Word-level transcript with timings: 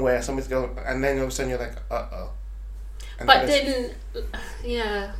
where 0.00 0.22
somebody's 0.22 0.48
going, 0.48 0.74
and 0.86 1.04
then 1.04 1.18
all 1.18 1.24
of 1.24 1.28
a 1.28 1.32
sudden 1.32 1.50
you're 1.50 1.58
like, 1.58 1.76
uh 1.90 2.06
oh. 2.12 2.30
But 3.26 3.46
then, 3.46 3.90
yeah. 4.64 5.12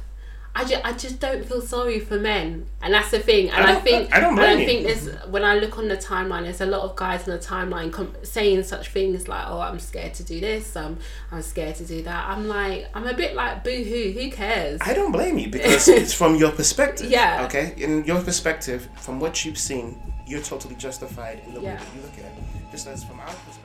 I 0.55 0.65
just, 0.65 0.85
I 0.85 0.93
just 0.93 1.19
don't 1.19 1.47
feel 1.47 1.63
sorry 1.63 1.99
for 1.99 2.19
men, 2.19 2.67
and 2.83 2.93
that's 2.93 3.11
the 3.11 3.19
thing. 3.19 3.49
And 3.49 3.65
I 3.65 3.77
I, 3.77 3.81
think 3.81 4.15
I 4.15 4.21
don't 4.21 4.35
blame 4.35 4.51
and 4.51 4.61
I 4.61 4.67
think 4.67 4.87
there's 4.87 5.09
when 5.29 5.45
I 5.45 5.55
look 5.55 5.79
on 5.79 5.89
the 5.89 5.97
timeline, 5.97 6.43
there's 6.43 6.61
a 6.61 6.67
lot 6.67 6.83
of 6.83 6.95
guys 6.95 7.27
on 7.27 7.39
the 7.39 7.43
timeline 7.43 7.91
com- 7.91 8.15
saying 8.23 8.63
such 8.65 8.91
things 8.91 9.29
like, 9.29 9.45
"Oh, 9.47 9.61
I'm 9.61 9.79
scared 9.79 10.13
to 10.15 10.23
do 10.25 10.41
this. 10.41 10.77
Um, 10.77 10.99
I'm 11.31 11.41
scared 11.41 11.77
to 11.77 11.87
do 11.87 12.03
that." 12.03 12.29
I'm 12.29 12.49
like, 12.49 12.87
I'm 12.95 13.07
a 13.07 13.15
bit 13.15 13.35
like, 13.35 13.65
boo 13.65 13.71
hoo. 13.83 14.13
Who 14.13 14.31
cares? 14.31 14.79
I 14.83 14.93
don't 14.93 15.13
blame 15.13 15.39
you 15.39 15.49
because 15.49 15.89
it's 15.89 16.13
from 16.13 16.37
your 16.37 16.51
perspective. 16.51 17.11
Yeah. 17.11 17.45
Okay? 17.47 17.75
In 17.79 18.05
your 18.05 18.21
perspective, 18.23 18.89
from 18.97 19.21
what 19.21 19.45
you've 19.47 19.59
seen, 19.59 19.99
you're 20.27 20.43
totally 20.43 20.75
justified 20.75 21.43
in 21.47 21.55
the 21.55 21.61
way 21.61 21.77
that 21.77 21.87
you 21.97 22.03
look 22.03 22.19
at 22.19 22.27
it. 22.27 22.71
Just 22.71 22.87
as 22.89 23.05
from 23.05 23.21
our 23.21 23.27
perspective. 23.27 23.62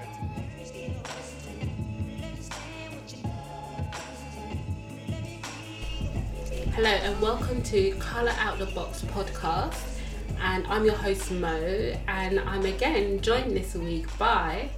Hello 6.77 6.91
and 6.91 7.19
welcome 7.19 7.63
to 7.63 7.91
Colour 7.93 8.35
Out 8.37 8.59
the 8.59 8.67
Box 8.67 9.01
podcast. 9.01 9.81
And 10.39 10.67
I'm 10.67 10.85
your 10.85 10.93
host 10.93 11.31
Mo, 11.31 11.49
and 12.07 12.39
I'm 12.39 12.67
again 12.67 13.19
joined 13.19 13.57
this 13.57 13.73
week 13.73 14.15
by 14.19 14.69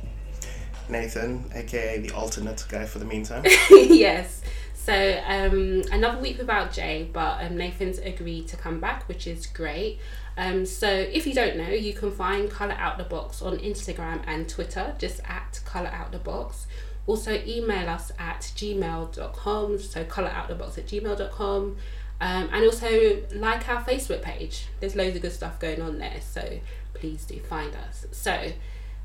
Nathan, 0.88 1.52
aka 1.53 1.99
the 1.99 2.12
alternate 2.12 2.66
guy 2.70 2.85
for 2.85 2.99
the 2.99 3.05
meantime. 3.05 3.44
yes. 3.70 4.41
So 4.75 5.22
um, 5.27 5.84
another 5.91 6.22
week 6.22 6.38
without 6.38 6.72
Jay, 6.72 7.09
but 7.12 7.44
um, 7.44 7.58
Nathan's 7.58 7.98
agreed 7.98 8.47
to 8.47 8.55
come 8.55 8.80
back, 8.80 9.05
which 9.09 9.27
is 9.27 9.45
great. 9.45 10.00
Um, 10.38 10.66
so 10.66 10.88
if 10.88 11.27
you 11.27 11.34
don't 11.34 11.58
know, 11.58 11.67
you 11.67 11.91
can 11.91 12.11
find 12.11 12.50
Color 12.50 12.75
Out 12.77 12.97
the 12.97 13.03
Box 13.03 13.41
on 13.41 13.58
Instagram 13.58 14.22
and 14.25 14.47
Twitter, 14.47 14.95
just 15.00 15.20
at 15.25 15.59
Color 15.66 15.89
Out 15.89 16.13
the 16.13 16.20
Box. 16.20 16.66
Also 17.09 17.41
email 17.48 17.90
us 17.90 18.12
at 18.20 18.41
gmail.com, 18.55 19.80
so 19.80 20.04
colouroutthebox 20.04 20.78
at 20.78 20.86
gmail.com. 20.86 21.78
Um, 22.22 22.50
and 22.52 22.66
also 22.66 23.23
like 23.34 23.67
our 23.67 23.84
Facebook 23.84 24.22
page. 24.22 24.67
There's 24.80 24.95
loads 24.95 25.16
of 25.16 25.23
good 25.23 25.31
stuff 25.31 25.59
going 25.59 25.81
on 25.81 25.97
there, 25.97 26.19
so 26.22 26.59
please 26.94 27.25
do 27.25 27.39
find 27.39 27.73
us. 27.75 28.06
So 28.11 28.52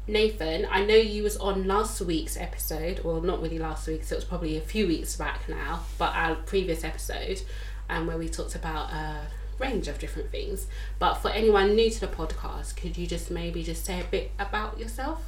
Nathan, 0.06 0.66
I 0.70 0.84
know 0.84 0.96
you 0.96 1.22
was 1.22 1.38
on 1.38 1.66
last 1.66 1.98
week's 2.02 2.36
episode, 2.36 3.00
well, 3.04 3.22
not 3.22 3.40
really 3.40 3.58
last 3.58 3.86
week, 3.88 4.04
so 4.04 4.16
it 4.16 4.18
was 4.18 4.26
probably 4.26 4.58
a 4.58 4.60
few 4.60 4.86
weeks 4.86 5.16
back 5.16 5.48
now, 5.48 5.84
but 5.96 6.14
our 6.14 6.34
previous 6.34 6.84
episode, 6.84 7.40
um, 7.88 8.06
where 8.06 8.18
we 8.18 8.28
talked 8.28 8.54
about 8.54 8.92
a 8.92 9.28
range 9.58 9.88
of 9.88 9.98
different 9.98 10.30
things. 10.30 10.66
But 10.98 11.14
for 11.14 11.30
anyone 11.30 11.74
new 11.74 11.90
to 11.90 12.00
the 12.00 12.08
podcast, 12.08 12.76
could 12.76 12.98
you 12.98 13.06
just 13.06 13.30
maybe 13.30 13.62
just 13.62 13.82
say 13.82 13.98
a 13.98 14.04
bit 14.04 14.32
about 14.38 14.78
yourself? 14.78 15.24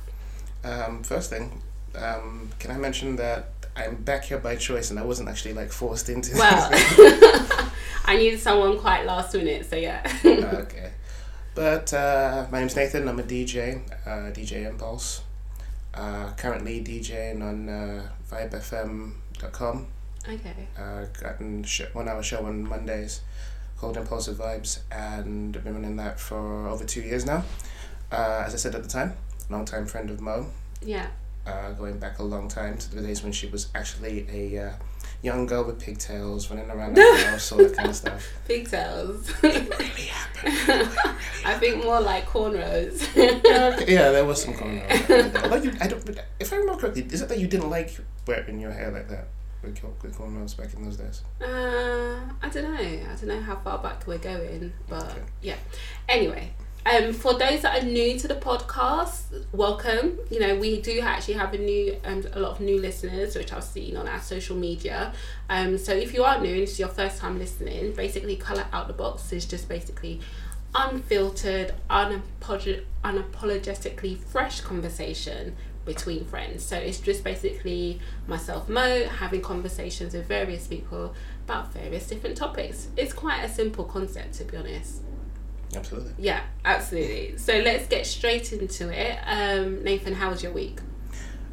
Um, 0.62 1.03
first 1.03 1.31
thing, 1.31 1.62
um, 1.98 2.50
can 2.58 2.70
I 2.70 2.77
mention 2.78 3.16
that 3.16 3.48
I'm 3.77 3.97
back 3.97 4.25
here 4.25 4.39
by 4.39 4.56
choice 4.56 4.91
and 4.91 4.98
I 4.98 5.05
wasn't 5.05 5.28
actually 5.28 5.55
like 5.55 5.70
forced 5.70 6.08
into 6.08 6.34
Well, 6.36 6.69
I 8.05 8.16
needed 8.16 8.41
someone 8.41 8.78
quite 8.78 9.05
last 9.05 9.34
minute, 9.34 9.69
so 9.69 9.77
yeah. 9.77 10.06
okay. 10.24 10.92
But 11.55 11.92
uh, 11.94 12.47
my 12.50 12.61
name's 12.61 12.77
Nathan. 12.77 13.08
I'm 13.08 13.19
a 13.19 13.22
DJ, 13.22 13.80
uh, 14.06 14.30
DJ 14.33 14.69
Impulse. 14.69 15.22
Uh, 15.94 16.33
currently 16.36 16.84
DJing 16.84 17.42
on 17.42 17.69
uh, 17.70 18.06
VibeFM.com. 18.30 19.86
okay. 20.28 20.69
Uh, 20.78 21.05
gotten 21.20 21.62
sh- 21.64 21.83
one 21.94 22.08
hour 22.08 22.22
show 22.22 22.44
on 22.44 22.69
Mondays 22.69 23.22
called 23.78 23.97
Impulsive 23.97 24.36
Vibes, 24.36 24.80
and 24.91 25.56
I've 25.56 25.64
been 25.64 25.74
running 25.74 25.97
that 25.97 26.19
for 26.20 26.67
over 26.69 26.84
two 26.84 27.00
years 27.02 27.24
now. 27.27 27.44
Uh, 28.12 28.42
as 28.47 28.55
I 28.55 28.56
said 28.58 28.74
at 28.74 28.83
the 28.83 28.89
time, 28.89 29.14
long 29.50 29.64
time 29.64 29.86
friend 29.86 30.11
of 30.11 30.20
Mo, 30.20 30.47
Yeah. 30.83 31.08
Uh, 31.47 31.72
going 31.72 31.98
back 31.98 32.19
a 32.19 32.22
long 32.22 32.48
time 32.48 32.77
to 32.78 32.94
the 32.94 33.00
days 33.02 33.22
when 33.22 33.33
she 33.33 33.47
was 33.47 33.69
actually 33.75 34.27
a 34.30 34.66
uh, 34.69 34.72
young 35.22 35.47
girl 35.47 35.64
with 35.64 35.80
pigtails 35.80 36.50
running 36.50 36.70
around 36.70 36.94
the 36.94 37.25
house, 37.27 37.50
all 37.52 37.58
that 37.58 37.75
kind 37.77 37.89
of 37.89 37.97
stuff. 37.97 38.27
Pigtails. 38.48 39.30
It 39.42 39.69
really 39.78 40.06
happened. 40.08 41.17
I 41.45 41.55
think 41.55 41.83
more 41.85 42.01
like 42.01 42.27
cornrows. 42.27 43.06
yeah, 43.89 44.11
there 44.11 44.24
was 44.24 44.42
some 44.42 44.55
cornrows. 44.61 45.42
Although 45.42 45.56
you, 45.62 45.73
I 45.80 45.86
don't, 45.86 46.20
if 46.40 46.52
I 46.52 46.56
remember 46.56 46.80
correctly, 46.80 47.06
is 47.11 47.23
it 47.23 47.29
that 47.29 47.39
you 47.39 47.46
didn't 47.46 47.70
like 47.70 47.96
wearing 48.27 48.61
your 48.61 48.73
hair 48.73 48.90
like 48.90 49.08
that 49.08 49.29
with, 49.62 49.83
with 50.02 50.17
cornrows 50.18 50.56
back 50.56 50.74
in 50.74 50.85
those 50.85 50.96
days? 50.96 51.23
Uh, 51.40 52.20
I 52.42 52.48
don't 52.51 52.64
know. 52.64 52.79
I 52.80 53.14
don't 53.17 53.27
know 53.27 53.40
how 53.40 53.56
far 53.56 53.79
back 53.79 54.06
we're 54.06 54.18
going, 54.18 54.73
but 54.89 55.05
Okay. 55.12 55.23
yeah. 55.42 55.56
Anyway, 56.08 56.52
um, 56.86 57.13
for 57.13 57.35
those 57.35 57.63
that 57.63 57.83
are 57.83 57.86
new 57.86 58.17
to 58.17 58.29
the 58.29 58.36
podcast, 58.36 59.45
welcome. 59.52 60.20
You 60.30 60.39
know, 60.39 60.55
we 60.55 60.80
do 60.80 61.01
actually 61.01 61.35
have 61.35 61.52
a 61.52 61.58
new, 61.58 61.97
um, 62.05 62.24
a 62.33 62.39
lot 62.39 62.52
of 62.52 62.61
new 62.61 62.80
listeners, 62.80 63.35
which 63.35 63.52
I've 63.52 63.64
seen 63.64 63.97
on 63.97 64.07
our 64.07 64.20
social 64.20 64.57
media. 64.57 65.13
Um, 65.51 65.79
so 65.79 65.92
if 65.92 66.14
you 66.14 66.23
are 66.23 66.41
new 66.41 66.52
and 66.52 66.63
it's 66.63 66.79
your 66.79 66.89
first 66.89 67.19
time 67.19 67.39
listening, 67.39 67.92
basically, 67.92 68.36
color 68.36 68.67
out 68.73 68.86
the 68.86 68.92
box 68.92 69.33
is 69.33 69.45
just 69.47 69.69
basically 69.69 70.20
unfiltered, 70.77 71.74
unapolog- 71.91 72.85
unapologetically 73.05 74.17
fresh 74.17 74.61
conversation 74.61 75.57
between 75.85 76.24
friends. 76.24 76.64
So 76.64 76.77
it's 76.77 77.01
just 77.01 77.24
basically 77.24 77.98
myself, 78.29 78.68
Mo, 78.68 79.07
having 79.07 79.41
conversations 79.41 80.14
with 80.14 80.27
various 80.27 80.68
people 80.68 81.14
about 81.47 81.73
various 81.73 82.07
different 82.07 82.36
topics. 82.36 82.89
It's 82.97 83.13
quite 83.13 83.42
a 83.42 83.48
simple 83.48 83.85
concept, 83.85 84.35
to 84.35 84.45
be 84.45 84.57
honest. 84.57 85.03
Absolutely. 85.77 86.13
Yeah, 86.19 86.41
absolutely. 86.64 87.37
So 87.39 87.59
let's 87.59 87.87
get 87.87 88.07
straight 88.07 88.53
into 88.53 88.89
it. 88.91 89.19
Um, 89.27 89.85
Nathan, 89.85 90.14
how 90.14 90.31
was 90.31 90.42
your 90.42 90.53
week? 90.53 90.81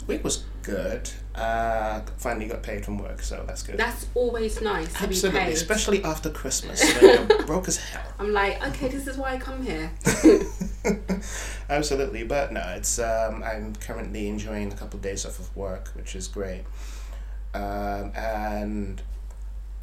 Week 0.07 0.23
was 0.23 0.43
good. 0.63 1.09
Uh, 1.35 2.01
finally 2.17 2.45
got 2.47 2.61
paid 2.61 2.85
from 2.85 2.97
work, 2.99 3.21
so 3.21 3.43
that's 3.47 3.63
good. 3.63 3.77
That's 3.77 4.05
always 4.13 4.61
nice 4.61 4.91
to 4.93 5.03
Absolutely, 5.03 5.39
be 5.39 5.45
paid. 5.45 5.53
especially 5.53 6.03
after 6.03 6.29
Christmas 6.29 6.83
when 7.01 7.27
you're 7.29 7.43
broke 7.45 7.67
as 7.67 7.77
hell. 7.77 8.03
I'm 8.19 8.33
like, 8.33 8.65
okay, 8.67 8.87
this 8.89 9.07
is 9.07 9.17
why 9.17 9.33
I 9.33 9.37
come 9.37 9.63
here. 9.63 9.91
Absolutely, 11.69 12.23
but 12.23 12.51
no, 12.51 12.61
it's 12.75 12.99
um, 12.99 13.43
I'm 13.43 13.75
currently 13.77 14.27
enjoying 14.27 14.71
a 14.71 14.75
couple 14.75 14.97
of 14.97 15.01
days 15.03 15.25
off 15.25 15.39
of 15.39 15.55
work, 15.55 15.89
which 15.95 16.15
is 16.15 16.27
great. 16.27 16.63
Um, 17.53 18.11
and 18.15 19.01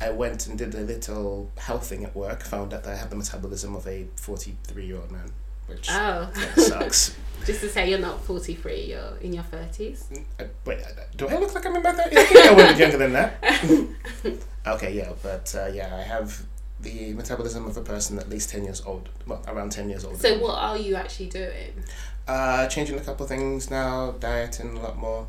I 0.00 0.10
went 0.10 0.46
and 0.46 0.56
did 0.58 0.74
a 0.74 0.80
little 0.80 1.50
health 1.58 1.86
thing 1.88 2.04
at 2.04 2.16
work. 2.16 2.42
Found 2.44 2.72
out 2.72 2.84
that 2.84 2.92
I 2.92 2.96
have 2.96 3.10
the 3.10 3.16
metabolism 3.16 3.76
of 3.76 3.86
a 3.86 4.06
forty-three-year-old 4.16 5.10
man, 5.10 5.30
which 5.66 5.88
Oh, 5.90 6.30
that 6.34 6.58
sucks. 6.58 7.16
just 7.46 7.60
to 7.60 7.68
say 7.68 7.88
you're 7.90 7.98
not 7.98 8.22
43, 8.24 8.82
you're 8.84 9.16
in 9.20 9.32
your 9.32 9.44
30s. 9.44 10.22
Uh, 10.38 10.44
wait, 10.64 10.78
do 11.16 11.28
I 11.28 11.36
look 11.38 11.54
like 11.54 11.64
I'm 11.66 11.76
in 11.76 11.82
my 11.82 11.92
thirties? 11.92 12.18
I 12.18 12.24
think 12.24 12.46
I 12.46 12.52
was 12.70 12.78
younger 12.78 12.98
than 12.98 13.12
that. 13.12 14.36
okay, 14.66 14.94
yeah, 14.94 15.12
but 15.22 15.54
uh, 15.56 15.66
yeah, 15.72 15.94
I 15.96 16.02
have 16.02 16.44
the 16.80 17.12
metabolism 17.12 17.66
of 17.66 17.76
a 17.76 17.82
person 17.82 18.18
at 18.18 18.28
least 18.30 18.48
ten 18.50 18.64
years 18.64 18.82
old. 18.86 19.08
Well, 19.26 19.42
around 19.48 19.70
ten 19.72 19.88
years 19.90 20.04
old. 20.04 20.18
So 20.20 20.38
what 20.38 20.54
are 20.58 20.76
you 20.78 20.96
actually 20.96 21.28
doing? 21.28 21.84
Uh, 22.26 22.66
changing 22.68 22.96
a 22.98 23.02
couple 23.02 23.24
of 23.24 23.28
things 23.28 23.70
now, 23.70 24.12
dieting 24.12 24.76
a 24.76 24.80
lot 24.80 24.96
more. 24.96 25.26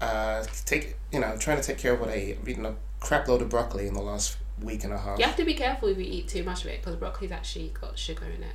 Uh, 0.00 0.44
take 0.64 0.96
you 1.12 1.20
know, 1.20 1.36
trying 1.38 1.58
to 1.58 1.62
take 1.62 1.78
care 1.78 1.92
of 1.94 2.00
what 2.00 2.08
I 2.10 2.16
eat. 2.16 2.38
I've 2.40 2.48
eaten 2.48 2.66
a 3.00 3.04
crap 3.04 3.28
load 3.28 3.42
of 3.42 3.48
broccoli 3.48 3.86
in 3.86 3.94
the 3.94 4.02
last 4.02 4.36
week 4.60 4.84
and 4.84 4.92
a 4.92 4.98
half. 4.98 5.18
You 5.18 5.24
have 5.24 5.36
to 5.36 5.44
be 5.44 5.54
careful 5.54 5.88
if 5.88 5.98
you 5.98 6.04
eat 6.04 6.28
too 6.28 6.42
much 6.42 6.64
of 6.64 6.70
it 6.70 6.80
because 6.80 6.96
broccoli's 6.96 7.32
actually 7.32 7.72
got 7.80 7.98
sugar 7.98 8.26
in 8.26 8.42
it. 8.42 8.54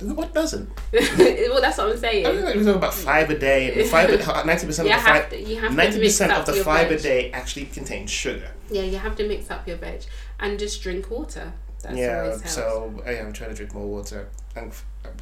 What 0.00 0.34
doesn't? 0.34 0.68
well, 0.92 1.60
that's 1.60 1.78
what 1.78 1.90
I'm 1.90 1.96
saying. 1.96 2.26
I 2.26 2.30
think 2.32 2.48
it 2.48 2.56
was 2.56 2.66
about 2.66 2.94
five 2.94 3.30
a 3.30 3.38
day. 3.38 3.80
and 3.80 3.88
Five, 3.88 4.08
ninety 4.46 4.66
percent 4.66 4.88
of 4.88 4.96
the 4.96 5.00
fiber, 5.02 5.36
you 5.36 5.60
have 5.60 5.70
to 5.70 5.76
ninety 5.76 6.00
percent 6.00 6.32
of 6.32 6.46
the 6.46 6.60
a 6.60 6.64
veg. 6.64 7.02
day 7.02 7.30
actually 7.30 7.66
contains 7.66 8.10
sugar. 8.10 8.50
Yeah, 8.70 8.82
you 8.82 8.98
have 8.98 9.14
to 9.16 9.28
mix 9.28 9.50
up 9.50 9.68
your 9.68 9.76
veg 9.76 10.02
and 10.40 10.58
just 10.58 10.82
drink 10.82 11.10
water. 11.10 11.52
That's 11.82 11.96
yeah, 11.96 12.36
so 12.36 13.02
I 13.04 13.14
am 13.14 13.32
trying 13.32 13.50
to 13.50 13.56
drink 13.56 13.74
more 13.74 13.86
water. 13.86 14.28
And 14.54 14.72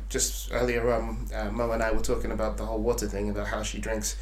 just 0.08 0.52
earlier, 0.52 0.92
um, 0.92 1.26
uh, 1.34 1.50
Mo 1.50 1.70
and 1.72 1.82
I 1.82 1.90
were 1.92 2.02
talking 2.02 2.32
about 2.32 2.56
the 2.56 2.66
whole 2.66 2.80
water 2.80 3.06
thing, 3.06 3.30
about 3.30 3.48
how 3.48 3.62
she 3.62 3.78
drinks 3.78 4.16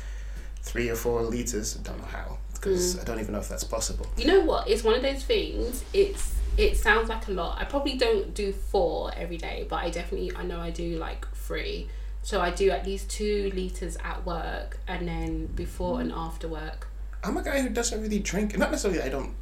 three 0.63 0.89
or 0.89 0.95
four 0.95 1.23
liters. 1.23 1.79
I 1.79 1.83
don't 1.83 1.99
know 1.99 2.05
how, 2.05 2.39
because 2.61 2.97
Mm. 2.97 3.01
I 3.01 3.05
don't 3.05 3.21
even 3.21 3.33
know 3.33 3.41
if 3.41 3.49
that's 3.49 3.65
possible. 3.65 4.07
You 4.17 4.27
know 4.27 4.41
what? 4.41 4.69
It's 4.69 4.83
one 4.85 4.95
of 4.95 5.03
those 5.03 5.23
things. 5.25 5.85
It's 5.93 6.35
it 6.57 6.77
sounds 6.77 7.09
like 7.09 7.29
a 7.29 7.31
lot. 7.31 7.61
I 7.61 7.65
probably 7.65 7.97
don't 7.97 8.35
do 8.35 8.53
four 8.53 9.13
every 9.17 9.37
day, 9.37 9.67
but 9.69 9.77
I 9.77 9.91
definitely 9.91 10.33
I 10.37 10.43
know 10.43 10.61
I 10.61 10.71
do 10.71 10.97
like 10.99 11.27
three. 11.35 11.89
So 12.23 12.41
I 12.41 12.51
do 12.51 12.71
at 12.71 12.85
least 12.85 13.09
two 13.11 13.51
liters 13.55 13.97
at 14.05 14.27
work, 14.27 14.79
and 14.89 15.07
then 15.09 15.47
before 15.47 16.01
and 16.01 16.13
after 16.13 16.49
work. 16.49 16.89
I'm 17.25 17.37
a 17.37 17.43
guy 17.43 17.61
who 17.63 17.69
doesn't 17.69 18.01
really 18.03 18.19
drink. 18.19 18.59
Not 18.59 18.71
necessarily. 18.71 19.01
I 19.03 19.09
don't. 19.09 19.35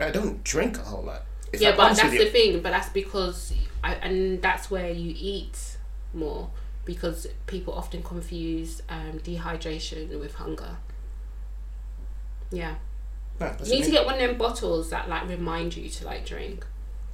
I 0.00 0.10
don't 0.10 0.42
drink 0.42 0.78
a 0.78 0.82
whole 0.82 1.02
lot. 1.04 1.22
If 1.52 1.60
yeah, 1.60 1.70
I'm 1.70 1.76
but 1.76 1.96
that's 1.96 2.10
the 2.10 2.26
thing. 2.26 2.60
But 2.60 2.70
that's 2.70 2.88
because 2.88 3.52
I 3.84 3.94
and 3.94 4.42
that's 4.42 4.70
where 4.70 4.90
you 4.90 5.14
eat 5.16 5.76
more 6.12 6.50
because 6.84 7.26
people 7.46 7.72
often 7.74 8.02
confuse 8.02 8.82
um, 8.88 9.20
dehydration 9.20 10.18
with 10.18 10.34
hunger. 10.34 10.76
Yeah, 12.50 12.74
No, 13.40 13.54
you 13.64 13.74
need 13.76 13.84
to 13.84 13.90
get 13.90 14.04
one 14.06 14.14
of 14.14 14.20
them 14.20 14.38
bottles 14.38 14.90
that 14.90 15.08
like 15.08 15.28
remind 15.28 15.76
you 15.76 15.88
to 15.88 16.04
like 16.06 16.24
drink. 16.26 16.64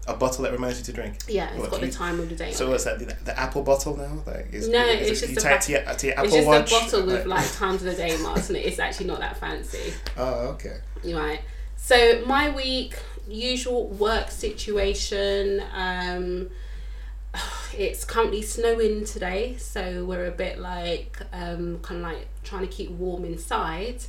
a 0.06 0.14
bottle 0.14 0.42
that 0.44 0.52
reminds 0.52 0.78
you 0.78 0.84
to 0.84 0.92
drink. 0.92 1.16
Yeah, 1.28 1.50
it's 1.50 1.58
What, 1.60 1.70
got 1.70 1.80
the 1.80 1.86
you- 1.86 1.92
time 1.92 2.20
of 2.20 2.28
the 2.28 2.34
day. 2.34 2.52
So 2.52 2.68
what's 2.70 2.84
that? 2.84 2.98
The, 2.98 3.16
the 3.24 3.38
Apple 3.38 3.62
bottle 3.62 3.96
now? 3.96 4.22
Like, 4.26 4.52
is, 4.52 4.68
No, 4.68 4.84
is 4.84 5.08
it's 5.10 5.22
it, 5.22 5.34
just 5.34 5.44
you 5.44 5.50
a 5.50 5.58
to 5.60 5.72
your, 5.72 5.94
to 5.94 6.06
your 6.06 6.14
Apple 6.18 6.24
It's 6.26 6.34
just 6.34 6.46
Watch. 6.48 6.70
a 6.72 6.74
bottle 6.74 7.06
with 7.06 7.26
like 7.26 7.52
times 7.56 7.82
of 7.82 7.88
the 7.90 7.94
day 7.94 8.16
marks 8.18 8.50
on 8.50 8.56
it. 8.56 8.66
It's 8.66 8.78
actually 8.78 9.06
not 9.06 9.20
that 9.20 9.36
fancy. 9.38 9.92
Oh, 10.16 10.48
okay. 10.54 10.76
Right. 11.04 11.40
So 11.76 12.24
my 12.26 12.50
week, 12.50 12.96
usual 13.28 13.88
work 13.88 14.30
situation. 14.30 15.62
Um, 15.74 16.50
it's 17.76 18.04
currently 18.04 18.42
snowing 18.42 19.04
today, 19.04 19.56
so 19.56 20.04
we're 20.04 20.26
a 20.26 20.30
bit 20.32 20.58
like 20.58 21.18
um, 21.32 21.78
kind 21.80 22.04
of 22.04 22.12
like 22.12 22.28
trying 22.44 22.62
to 22.62 22.68
keep 22.68 22.90
warm 22.90 23.24
inside, 23.24 24.02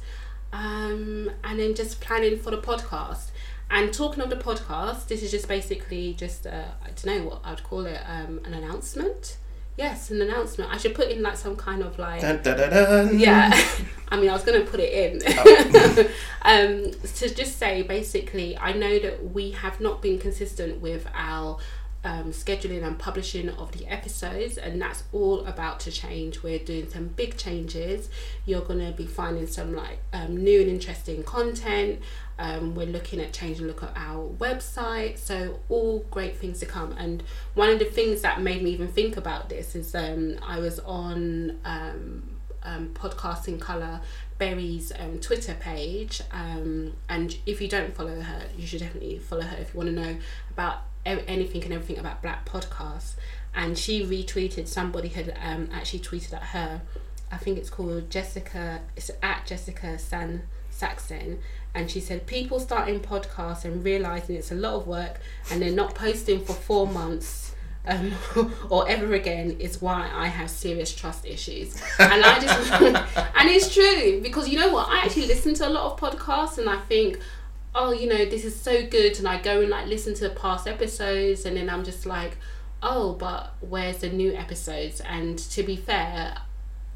um, 0.53 1.31
and 1.43 1.59
then 1.59 1.75
just 1.75 1.99
planning 1.99 2.37
for 2.37 2.51
the 2.51 2.59
podcast. 2.59 3.31
And 3.69 3.91
talking 3.91 4.21
of 4.21 4.29
the 4.29 4.35
podcast, 4.35 5.07
this 5.07 5.23
is 5.23 5.31
just 5.31 5.47
basically 5.47 6.13
just 6.13 6.45
uh, 6.45 6.65
I 6.83 6.87
don't 6.87 7.05
know 7.05 7.29
what 7.29 7.41
I'd 7.43 7.63
call 7.63 7.85
it 7.85 7.99
um, 8.07 8.39
an 8.45 8.53
announcement. 8.53 9.37
Yes, 9.77 10.11
an 10.11 10.21
announcement. 10.21 10.71
I 10.71 10.77
should 10.77 10.93
put 10.93 11.09
in 11.09 11.23
like 11.23 11.35
some 11.35 11.55
kind 11.55 11.81
of 11.81 11.97
like 11.97 12.21
Dun, 12.21 12.43
dun, 12.43 12.57
dun, 12.69 13.19
yeah 13.19 13.51
i 14.09 14.15
mean 14.19 14.29
i 14.29 14.33
was 14.33 14.43
going 14.43 14.63
to 14.63 14.69
put 14.69 14.79
it 14.79 14.93
in 14.93 15.15
um 16.43 16.91
to 17.15 17.33
just 17.33 17.57
say 17.57 17.81
basically 17.81 18.55
i 18.59 18.71
know 18.71 18.99
that 18.99 19.31
we 19.31 19.49
have 19.49 19.81
not 19.81 19.99
been 19.99 20.19
consistent 20.19 20.79
with 20.79 21.07
our 21.15 21.57
um, 22.03 22.31
scheduling 22.31 22.83
and 22.83 22.99
publishing 22.99 23.49
of 23.49 23.71
the 23.71 23.87
episodes 23.87 24.57
and 24.57 24.81
that's 24.81 25.03
all 25.11 25.45
about 25.45 25.79
to 25.81 25.91
change. 25.91 26.43
We're 26.43 26.59
doing 26.59 26.89
some 26.89 27.07
big 27.07 27.37
changes. 27.37 28.09
You're 28.45 28.61
going 28.61 28.79
to 28.79 28.91
be 28.91 29.05
finding 29.05 29.47
some 29.47 29.73
like 29.75 29.99
um, 30.11 30.37
new 30.37 30.61
and 30.61 30.69
interesting 30.69 31.23
content. 31.23 32.01
Um, 32.37 32.75
we're 32.75 32.87
looking 32.87 33.21
at 33.21 33.31
changing 33.31 33.67
look 33.67 33.83
at 33.83 33.93
our 33.95 34.27
website. 34.27 35.17
So 35.17 35.59
all 35.69 35.99
great 36.11 36.37
things 36.37 36.59
to 36.59 36.65
come. 36.65 36.93
And 36.97 37.23
one 37.53 37.69
of 37.69 37.79
the 37.79 37.85
things 37.85 38.21
that 38.21 38.41
made 38.41 38.63
me 38.63 38.71
even 38.71 38.87
think 38.87 39.17
about 39.17 39.49
this 39.49 39.75
is 39.75 39.95
um, 39.95 40.37
i 40.45 40.59
was 40.59 40.79
on 40.79 41.59
um, 41.65 42.23
um, 42.63 42.89
podcast 42.93 43.59
color 43.59 44.01
berry's 44.37 44.91
um, 44.99 45.19
twitter 45.19 45.53
page. 45.53 46.21
Um, 46.31 46.93
and 47.07 47.37
if 47.45 47.61
you 47.61 47.67
don't 47.67 47.95
follow 47.95 48.19
her 48.19 48.43
you 48.57 48.65
should 48.65 48.79
definitely 48.79 49.19
follow 49.19 49.43
her 49.43 49.57
if 49.57 49.73
you 49.73 49.77
want 49.77 49.89
to 49.89 49.95
know 49.95 50.17
about 50.51 50.83
anything 51.05 51.63
and 51.63 51.73
everything 51.73 51.97
about 51.97 52.21
black 52.21 52.45
podcasts 52.45 53.13
and 53.53 53.77
she 53.77 54.05
retweeted 54.05 54.67
somebody 54.67 55.09
had 55.09 55.37
um, 55.41 55.69
actually 55.71 55.99
tweeted 55.99 56.33
at 56.33 56.43
her 56.43 56.81
i 57.31 57.37
think 57.37 57.57
it's 57.57 57.69
called 57.69 58.09
jessica 58.09 58.81
it's 58.95 59.11
at 59.21 59.45
jessica 59.45 59.97
san 59.99 60.43
saxon 60.69 61.39
and 61.75 61.89
she 61.89 61.99
said 61.99 62.25
people 62.25 62.59
starting 62.59 62.99
podcasts 62.99 63.65
and 63.65 63.83
realizing 63.83 64.35
it's 64.35 64.51
a 64.51 64.55
lot 64.55 64.73
of 64.73 64.87
work 64.87 65.19
and 65.51 65.61
they're 65.61 65.71
not 65.71 65.95
posting 65.95 66.43
for 66.43 66.53
four 66.53 66.87
months 66.87 67.53
um, 67.85 68.13
or 68.69 68.87
ever 68.87 69.13
again 69.13 69.51
is 69.59 69.81
why 69.81 70.09
I 70.13 70.27
have 70.27 70.49
serious 70.49 70.93
trust 70.93 71.25
issues. 71.25 71.81
And 71.99 72.23
I 72.23 72.39
just, 72.39 72.71
and 73.35 73.49
it's 73.49 73.73
true 73.73 74.21
because 74.21 74.47
you 74.47 74.57
know 74.57 74.71
what? 74.71 74.87
I 74.89 74.99
actually 74.99 75.27
listen 75.27 75.53
to 75.55 75.67
a 75.67 75.69
lot 75.69 75.91
of 75.91 75.99
podcasts 75.99 76.57
and 76.57 76.69
I 76.69 76.77
think, 76.77 77.19
oh, 77.75 77.91
you 77.91 78.07
know, 78.07 78.25
this 78.25 78.45
is 78.45 78.55
so 78.59 78.85
good. 78.85 79.17
And 79.17 79.27
I 79.27 79.41
go 79.41 79.61
and 79.61 79.69
like 79.69 79.87
listen 79.87 80.13
to 80.15 80.27
the 80.27 80.35
past 80.35 80.67
episodes 80.67 81.45
and 81.45 81.57
then 81.57 81.69
I'm 81.69 81.83
just 81.83 82.05
like, 82.05 82.37
oh, 82.81 83.13
but 83.13 83.53
where's 83.61 83.97
the 83.97 84.09
new 84.09 84.33
episodes? 84.33 85.01
And 85.01 85.37
to 85.39 85.63
be 85.63 85.75
fair, 85.75 86.37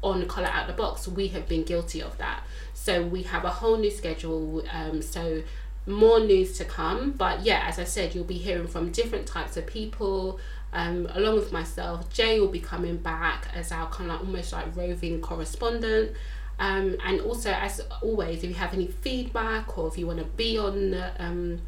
on 0.02 0.26
Colour 0.28 0.48
Out 0.48 0.66
the 0.66 0.72
Box, 0.72 1.08
we 1.08 1.28
have 1.28 1.48
been 1.48 1.64
guilty 1.64 2.00
of 2.00 2.16
that. 2.18 2.44
So 2.74 3.02
we 3.02 3.22
have 3.24 3.44
a 3.44 3.50
whole 3.50 3.76
new 3.76 3.90
schedule. 3.90 4.64
Um, 4.72 5.02
so 5.02 5.42
more 5.86 6.20
news 6.20 6.56
to 6.58 6.64
come. 6.64 7.12
But 7.12 7.42
yeah, 7.42 7.64
as 7.66 7.78
I 7.78 7.84
said, 7.84 8.14
you'll 8.14 8.24
be 8.24 8.38
hearing 8.38 8.68
from 8.68 8.92
different 8.92 9.26
types 9.26 9.56
of 9.56 9.66
people. 9.66 10.38
Um, 10.72 11.08
along 11.14 11.36
with 11.36 11.50
myself, 11.50 12.12
Jay 12.12 12.38
will 12.38 12.48
be 12.48 12.60
coming 12.60 12.98
back 12.98 13.48
as 13.54 13.72
our 13.72 13.88
kind 13.88 14.10
of 14.10 14.18
like 14.18 14.26
almost 14.26 14.52
like 14.52 14.76
roving 14.76 15.20
correspondent. 15.20 16.12
Um, 16.58 16.96
and 17.04 17.20
also, 17.20 17.50
as 17.50 17.80
always, 18.02 18.38
if 18.42 18.50
you 18.50 18.54
have 18.54 18.74
any 18.74 18.86
feedback 18.88 19.78
or 19.78 19.88
if 19.88 19.96
you 19.96 20.06
want 20.06 20.18
to 20.18 20.24
be 20.24 20.58
on 20.58 20.90
the 20.90 21.10
um, 21.22 21.60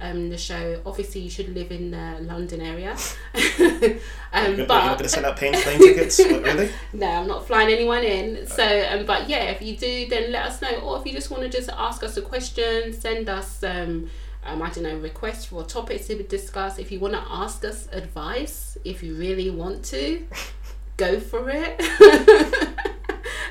um, 0.00 0.30
the 0.30 0.38
show, 0.38 0.80
obviously 0.86 1.22
you 1.22 1.30
should 1.30 1.54
live 1.54 1.72
in 1.72 1.90
the 1.90 2.18
London 2.20 2.60
area. 2.60 2.96
You're 3.58 3.90
um, 4.32 4.56
not- 4.56 4.58
you're 4.58 4.66
not 4.66 4.68
going 4.68 4.98
to 4.98 5.08
send 5.08 5.26
out 5.26 5.36
plane, 5.36 5.54
plane 5.54 5.78
tickets? 5.78 6.18
What, 6.30 6.42
really? 6.44 6.70
no, 6.92 7.06
I'm 7.08 7.26
not 7.26 7.46
flying 7.46 7.70
anyone 7.70 8.04
in. 8.04 8.46
So, 8.46 8.86
um, 8.90 9.06
but 9.06 9.28
yeah, 9.28 9.44
if 9.50 9.60
you 9.60 9.76
do, 9.76 10.06
then 10.06 10.30
let 10.30 10.46
us 10.46 10.62
know. 10.62 10.78
Or 10.80 10.98
if 11.00 11.06
you 11.06 11.12
just 11.12 11.30
want 11.30 11.42
to 11.42 11.48
just 11.48 11.68
ask 11.70 12.02
us 12.04 12.16
a 12.16 12.22
question, 12.22 12.92
send 12.92 13.28
us, 13.28 13.64
um, 13.64 14.08
um, 14.46 14.62
I 14.62 14.70
don't 14.70 14.84
know, 14.84 14.96
requests 14.98 15.46
for 15.46 15.64
topics 15.64 16.06
to 16.06 16.22
discuss. 16.22 16.78
If 16.78 16.92
you 16.92 17.00
want 17.00 17.14
to 17.14 17.24
ask 17.28 17.64
us 17.64 17.88
advice, 17.90 18.78
if 18.84 19.02
you 19.02 19.14
really 19.16 19.50
want 19.50 19.84
to, 19.86 20.24
go 20.96 21.18
for 21.18 21.50
it. 21.50 21.82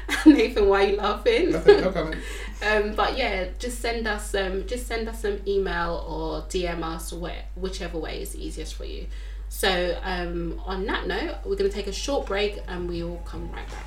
Nathan, 0.26 0.68
why 0.68 0.84
are 0.84 0.88
you 0.88 0.96
laughing? 0.98 1.52
Nothing, 1.52 1.82
no 1.82 1.92
comment. 1.92 2.22
Um, 2.60 2.96
but 2.96 3.16
yeah, 3.16 3.50
just 3.60 3.82
send 3.82 4.08
us 4.08 4.34
um, 4.34 4.66
just 4.66 4.88
send 4.88 5.08
us 5.08 5.22
some 5.22 5.38
email 5.46 6.04
or 6.10 6.42
DM 6.50 6.82
us, 6.82 7.14
where, 7.14 7.44
whichever 7.56 8.00
way 8.00 8.20
is 8.20 8.36
easiest 8.36 8.74
for 8.74 8.84
you. 8.84 9.06
So 9.48 9.96
um, 10.02 10.60
on 10.66 10.84
that 10.88 11.06
note, 11.06 11.36
we're 11.46 11.56
going 11.56 11.70
to 11.70 11.76
take 11.76 11.86
a 11.86 11.94
short 11.94 12.26
break 12.26 12.58
and 12.68 12.90
we 12.90 13.04
will 13.04 13.22
come 13.26 13.52
right 13.52 13.68
back. 13.70 13.86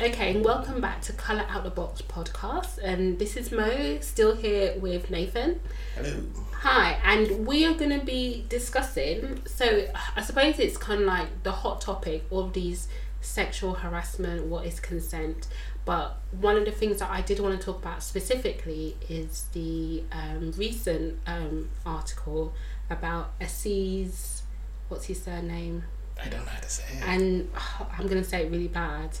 Okay, 0.00 0.34
and 0.34 0.44
welcome 0.44 0.80
back 0.80 1.00
to 1.02 1.12
Colour 1.12 1.44
Out 1.48 1.62
the 1.62 1.70
Box 1.70 2.02
podcast. 2.02 2.78
And 2.82 3.20
this 3.20 3.36
is 3.36 3.52
Mo, 3.52 3.98
still 4.00 4.34
here 4.34 4.76
with 4.80 5.10
Nathan. 5.10 5.60
Hello. 5.94 6.24
Hi, 6.62 7.00
and 7.02 7.44
we 7.44 7.66
are 7.66 7.74
going 7.74 7.90
to 7.98 8.06
be 8.06 8.46
discussing. 8.48 9.40
So, 9.46 9.88
I 10.14 10.22
suppose 10.22 10.60
it's 10.60 10.76
kind 10.76 11.00
of 11.00 11.06
like 11.08 11.42
the 11.42 11.50
hot 11.50 11.80
topic 11.80 12.24
of 12.30 12.52
these 12.52 12.86
sexual 13.20 13.74
harassment, 13.74 14.46
what 14.46 14.64
is 14.64 14.78
consent. 14.78 15.48
But 15.84 16.20
one 16.30 16.56
of 16.56 16.64
the 16.64 16.70
things 16.70 17.00
that 17.00 17.10
I 17.10 17.20
did 17.20 17.40
want 17.40 17.58
to 17.58 17.66
talk 17.66 17.82
about 17.82 18.04
specifically 18.04 18.96
is 19.08 19.46
the 19.52 20.04
um, 20.12 20.52
recent 20.52 21.18
um, 21.26 21.70
article 21.84 22.54
about 22.88 23.32
Aziz, 23.40 24.44
what's 24.86 25.06
his 25.06 25.20
surname? 25.20 25.82
I 26.16 26.28
don't 26.28 26.44
know 26.44 26.52
how 26.52 26.60
to 26.60 26.70
say 26.70 26.84
it. 26.92 27.02
and 27.08 27.50
I'm 27.98 28.06
gonna 28.06 28.22
say 28.22 28.46
it 28.46 28.52
really 28.52 28.68
bad, 28.68 29.18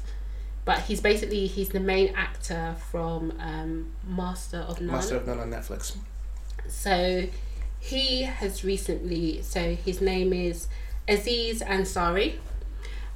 but 0.64 0.78
he's 0.82 1.00
basically 1.00 1.48
he's 1.48 1.70
the 1.70 1.80
main 1.80 2.14
actor 2.14 2.76
from 2.92 3.32
um, 3.40 3.94
Master 4.06 4.58
of 4.58 4.80
None. 4.80 4.92
Master 4.92 5.16
of 5.16 5.26
None 5.26 5.40
on 5.40 5.50
Netflix. 5.50 5.96
So 6.68 7.26
he 7.80 8.22
has 8.22 8.64
recently. 8.64 9.42
So 9.42 9.74
his 9.74 10.00
name 10.00 10.32
is 10.32 10.68
Aziz 11.08 11.62
Ansari, 11.62 12.38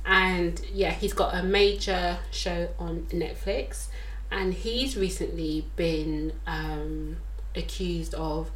and 0.04 0.60
yeah, 0.72 0.90
he's 0.90 1.12
got 1.12 1.34
a 1.34 1.42
major 1.42 2.18
show 2.30 2.68
on 2.78 3.06
Netflix, 3.10 3.86
and 4.30 4.54
he's 4.54 4.96
recently 4.96 5.66
been 5.76 6.32
um, 6.46 7.18
accused 7.54 8.14
of. 8.14 8.50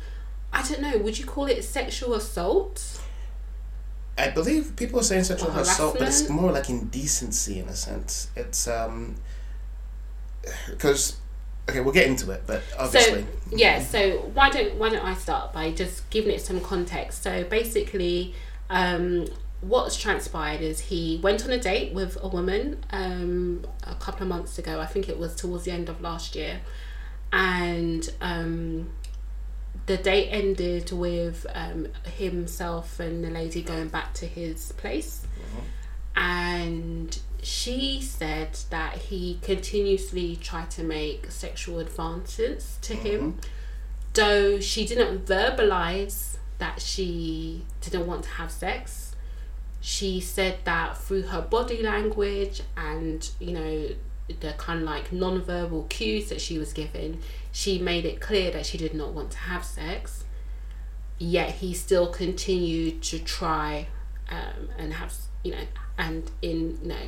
I 0.53 0.63
don't 0.63 0.83
know. 0.83 0.99
Would 0.99 1.19
you 1.19 1.27
call 1.27 1.47
it 1.47 1.63
sexual 1.63 2.15
assault? 2.15 3.01
I 4.19 4.31
believe 4.31 4.75
people 4.77 4.99
are 4.99 5.05
saying 5.05 5.25
sexual 5.25 5.53
Or 5.53 5.61
assault, 5.61 5.99
but 5.99 6.09
it's 6.09 6.29
more 6.29 6.51
like 6.51 6.69
indecency 6.69 7.61
in 7.61 7.69
a 7.69 7.75
sense. 7.75 8.29
It's 8.35 8.67
um, 8.67 9.15
because 10.69 11.20
okay, 11.71 11.81
we'll 11.81 11.95
get 11.95 12.07
into 12.07 12.31
it, 12.31 12.43
but 12.47 12.63
obviously, 12.79 13.23
So, 13.23 13.57
yeah 13.57 13.81
so 13.81 14.19
why 14.35 14.49
don't 14.51 14.75
why 14.77 14.89
don't 14.89 15.05
i 15.05 15.15
start 15.15 15.53
by 15.53 15.73
just 15.73 16.09
giving 16.11 16.33
it 16.35 16.41
some 16.41 16.61
context? 16.61 17.23
So 17.23 17.45
basically 17.45 18.35
um 18.69 19.27
what's 19.61 19.97
transpired 19.97 20.61
is 20.61 20.81
he 20.81 21.21
went 21.23 21.45
on 21.45 21.51
a 21.51 21.59
date 21.59 21.93
with 21.93 22.17
a 22.23 22.29
woman 22.29 22.79
um 22.91 23.65
a 23.85 23.95
couple 23.95 24.23
of 24.23 24.29
months 24.29 24.59
ago. 24.59 24.81
I 24.81 24.87
think 24.87 25.09
it 25.09 25.19
was 25.19 25.35
towards 25.35 25.65
the 25.65 25.71
end 25.73 25.89
of 25.89 26.01
last 26.01 26.35
year. 26.37 26.61
And 27.33 28.09
um 28.21 28.91
the 29.87 29.97
date 29.97 30.29
ended 30.31 30.93
with 30.93 31.47
um 31.55 31.89
himself 32.17 33.01
and 33.01 33.25
the 33.25 33.31
lady 33.31 33.63
going 33.63 33.89
back 33.89 34.15
to 34.15 34.27
his 34.27 34.73
place. 34.73 35.27
And 36.17 37.19
she 37.43 38.01
said 38.01 38.59
that 38.71 38.97
he 38.97 39.39
continuously 39.43 40.37
tried 40.37 40.71
to 40.71 40.83
make 40.83 41.31
sexual 41.31 41.79
advances 41.79 42.79
to 42.83 42.95
him 42.95 43.39
though 44.15 44.61
she 44.61 44.87
didn't 44.87 45.27
verbalize 45.27 46.37
that 46.59 46.81
she 46.81 47.65
didn't 47.81 48.07
want 48.07 48.25
to 48.25 48.31
have 48.31 48.51
sex. 48.51 49.15
She 49.81 50.21
said 50.21 50.59
that 50.65 50.99
through 50.99 51.23
her 51.23 51.41
body 51.41 51.83
language 51.83 52.63
and 52.77 53.29
you 53.39 53.53
know 53.53 53.89
the 54.41 54.53
kind 54.53 54.81
of 54.81 54.87
like 54.87 55.13
non-verbal 55.13 55.87
cues 55.89 56.29
that 56.29 56.41
she 56.41 56.57
was 56.57 56.73
given 56.73 57.19
she 57.51 57.81
made 57.81 58.05
it 58.05 58.21
clear 58.21 58.53
that 58.53 58.65
she 58.65 58.79
did 58.79 58.95
not 58.95 59.13
want 59.13 59.33
to 59.33 59.39
have 59.39 59.65
sex. 59.65 60.25
Yet 61.19 61.57
he 61.57 61.75
still 61.75 62.09
continued 62.09 63.03
to 63.05 63.19
try 63.19 63.89
um, 64.31 64.69
and 64.79 64.95
have 64.95 65.15
you 65.43 65.53
know 65.53 65.65
and 65.99 66.31
in 66.43 66.79
you 66.83 66.89
know 66.89 67.07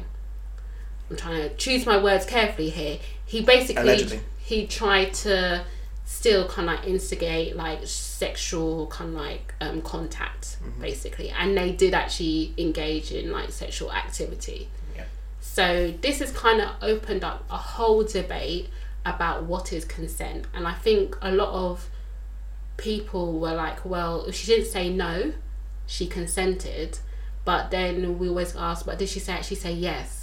I'm 1.13 1.19
trying 1.19 1.43
to 1.43 1.55
choose 1.57 1.85
my 1.85 2.03
words 2.03 2.25
carefully 2.25 2.71
here. 2.71 2.99
He 3.27 3.43
basically 3.43 3.83
Allegedly. 3.83 4.21
he 4.43 4.67
tried 4.67 5.13
to 5.15 5.65
still 6.07 6.49
kind 6.49 6.71
of 6.71 6.77
like 6.77 6.87
instigate 6.87 7.55
like 7.55 7.81
sexual 7.87 8.87
kind 8.87 9.11
of 9.11 9.17
like 9.17 9.55
um, 9.61 9.83
contact 9.83 10.57
basically, 10.81 11.29
and 11.29 11.57
they 11.57 11.73
did 11.73 11.93
actually 11.93 12.55
engage 12.57 13.13
in 13.13 13.31
like 13.31 13.51
sexual 13.51 13.93
activity. 13.93 14.69
Yeah. 14.97 15.05
So 15.41 15.93
this 16.01 16.21
has 16.21 16.33
kind 16.33 16.63
of 16.63 16.71
opened 16.81 17.25
up 17.25 17.45
a 17.51 17.59
whole 17.59 18.05
debate 18.05 18.71
about 19.05 19.45
what 19.45 19.71
is 19.71 19.85
consent, 19.85 20.47
and 20.55 20.67
I 20.67 20.73
think 20.73 21.19
a 21.21 21.31
lot 21.31 21.51
of 21.51 21.91
people 22.79 23.39
were 23.39 23.55
like, 23.55 23.85
well, 23.85 24.25
if 24.25 24.35
she 24.35 24.47
didn't 24.47 24.71
say 24.71 24.89
no, 24.89 25.35
she 25.87 26.07
consented, 26.07 27.01
but 27.45 27.71
then 27.71 28.19
we 28.19 28.29
always 28.29 28.57
ask, 28.57 28.87
but 28.87 28.99
did 28.99 29.11
she 29.11 29.21
say 29.21 29.35
actually 29.35 29.59
say 29.59 29.73
yes? 29.73 30.22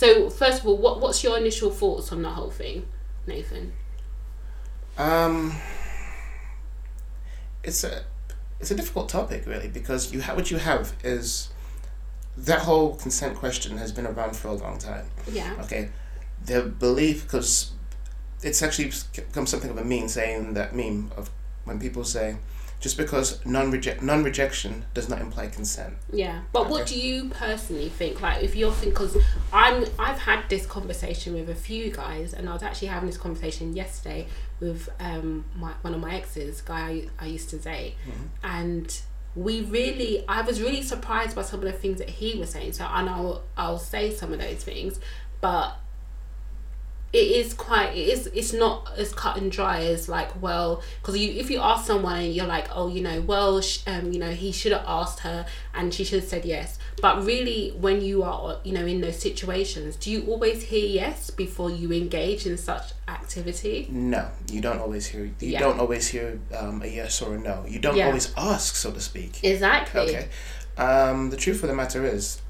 So 0.00 0.30
first 0.30 0.60
of 0.60 0.66
all, 0.66 0.78
what 0.78 0.98
what's 0.98 1.22
your 1.22 1.36
initial 1.36 1.70
thoughts 1.70 2.10
on 2.10 2.22
the 2.22 2.30
whole 2.30 2.48
thing, 2.50 2.86
Nathan? 3.26 3.74
Um, 4.96 5.54
it's 7.62 7.84
a 7.84 8.04
it's 8.58 8.70
a 8.70 8.74
difficult 8.74 9.10
topic 9.10 9.44
really 9.44 9.68
because 9.68 10.10
you 10.10 10.22
have 10.22 10.36
what 10.36 10.50
you 10.50 10.56
have 10.56 10.94
is 11.04 11.50
that 12.34 12.60
whole 12.60 12.94
consent 12.94 13.36
question 13.36 13.76
has 13.76 13.92
been 13.92 14.06
around 14.06 14.36
for 14.36 14.48
a 14.48 14.54
long 14.54 14.78
time. 14.78 15.04
Yeah. 15.30 15.54
Okay, 15.64 15.90
the 16.46 16.62
belief 16.62 17.24
because 17.24 17.72
it's 18.42 18.62
actually 18.62 18.92
become 19.14 19.46
something 19.46 19.68
of 19.68 19.76
a 19.76 19.84
meme 19.84 20.08
saying 20.08 20.54
that 20.54 20.74
meme 20.74 21.12
of 21.14 21.28
when 21.64 21.78
people 21.78 22.04
say 22.04 22.36
just 22.80 22.96
because 22.96 23.44
non 23.44 23.70
reject 23.70 24.02
non 24.02 24.24
rejection 24.24 24.86
does 24.94 25.08
not 25.08 25.20
imply 25.20 25.46
consent. 25.46 25.94
Yeah, 26.12 26.40
but 26.52 26.68
what 26.68 26.86
do 26.86 26.98
you 26.98 27.28
personally 27.28 27.90
think? 27.90 28.20
Like, 28.20 28.42
if 28.42 28.56
you're 28.56 28.72
thinking, 28.72 28.90
because 28.90 29.16
I'm, 29.52 29.84
I've 29.98 30.18
had 30.18 30.48
this 30.48 30.66
conversation 30.66 31.34
with 31.34 31.48
a 31.50 31.54
few 31.54 31.90
guys, 31.90 32.32
and 32.32 32.48
I 32.48 32.52
was 32.54 32.62
actually 32.62 32.88
having 32.88 33.08
this 33.08 33.18
conversation 33.18 33.76
yesterday 33.76 34.26
with 34.58 34.88
um 34.98 35.44
my 35.54 35.72
one 35.82 35.94
of 35.94 36.00
my 36.00 36.14
exes, 36.14 36.62
guy 36.62 36.80
I, 36.80 37.08
I 37.20 37.26
used 37.26 37.50
to 37.50 37.58
date, 37.58 37.94
and 38.42 39.00
we 39.36 39.60
really, 39.60 40.24
I 40.26 40.42
was 40.42 40.60
really 40.60 40.82
surprised 40.82 41.36
by 41.36 41.42
some 41.42 41.60
of 41.60 41.66
the 41.66 41.72
things 41.72 41.98
that 41.98 42.08
he 42.10 42.38
was 42.38 42.50
saying. 42.50 42.72
So, 42.72 42.84
and 42.84 43.08
I'll, 43.08 43.44
I'll 43.56 43.78
say 43.78 44.12
some 44.12 44.32
of 44.32 44.40
those 44.40 44.64
things, 44.64 44.98
but 45.40 45.76
it 47.12 47.18
is 47.18 47.54
quite 47.54 47.90
it 47.96 48.08
is 48.08 48.26
it's 48.28 48.52
not 48.52 48.88
as 48.96 49.12
cut 49.12 49.36
and 49.36 49.50
dry 49.50 49.80
as 49.80 50.08
like 50.08 50.40
well 50.40 50.80
because 51.02 51.18
you 51.18 51.32
if 51.32 51.50
you 51.50 51.58
ask 51.60 51.84
someone 51.86 52.20
and 52.20 52.32
you're 52.34 52.46
like 52.46 52.68
oh 52.72 52.86
you 52.88 53.00
know 53.02 53.20
well 53.22 53.60
sh- 53.60 53.80
um 53.88 54.12
you 54.12 54.18
know 54.20 54.30
he 54.30 54.52
should 54.52 54.70
have 54.70 54.84
asked 54.86 55.20
her 55.20 55.44
and 55.74 55.92
she 55.92 56.04
should 56.04 56.20
have 56.20 56.28
said 56.28 56.44
yes 56.44 56.78
but 57.02 57.24
really 57.24 57.70
when 57.80 58.00
you 58.00 58.22
are 58.22 58.58
you 58.62 58.72
know 58.72 58.86
in 58.86 59.00
those 59.00 59.18
situations 59.18 59.96
do 59.96 60.08
you 60.10 60.24
always 60.26 60.62
hear 60.62 60.86
yes 60.86 61.30
before 61.30 61.68
you 61.70 61.90
engage 61.92 62.46
in 62.46 62.56
such 62.56 62.92
activity 63.08 63.88
No, 63.90 64.28
you 64.52 64.60
don't 64.60 64.78
always 64.78 65.06
hear. 65.06 65.24
You 65.24 65.32
Yeah. 65.40 65.58
don't 65.60 65.80
always 65.80 66.06
hear 66.08 66.38
um, 66.56 66.80
a 66.82 66.86
yes 66.86 67.20
or 67.22 67.34
a 67.34 67.38
no. 67.38 67.64
You 67.68 67.80
don't 67.80 67.96
Yeah. 67.96 68.06
always 68.06 68.32
ask, 68.36 68.76
so 68.76 68.92
to 68.92 69.00
speak. 69.00 69.42
exactly 69.42 70.00
Okay. 70.02 70.28
Um, 70.78 71.30
the 71.30 71.36
truth 71.36 71.62
of 71.64 71.68
the 71.68 71.74
matter 71.74 72.04
is, 72.06 72.40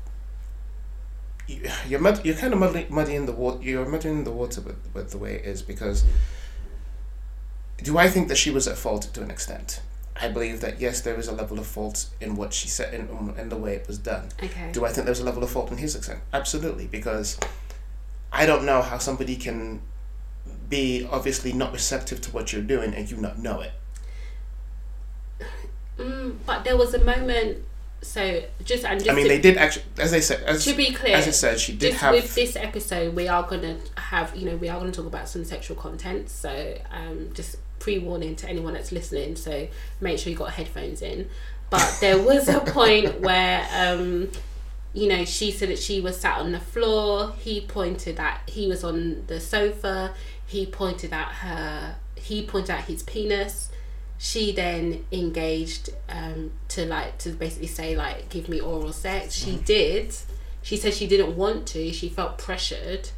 you're 1.89 2.01
mud, 2.01 2.25
you're 2.25 2.37
kind 2.37 2.53
of 2.53 2.61
muddy, 2.61 2.87
muddying 2.89 3.27
the 3.27 3.33
water. 3.33 3.63
You're 3.63 3.87
muddying 3.87 4.25
the 4.25 4.31
water 4.31 4.61
with, 4.61 4.77
with 4.95 5.11
the 5.11 5.19
way 5.19 5.35
it 5.35 5.45
is 5.45 5.63
because. 5.63 6.05
Do 7.83 7.97
I 7.97 8.09
think 8.09 8.29
that 8.29 8.37
she 8.37 8.51
was 8.51 8.69
at 8.69 8.77
fault 8.77 9.03
to 9.15 9.23
an 9.23 9.31
extent? 9.31 9.81
I 10.21 10.29
believe 10.29 10.61
that 10.61 10.81
yes, 10.81 11.01
there 11.01 11.19
is 11.19 11.29
a 11.29 11.33
level 11.33 11.59
of 11.59 11.67
fault 11.67 12.11
in 12.21 12.37
what 12.37 12.53
she 12.53 12.69
said 12.69 12.93
in, 12.93 13.35
in 13.39 13.49
the 13.49 13.57
way 13.57 13.75
it 13.75 13.87
was 13.87 13.97
done. 13.97 14.29
okay 14.43 14.71
Do 14.73 14.85
I 14.85 14.91
think 14.91 15.07
there's 15.07 15.21
a 15.21 15.25
level 15.25 15.43
of 15.43 15.51
fault 15.51 15.71
in 15.71 15.79
his 15.79 15.97
extent? 15.97 16.21
Absolutely, 16.33 16.87
because 16.87 17.39
I 18.33 18.45
don't 18.45 18.65
know 18.67 18.83
how 18.83 18.99
somebody 18.99 19.37
can 19.37 19.81
be 20.69 21.09
obviously 21.11 21.53
not 21.53 21.73
receptive 21.73 22.21
to 22.21 22.31
what 22.33 22.53
you're 22.53 22.63
doing 22.63 22.95
and 22.95 23.11
you 23.11 23.17
not 23.17 23.39
know 23.39 23.61
it. 23.61 23.73
mm, 25.99 26.37
but 26.45 26.65
there 26.65 26.77
was 26.77 26.93
a 26.93 27.03
moment 27.03 27.65
so 28.03 28.43
just 28.65 28.85
and 28.85 28.99
just 28.99 29.11
I 29.11 29.15
mean, 29.15 29.25
to, 29.25 29.29
they 29.29 29.41
did 29.41 29.59
actually, 29.59 29.85
as 29.99 30.11
they 30.11 30.21
said, 30.21 30.43
as, 30.45 30.65
to 30.65 30.75
be 30.75 30.93
clear 30.93 31.17
as 31.17 31.29
I 31.29 31.33
said, 31.33 31.61
she 31.61 31.77
did 31.77 31.95
have. 31.95 32.15
with 32.15 32.35
this 32.35 32.57
episode 32.57 33.15
we 33.15 33.29
are 33.29 33.43
gonna 33.43 33.77
have 33.97 34.35
you 34.35 34.47
know 34.47 34.57
we 34.57 34.69
are 34.69 34.79
gonna 34.79 34.93
talk 34.93 35.07
about 35.07 35.29
some 35.29 35.45
sexual 35.45 35.77
content. 35.77 36.31
So 36.31 36.79
um 36.91 37.31
just 37.35 37.57
pre-warning 37.79 38.37
to 38.37 38.49
anyone 38.49 38.75
that's 38.75 38.93
listening. 38.93 39.37
So 39.37 39.69
make 40.01 40.19
sure 40.19 40.31
you 40.31 40.39
got 40.39 40.53
headphones 40.53 41.03
in. 41.03 41.29
But 41.69 41.99
there 42.01 42.19
was 42.19 42.49
a 42.49 42.61
point 42.61 43.21
where 43.21 43.67
um 43.75 44.31
you 44.93 45.09
know 45.09 45.25
she 45.25 45.51
said 45.51 45.69
that 45.69 45.79
she 45.79 46.01
was 46.01 46.19
sat 46.19 46.39
on 46.39 46.53
the 46.53 46.61
floor. 46.61 47.33
He 47.39 47.61
pointed 47.61 48.19
at 48.19 48.41
he 48.47 48.67
was 48.67 48.83
on 48.83 49.25
the 49.27 49.41
sofa. 49.41 50.15
He 50.47 50.65
pointed 50.65 51.13
at 51.13 51.29
her 51.29 51.97
he 52.15 52.45
pointed 52.45 52.71
at 52.71 52.85
his 52.85 53.03
penis 53.03 53.70
she 54.23 54.53
then 54.53 55.03
engaged 55.11 55.89
um, 56.11 56.51
to 56.69 56.85
like 56.85 57.17
to 57.17 57.31
basically 57.31 57.67
say 57.67 57.97
like 57.97 58.29
give 58.29 58.51
me 58.51 58.61
oral 58.61 58.93
sex. 58.93 59.33
She 59.33 59.57
did. 59.57 60.15
She 60.61 60.77
said 60.77 60.93
she 60.93 61.07
didn't 61.07 61.39
want 61.39 61.67
to. 61.69 61.91
She 61.91 62.11
felt 62.11 62.37
pressured. 62.37 63.09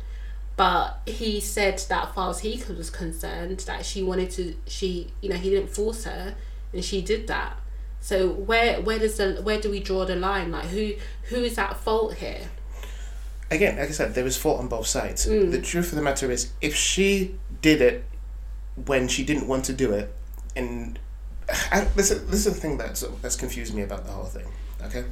But 0.54 1.00
he 1.04 1.40
said 1.40 1.82
that 1.88 2.14
far 2.14 2.30
as 2.30 2.38
he 2.38 2.62
was 2.68 2.88
concerned 2.88 3.61
that 3.61 3.85
she 3.85 4.04
wanted 4.04 4.30
to 4.32 4.54
she 4.68 5.12
you 5.21 5.28
know 5.28 5.35
he 5.35 5.50
didn't 5.50 5.71
force 5.71 6.04
her 6.04 6.37
and 6.73 6.85
she 6.85 7.02
did 7.02 7.26
that. 7.26 7.56
So 8.00 8.28
where 8.28 8.80
where 8.80 9.00
does 9.00 9.16
the 9.16 9.40
where 9.42 9.61
do 9.61 9.73
we 9.73 9.80
draw 9.80 10.04
the 10.04 10.14
line? 10.14 10.52
Like 10.52 10.66
who 10.66 10.92
who 11.25 11.38
is 11.38 11.59
at 11.59 11.78
fault 11.78 12.14
here? 12.14 12.49
Again, 13.50 13.76
like 13.76 13.88
I 13.88 13.92
said, 13.92 14.14
there 14.14 14.23
was 14.23 14.37
fault 14.37 14.61
on 14.61 14.68
both 14.68 14.87
sides. 14.87 15.26
Mm. 15.26 15.50
The 15.50 15.61
truth 15.61 15.90
of 15.90 15.97
the 15.97 16.02
matter 16.02 16.30
is, 16.30 16.52
if 16.61 16.76
she 16.76 17.35
did 17.61 17.82
it 17.82 18.04
when 18.87 19.09
she 19.09 19.25
didn't 19.25 19.49
want 19.49 19.64
to 19.64 19.73
do 19.73 19.92
it, 19.92 20.14
and 20.56 20.99
I, 21.73 21.80
this, 21.97 22.11
is, 22.11 22.26
this 22.26 22.47
is 22.47 22.54
the 22.54 22.61
thing 22.61 22.78
that's, 22.78 23.00
that's 23.23 23.37
confused 23.37 23.75
me 23.75 23.82
about 23.82 24.04
the 24.06 24.12
whole 24.12 24.25
thing, 24.25 24.47
okay? 24.85 25.04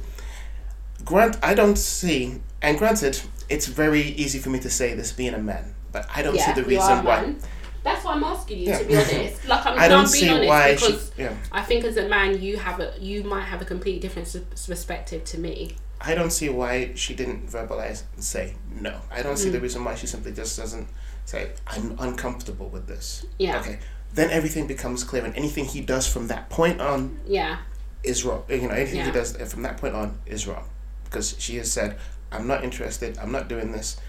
Grant, 1.03 1.37
I 1.43 1.53
don't 1.55 1.77
see, 1.77 2.41
and 2.61 2.77
granted, 2.77 3.19
it's 3.49 3.65
very 3.67 4.01
easy 4.01 4.39
for 4.39 4.49
me 4.49 4.59
to 4.59 4.69
say 4.69 4.93
this 4.93 5.11
being 5.11 5.33
a 5.33 5.39
man, 5.39 5.73
but 5.91 6.07
I 6.15 6.21
don't 6.21 6.37
see 6.39 6.51
the 6.53 6.61
you 6.69 6.79
are 6.79 6.91
a 6.91 6.95
reason 6.95 7.05
why. 7.05 7.21
man. 7.21 7.39
that's 7.83 8.05
why 8.05 8.13
I'm 8.13 8.23
asking 8.23 8.59
you 8.59 8.67
Yeah. 8.67 8.77
to 8.79 8.85
be 8.85 8.95
honest 8.95 9.47
like 9.47 9.65
I'm, 9.65 9.79
I 9.85 9.87
don't 9.87 10.01
I'm 10.01 10.07
see 10.07 10.21
being 10.21 10.33
honest 10.33 10.49
why 10.49 10.75
she. 10.75 10.85
because 10.87 11.11
Yeah, 11.17 11.33
I 11.51 11.61
think 11.63 11.83
as 11.83 11.97
a 11.97 12.07
man 12.07 12.39
you 12.41 12.57
have 12.57 12.79
a 12.79 12.93
you 12.99 13.23
might 13.23 13.41
have 13.45 13.61
a 13.61 13.65
completely 13.65 13.99
different 13.99 14.27
s- 14.27 14.65
perspective 14.67 15.23
to 15.25 15.39
me 15.39 15.75
I 15.99 16.13
don't 16.15 16.29
see 16.31 16.49
why 16.49 16.91
she 16.95 17.13
didn't 17.15 17.47
verbalize 17.47 18.03
and 18.15 18.23
say 18.23 18.53
no. 18.79 19.01
I 19.11 19.21
don't 19.21 19.37
see 19.37 19.49
Mm. 19.49 19.53
the 19.53 19.59
reason 19.61 19.83
why 19.83 19.95
she 19.95 20.07
simply 20.07 20.31
just 20.31 20.57
doesn't 20.57 20.87
say, 21.25 21.51
I'm 21.67 21.95
uncomfortable 21.99 22.69
with 22.69 22.87
this. 22.87 23.25
yeah 23.39 23.59
Okay. 23.59 23.79
Then 24.13 24.29
everything 24.29 24.67
becomes 24.67 25.03
clear, 25.03 25.23
and 25.23 25.35
anything 25.35 25.65
he 25.65 25.81
does 25.81 26.07
from 26.07 26.27
that 26.27 26.49
point 26.49 26.81
on 26.81 27.19
yeah 27.25 27.59
is 28.03 28.25
wrong. 28.25 28.43
You 28.49 28.67
know, 28.67 28.69
anything 28.69 29.05
he 29.05 29.11
does 29.11 29.35
from 29.51 29.63
that 29.63 29.77
point 29.77 29.95
on 29.95 30.19
is 30.25 30.47
wrong. 30.47 30.65
Because 31.03 31.35
she 31.39 31.57
has 31.57 31.71
said, 31.71 31.97
I'm 32.31 32.47
not 32.47 32.63
interested, 32.63 33.17
I'm 33.17 33.31
not 33.31 33.47
doing 33.47 33.71
this. 33.71 33.99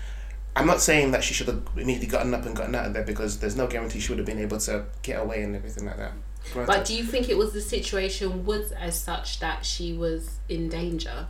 I'm 0.54 0.66
not 0.66 0.80
saying 0.80 1.12
that 1.12 1.24
she 1.24 1.34
should 1.34 1.48
have 1.48 1.62
immediately 1.76 2.06
gotten 2.06 2.34
up 2.34 2.44
and 2.44 2.54
gotten 2.54 2.74
out 2.74 2.86
of 2.86 2.92
there 2.92 3.04
because 3.04 3.38
there's 3.38 3.56
no 3.56 3.66
guarantee 3.66 4.00
she 4.00 4.12
would 4.12 4.18
have 4.18 4.26
been 4.26 4.38
able 4.38 4.58
to 4.58 4.84
get 5.02 5.20
away 5.20 5.42
and 5.42 5.56
everything 5.56 5.86
like 5.86 5.96
that. 5.96 6.12
But 6.54 6.84
do 6.84 6.94
you 6.94 7.04
think 7.04 7.28
it 7.28 7.38
was 7.38 7.52
the 7.52 7.60
situation 7.60 8.44
was 8.44 8.72
as 8.72 9.00
such 9.00 9.40
that 9.40 9.64
she 9.64 9.92
was 9.92 10.38
in 10.48 10.68
danger? 10.68 11.28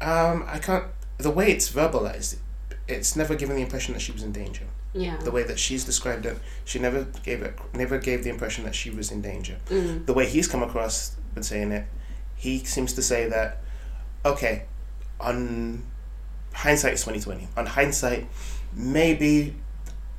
Um, 0.00 0.44
I 0.46 0.58
can't. 0.58 0.84
The 1.18 1.30
way 1.30 1.50
it's 1.50 1.70
verbalized, 1.70 2.36
it's 2.88 3.14
never 3.14 3.34
given 3.34 3.56
the 3.56 3.62
impression 3.62 3.92
that 3.94 4.00
she 4.00 4.12
was 4.12 4.22
in 4.22 4.32
danger. 4.32 4.64
Yeah. 4.94 5.16
The 5.16 5.30
way 5.30 5.42
that 5.44 5.58
she's 5.58 5.84
described 5.84 6.26
it, 6.26 6.38
she 6.64 6.78
never 6.78 7.04
gave 7.22 7.42
it, 7.42 7.58
never 7.74 7.98
gave 7.98 8.24
the 8.24 8.30
impression 8.30 8.64
that 8.64 8.74
she 8.74 8.90
was 8.90 9.10
in 9.10 9.22
danger. 9.22 9.56
Mm. 9.68 10.04
The 10.06 10.12
way 10.12 10.26
he's 10.26 10.46
come 10.48 10.62
across 10.62 11.16
with 11.34 11.44
saying 11.44 11.72
it, 11.72 11.86
he 12.36 12.58
seems 12.64 12.92
to 12.94 13.02
say 13.02 13.28
that, 13.28 13.62
okay, 14.24 14.64
on 15.20 15.84
hindsight 16.52 16.92
is 16.94 17.02
twenty 17.02 17.20
twenty. 17.20 17.48
On 17.56 17.64
hindsight, 17.64 18.28
maybe 18.74 19.56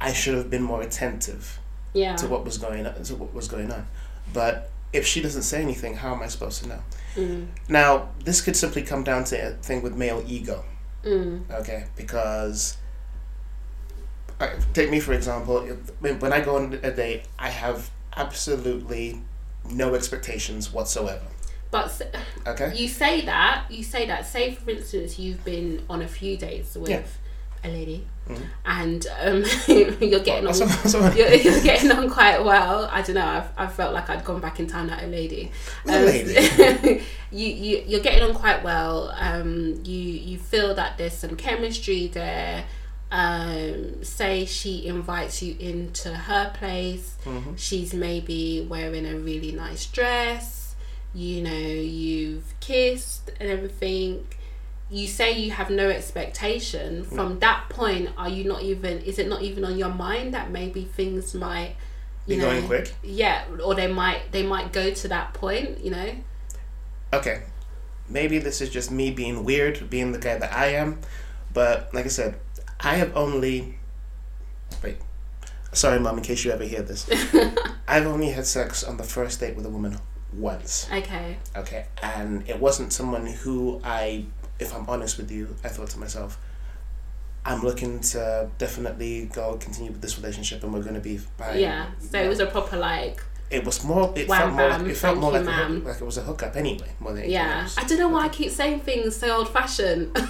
I 0.02 0.12
should 0.14 0.36
have 0.36 0.50
been 0.50 0.64
more 0.64 0.82
attentive 0.82 1.60
Yeah. 1.94 2.16
to 2.16 2.28
what 2.28 2.44
was 2.44 2.58
going 2.58 2.86
on. 2.88 3.04
To 3.04 3.16
what 3.16 3.34
was 3.34 3.48
going 3.48 3.72
on, 3.72 3.88
but 4.34 4.72
if 4.92 5.06
she 5.06 5.22
doesn't 5.22 5.44
say 5.44 5.62
anything, 5.62 5.96
how 5.98 6.14
am 6.14 6.22
I 6.22 6.28
supposed 6.28 6.62
to 6.64 6.70
know? 6.70 6.80
Mm. 7.16 7.48
Now, 7.68 8.10
this 8.26 8.42
could 8.42 8.56
simply 8.56 8.82
come 8.84 9.04
down 9.04 9.24
to 9.26 9.36
a 9.36 9.52
thing 9.56 9.82
with 9.82 9.96
male 9.96 10.24
ego. 10.28 10.64
Mm. 11.04 11.50
Okay, 11.52 11.86
because 11.96 12.78
take 14.74 14.90
me 14.90 15.00
for 15.00 15.14
example. 15.14 15.62
When 16.02 16.34
I 16.34 16.42
go 16.42 16.56
on 16.58 16.80
a 16.84 16.92
date, 16.92 17.24
I 17.40 17.50
have 17.50 17.90
absolutely 18.16 19.22
no 19.70 19.96
expectations 19.96 20.72
whatsoever. 20.74 21.26
But 21.72 22.02
Okay. 22.46 22.74
you 22.76 22.88
say 22.88 23.22
that 23.22 23.66
you 23.70 23.84
say 23.84 24.06
that. 24.08 24.26
Say 24.28 24.54
for 24.56 24.70
instance, 24.72 25.18
you've 25.18 25.44
been 25.44 25.84
on 25.90 26.02
a 26.02 26.08
few 26.08 26.38
dates 26.38 26.76
with 26.76 26.90
Yeah. 26.90 27.02
a 27.64 27.70
lady, 27.70 28.06
Mhm. 28.30 28.42
and 28.66 29.08
um, 29.22 29.44
you're 29.68 30.20
getting 30.20 30.46
on. 30.48 30.54
That's 30.60 30.94
what- 30.94 31.16
You're, 31.18 31.34
you're 31.34 31.62
getting 31.64 31.92
on 31.92 32.10
quite 32.12 32.44
well. 32.44 32.88
I 32.92 33.02
don't 33.02 33.16
know. 33.16 33.26
I've, 33.26 33.50
I 33.58 33.68
felt 33.68 33.94
like 33.94 34.08
I'd 34.10 34.24
gone 34.24 34.40
back 34.42 34.60
in 34.60 34.68
time 34.68 34.88
like 34.90 35.02
a 35.02 35.08
lady. 35.08 35.52
A 35.88 36.00
lady? 36.00 37.04
you, 37.32 37.48
you 37.48 37.84
you're 37.88 38.02
getting 38.02 38.22
on 38.24 38.36
quite 38.36 38.64
well. 38.64 39.10
Um, 39.18 39.82
you 39.84 39.98
you 40.00 40.38
feel 40.38 40.76
that 40.76 40.98
there's 41.00 41.14
some 41.18 41.36
chemistry 41.36 42.08
there. 42.08 42.66
Um, 43.14 44.04
say 44.04 44.44
she 44.46 44.88
invites 44.88 45.44
you 45.44 45.56
into 45.60 46.10
her 46.16 46.52
place. 46.58 47.16
Mhm. 47.26 47.54
She's 47.58 47.94
maybe 47.94 48.66
wearing 48.68 49.06
a 49.06 49.16
really 49.16 49.52
nice 49.52 49.86
dress. 49.86 50.74
You 51.14 51.44
know, 51.44 51.52
you've 52.02 52.56
kissed 52.60 53.30
and 53.40 53.48
everything. 53.52 54.26
You 54.90 55.06
say 55.08 55.32
you 55.32 55.52
have 55.52 55.70
no 55.70 55.90
expectation. 55.92 57.04
From 57.04 57.38
that 57.40 57.70
point, 57.70 58.10
are 58.18 58.30
you 58.30 58.46
not 58.46 58.64
even? 58.64 59.00
Is 59.02 59.20
it 59.20 59.28
not 59.30 59.44
even 59.44 59.64
on 59.64 59.78
your 59.78 59.90
mind 59.94 60.34
that 60.34 60.50
maybe 60.50 60.84
things 60.86 61.36
might, 61.36 61.76
you 62.26 62.38
Be 62.38 62.42
know, 62.42 62.50
going 62.50 62.66
quick. 62.66 62.96
yeah, 63.04 63.44
or 63.64 63.76
they 63.76 63.88
might 63.88 64.32
they 64.32 64.42
might 64.44 64.74
go 64.74 64.90
to 64.92 65.08
that 65.10 65.36
point. 65.36 65.84
You 65.84 65.92
know. 65.92 66.10
Okay, 67.14 67.44
maybe 68.10 68.40
this 68.40 68.60
is 68.60 68.70
just 68.72 68.90
me 68.90 69.12
being 69.12 69.44
weird, 69.44 69.88
being 69.88 70.14
the 70.14 70.20
guy 70.20 70.36
that 70.40 70.52
I 70.52 70.70
am, 70.70 71.00
but 71.54 71.94
like 71.94 72.06
I 72.06 72.10
said, 72.10 72.40
I 72.84 72.96
have 72.96 73.16
only. 73.16 73.76
Wait, 74.84 74.98
sorry, 75.72 76.00
mom. 76.00 76.18
In 76.18 76.24
case 76.24 76.44
you 76.44 76.52
ever 76.52 76.64
hear 76.64 76.82
this, 76.82 77.10
I've 77.88 78.06
only 78.06 78.30
had 78.30 78.46
sex 78.46 78.84
on 78.84 78.98
the 78.98 79.04
first 79.04 79.40
date 79.40 79.56
with 79.56 79.66
a 79.66 79.70
woman 79.70 79.98
once. 80.34 80.88
Okay. 80.92 81.38
Okay, 81.56 81.86
and 82.02 82.48
it 82.50 82.60
wasn't 82.60 82.92
someone 82.92 83.26
who 83.26 83.80
I, 83.84 84.26
if 84.60 84.76
I'm 84.76 84.88
honest 84.90 85.18
with 85.18 85.32
you, 85.32 85.56
I 85.64 85.70
thought 85.70 85.90
to 85.92 86.00
myself, 86.00 86.38
I'm 87.46 87.62
looking 87.62 88.00
to 88.00 88.50
definitely 88.58 89.26
go 89.34 89.56
continue 89.58 89.92
with 89.92 90.02
this 90.02 90.18
relationship, 90.18 90.64
and 90.64 90.74
we're 90.74 90.82
going 90.84 90.96
to 90.96 91.02
be. 91.02 91.20
By, 91.38 91.56
Yeah. 91.56 91.88
So 92.00 92.22
it 92.22 92.28
was 92.28 92.40
a 92.40 92.48
proper 92.48 92.78
like 92.78 93.24
It 93.50 93.66
was 93.66 93.84
more. 93.84 94.12
It 94.16 94.28
Wham 94.28 94.40
felt 94.40 94.52
more. 94.52 94.70
bam, 94.70 94.82
Like, 94.82 94.92
it 94.92 94.98
felt 94.98 95.18
more 95.18 95.32
like 95.32 95.46
a, 95.46 95.70
like 95.70 96.02
it 96.02 96.06
was 96.06 96.18
a 96.18 96.22
hookup 96.22 96.56
anyway. 96.56 96.92
More 97.00 97.14
than 97.14 97.30
yeah. 97.30 97.62
else. 97.62 97.78
I 97.78 97.84
don't 97.84 98.00
know 98.00 98.10
why 98.10 98.26
I 98.26 98.30
keep 98.30 98.52
saying 98.52 98.82
things 98.82 99.16
so 99.16 99.38
old 99.38 99.50
fashioned. 99.50 100.18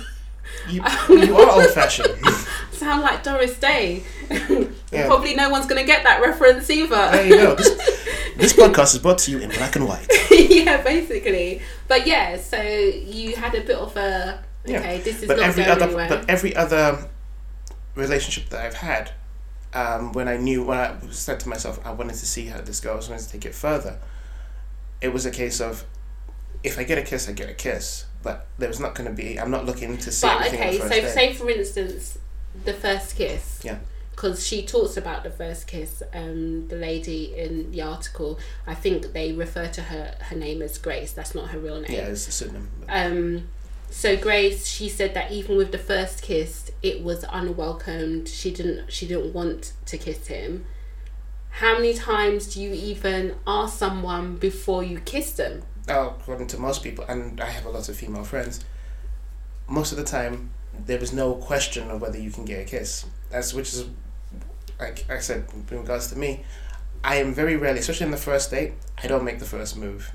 You, 0.69 0.83
you 1.09 1.35
are 1.37 1.51
old 1.51 1.69
fashioned. 1.71 2.19
Sound 2.71 3.01
like 3.01 3.23
Doris 3.23 3.57
Day. 3.59 4.03
Yeah. 4.91 5.07
Probably 5.07 5.35
no 5.35 5.49
one's 5.49 5.65
gonna 5.65 5.83
get 5.85 6.03
that 6.03 6.21
reference 6.21 6.67
There 6.67 6.77
either. 6.77 7.23
you 7.25 7.35
go. 7.37 7.55
This, 7.55 7.69
this 8.37 8.53
podcast 8.53 8.93
is 8.93 8.99
brought 8.99 9.17
to 9.19 9.31
you 9.31 9.39
in 9.39 9.49
black 9.49 9.75
and 9.75 9.87
white. 9.87 10.07
yeah, 10.31 10.81
basically. 10.83 11.61
But 11.87 12.05
yeah, 12.07 12.37
so 12.37 12.61
you 12.61 13.35
had 13.35 13.55
a 13.55 13.61
bit 13.61 13.77
of 13.77 13.95
a 13.97 14.43
Yeah. 14.65 14.79
okay, 14.79 14.99
this 15.01 15.21
is 15.21 15.27
But 15.27 15.37
not 15.37 15.47
every 15.47 15.63
going 15.63 15.75
other, 15.75 15.85
anywhere. 15.85 16.09
but 16.09 16.29
every 16.29 16.55
other 16.55 17.09
relationship 17.95 18.49
that 18.49 18.65
I've 18.65 18.75
had, 18.75 19.11
um, 19.73 20.11
when 20.13 20.27
I 20.27 20.37
knew 20.37 20.63
when 20.63 20.77
I 20.77 20.95
said 21.09 21.39
to 21.41 21.49
myself 21.49 21.79
I 21.85 21.91
wanted 21.91 22.15
to 22.15 22.25
see 22.25 22.47
how 22.47 22.61
this 22.61 22.79
goes, 22.79 23.07
I 23.07 23.13
wanted 23.13 23.25
to 23.25 23.31
take 23.31 23.45
it 23.45 23.55
further. 23.55 23.97
It 25.01 25.13
was 25.13 25.25
a 25.25 25.31
case 25.31 25.59
of, 25.61 25.83
if 26.63 26.77
I 26.79 26.83
get 26.83 26.97
a 26.97 27.01
kiss, 27.03 27.27
I 27.27 27.31
get 27.33 27.49
a 27.49 27.53
kiss. 27.53 28.05
But 28.23 28.47
there 28.57 28.69
was 28.69 28.79
not 28.79 28.95
going 28.95 29.09
to 29.09 29.15
be. 29.15 29.39
I'm 29.39 29.51
not 29.51 29.65
looking 29.65 29.97
to 29.97 30.11
see 30.11 30.25
But 30.25 30.47
okay, 30.47 30.79
so 30.79 30.89
day. 30.89 31.07
say 31.07 31.33
for 31.33 31.49
instance, 31.49 32.17
the 32.65 32.73
first 32.73 33.15
kiss. 33.15 33.61
Yeah. 33.63 33.77
Because 34.11 34.45
she 34.45 34.65
talks 34.65 34.95
about 34.97 35.23
the 35.23 35.29
first 35.31 35.67
kiss. 35.67 36.01
Um, 36.13 36.67
the 36.69 36.75
lady 36.75 37.35
in 37.35 37.71
the 37.71 37.81
article, 37.81 38.39
I 38.65 38.75
think 38.75 39.11
they 39.13 39.33
refer 39.33 39.67
to 39.67 39.81
her 39.81 40.15
her 40.21 40.35
name 40.35 40.61
as 40.61 40.77
Grace. 40.77 41.11
That's 41.13 41.35
not 41.35 41.49
her 41.49 41.59
real 41.59 41.81
name. 41.81 41.91
yeah, 41.91 42.05
it's 42.07 42.27
a 42.27 42.31
pseudonym. 42.31 42.69
Um, 42.89 43.47
so 43.89 44.15
Grace, 44.17 44.65
she 44.67 44.87
said 44.89 45.13
that 45.13 45.31
even 45.31 45.55
with 45.57 45.71
the 45.71 45.77
first 45.77 46.21
kiss, 46.21 46.71
it 46.81 47.03
was 47.03 47.25
unwelcomed. 47.29 48.27
She 48.29 48.51
didn't 48.51 48.91
she 48.91 49.05
didn't 49.07 49.33
want 49.33 49.73
to 49.87 49.97
kiss 49.97 50.27
him. 50.27 50.65
How 51.57 51.73
many 51.73 51.93
times 51.93 52.53
do 52.53 52.61
you 52.61 52.71
even 52.73 53.35
ask 53.45 53.77
someone 53.77 54.37
before 54.37 54.83
you 54.83 54.99
kiss 54.99 55.31
them? 55.33 55.63
According 55.87 56.47
to 56.47 56.57
most 56.57 56.83
people, 56.83 57.05
and 57.07 57.41
I 57.41 57.49
have 57.49 57.65
a 57.65 57.69
lot 57.69 57.89
of 57.89 57.95
female 57.95 58.23
friends, 58.23 58.63
most 59.67 59.91
of 59.91 59.97
the 59.97 60.03
time 60.03 60.51
there 60.85 60.99
is 60.99 61.13
no 61.13 61.35
question 61.35 61.91
of 61.91 62.01
whether 62.01 62.17
you 62.17 62.31
can 62.31 62.45
get 62.45 62.61
a 62.61 62.65
kiss. 62.65 63.05
That's 63.29 63.53
which 63.53 63.73
is, 63.73 63.85
like 64.79 65.05
I 65.09 65.19
said, 65.19 65.45
in 65.53 65.77
regards 65.77 66.07
to 66.07 66.17
me, 66.17 66.43
I 67.03 67.17
am 67.17 67.33
very 67.33 67.57
rarely, 67.57 67.79
especially 67.79 68.05
in 68.05 68.11
the 68.11 68.17
first 68.17 68.49
date, 68.49 68.73
I 69.01 69.07
don't 69.07 69.25
make 69.25 69.39
the 69.39 69.45
first 69.45 69.75
move. 69.77 70.13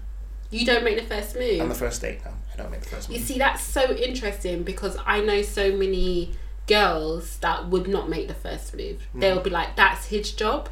You 0.51 0.65
don't 0.65 0.83
make 0.83 0.97
the 0.97 1.05
first 1.05 1.37
move. 1.37 1.61
On 1.61 1.69
the 1.69 1.75
first 1.75 2.01
date, 2.01 2.25
no, 2.25 2.33
I 2.53 2.57
don't 2.57 2.71
make 2.71 2.81
the 2.81 2.89
first 2.89 3.11
move. 3.11 3.19
You 3.19 3.25
see, 3.25 3.39
that's 3.39 3.63
so 3.63 3.93
interesting 3.93 4.63
because 4.63 4.97
I 5.05 5.21
know 5.21 5.43
so 5.43 5.77
many 5.77 6.35
girls 6.67 7.39
that 7.39 7.69
would 7.69 7.87
not 7.87 8.09
make 8.09 8.29
the 8.29 8.35
first 8.35 8.75
move. 8.75 9.07
Mm. 9.15 9.21
They'll 9.21 9.43
be 9.43 9.51
like, 9.51 9.77
"That's 9.77 10.07
his 10.07 10.33
job, 10.33 10.71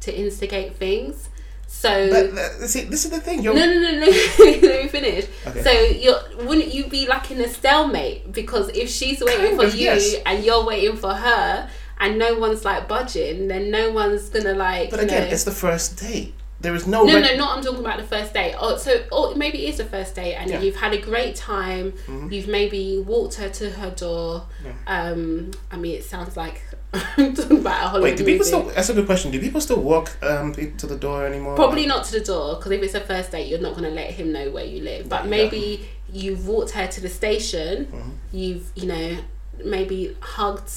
to 0.00 0.16
instigate 0.16 0.76
things." 0.76 1.28
So 1.72 2.10
But, 2.10 2.36
uh, 2.38 2.66
see, 2.66 2.84
this 2.84 3.04
is 3.04 3.10
the 3.12 3.20
thing. 3.20 3.42
You're, 3.44 3.54
no, 3.54 3.64
no, 3.64 3.78
no, 3.80 3.90
no. 4.00 4.06
Let 4.38 4.82
me 4.82 4.88
finish. 4.88 5.26
Okay. 5.46 5.62
So 5.62 5.70
you're 5.70 6.44
wouldn't 6.46 6.74
you 6.74 6.88
be 6.88 7.06
like 7.06 7.30
in 7.30 7.40
a 7.40 7.48
stalemate 7.48 8.32
because 8.32 8.68
if 8.70 8.90
she's 8.90 9.20
waiting 9.22 9.56
Kind 9.56 9.60
for 9.60 9.66
of, 9.66 9.74
you 9.74 9.84
yes. 9.84 10.16
and 10.26 10.44
you're 10.44 10.64
waiting 10.66 10.96
for 10.96 11.14
her 11.14 11.70
and 12.00 12.18
no 12.18 12.38
one's 12.38 12.64
like 12.64 12.88
budging, 12.88 13.46
then 13.48 13.70
no 13.70 13.92
one's 13.92 14.28
gonna 14.30 14.54
like. 14.54 14.90
but 14.90 15.00
again, 15.00 15.24
know, 15.28 15.32
it's 15.32 15.44
the 15.44 15.52
first 15.52 15.98
date. 16.00 16.34
There 16.60 16.74
is 16.74 16.86
no. 16.86 17.04
no, 17.04 17.14
reg- 17.14 17.22
no, 17.24 17.36
not. 17.36 17.56
I'm 17.56 17.64
talking 17.64 17.80
about 17.80 17.96
the 17.98 18.04
first 18.06 18.34
date. 18.34 18.54
Oh, 18.58 18.76
so 18.76 19.02
or 19.10 19.34
maybe 19.34 19.64
it 19.64 19.70
is 19.70 19.76
the 19.78 19.84
first 19.86 20.14
date, 20.16 20.34
and 20.34 20.50
Yeah. 20.50 20.60
you've 20.60 20.76
had 20.76 20.92
a 20.92 21.00
great 21.00 21.34
time. 21.36 21.92
Mhm. 22.06 22.30
You've 22.32 22.48
maybe 22.48 22.98
walked 22.98 23.36
her 23.36 23.48
to 23.48 23.70
her 23.70 23.90
door. 23.90 24.44
Yeah. 24.62 24.72
Um, 24.86 25.52
I 25.70 25.76
mean, 25.76 25.94
it 25.94 26.04
sounds 26.04 26.36
like 26.36 26.60
talking 26.92 27.58
about 27.60 27.84
a 27.84 27.88
Hollywood 27.88 28.02
Wait, 28.10 28.16
do 28.18 28.24
people 28.24 28.38
movie. 28.38 28.44
still? 28.44 28.62
That's 28.74 28.88
a 28.88 28.94
good 28.94 29.06
question. 29.06 29.30
Do 29.30 29.40
people 29.40 29.60
still 29.60 29.80
walk 29.80 30.10
um 30.22 30.52
to 30.54 30.86
the 30.86 30.96
door 30.96 31.24
anymore? 31.26 31.54
Probably 31.54 31.86
not 31.86 32.04
to 32.06 32.12
the 32.18 32.24
door 32.24 32.56
because 32.56 32.72
if 32.72 32.82
it's 32.82 32.94
a 32.94 33.00
first 33.00 33.30
date, 33.30 33.46
you're 33.48 33.60
not 33.60 33.72
going 33.76 33.84
to 33.84 33.90
let 33.90 34.10
him 34.12 34.32
know 34.32 34.50
where 34.50 34.64
you 34.64 34.82
live. 34.82 35.08
But 35.08 35.24
Yeah. 35.24 35.30
maybe 35.30 35.88
you've 36.12 36.46
walked 36.46 36.72
her 36.72 36.86
to 36.88 37.00
the 37.00 37.08
station. 37.08 37.86
Mhm. 37.86 38.12
You've 38.32 38.70
you 38.74 38.86
know 38.86 39.18
maybe 39.64 40.16
hugged, 40.20 40.72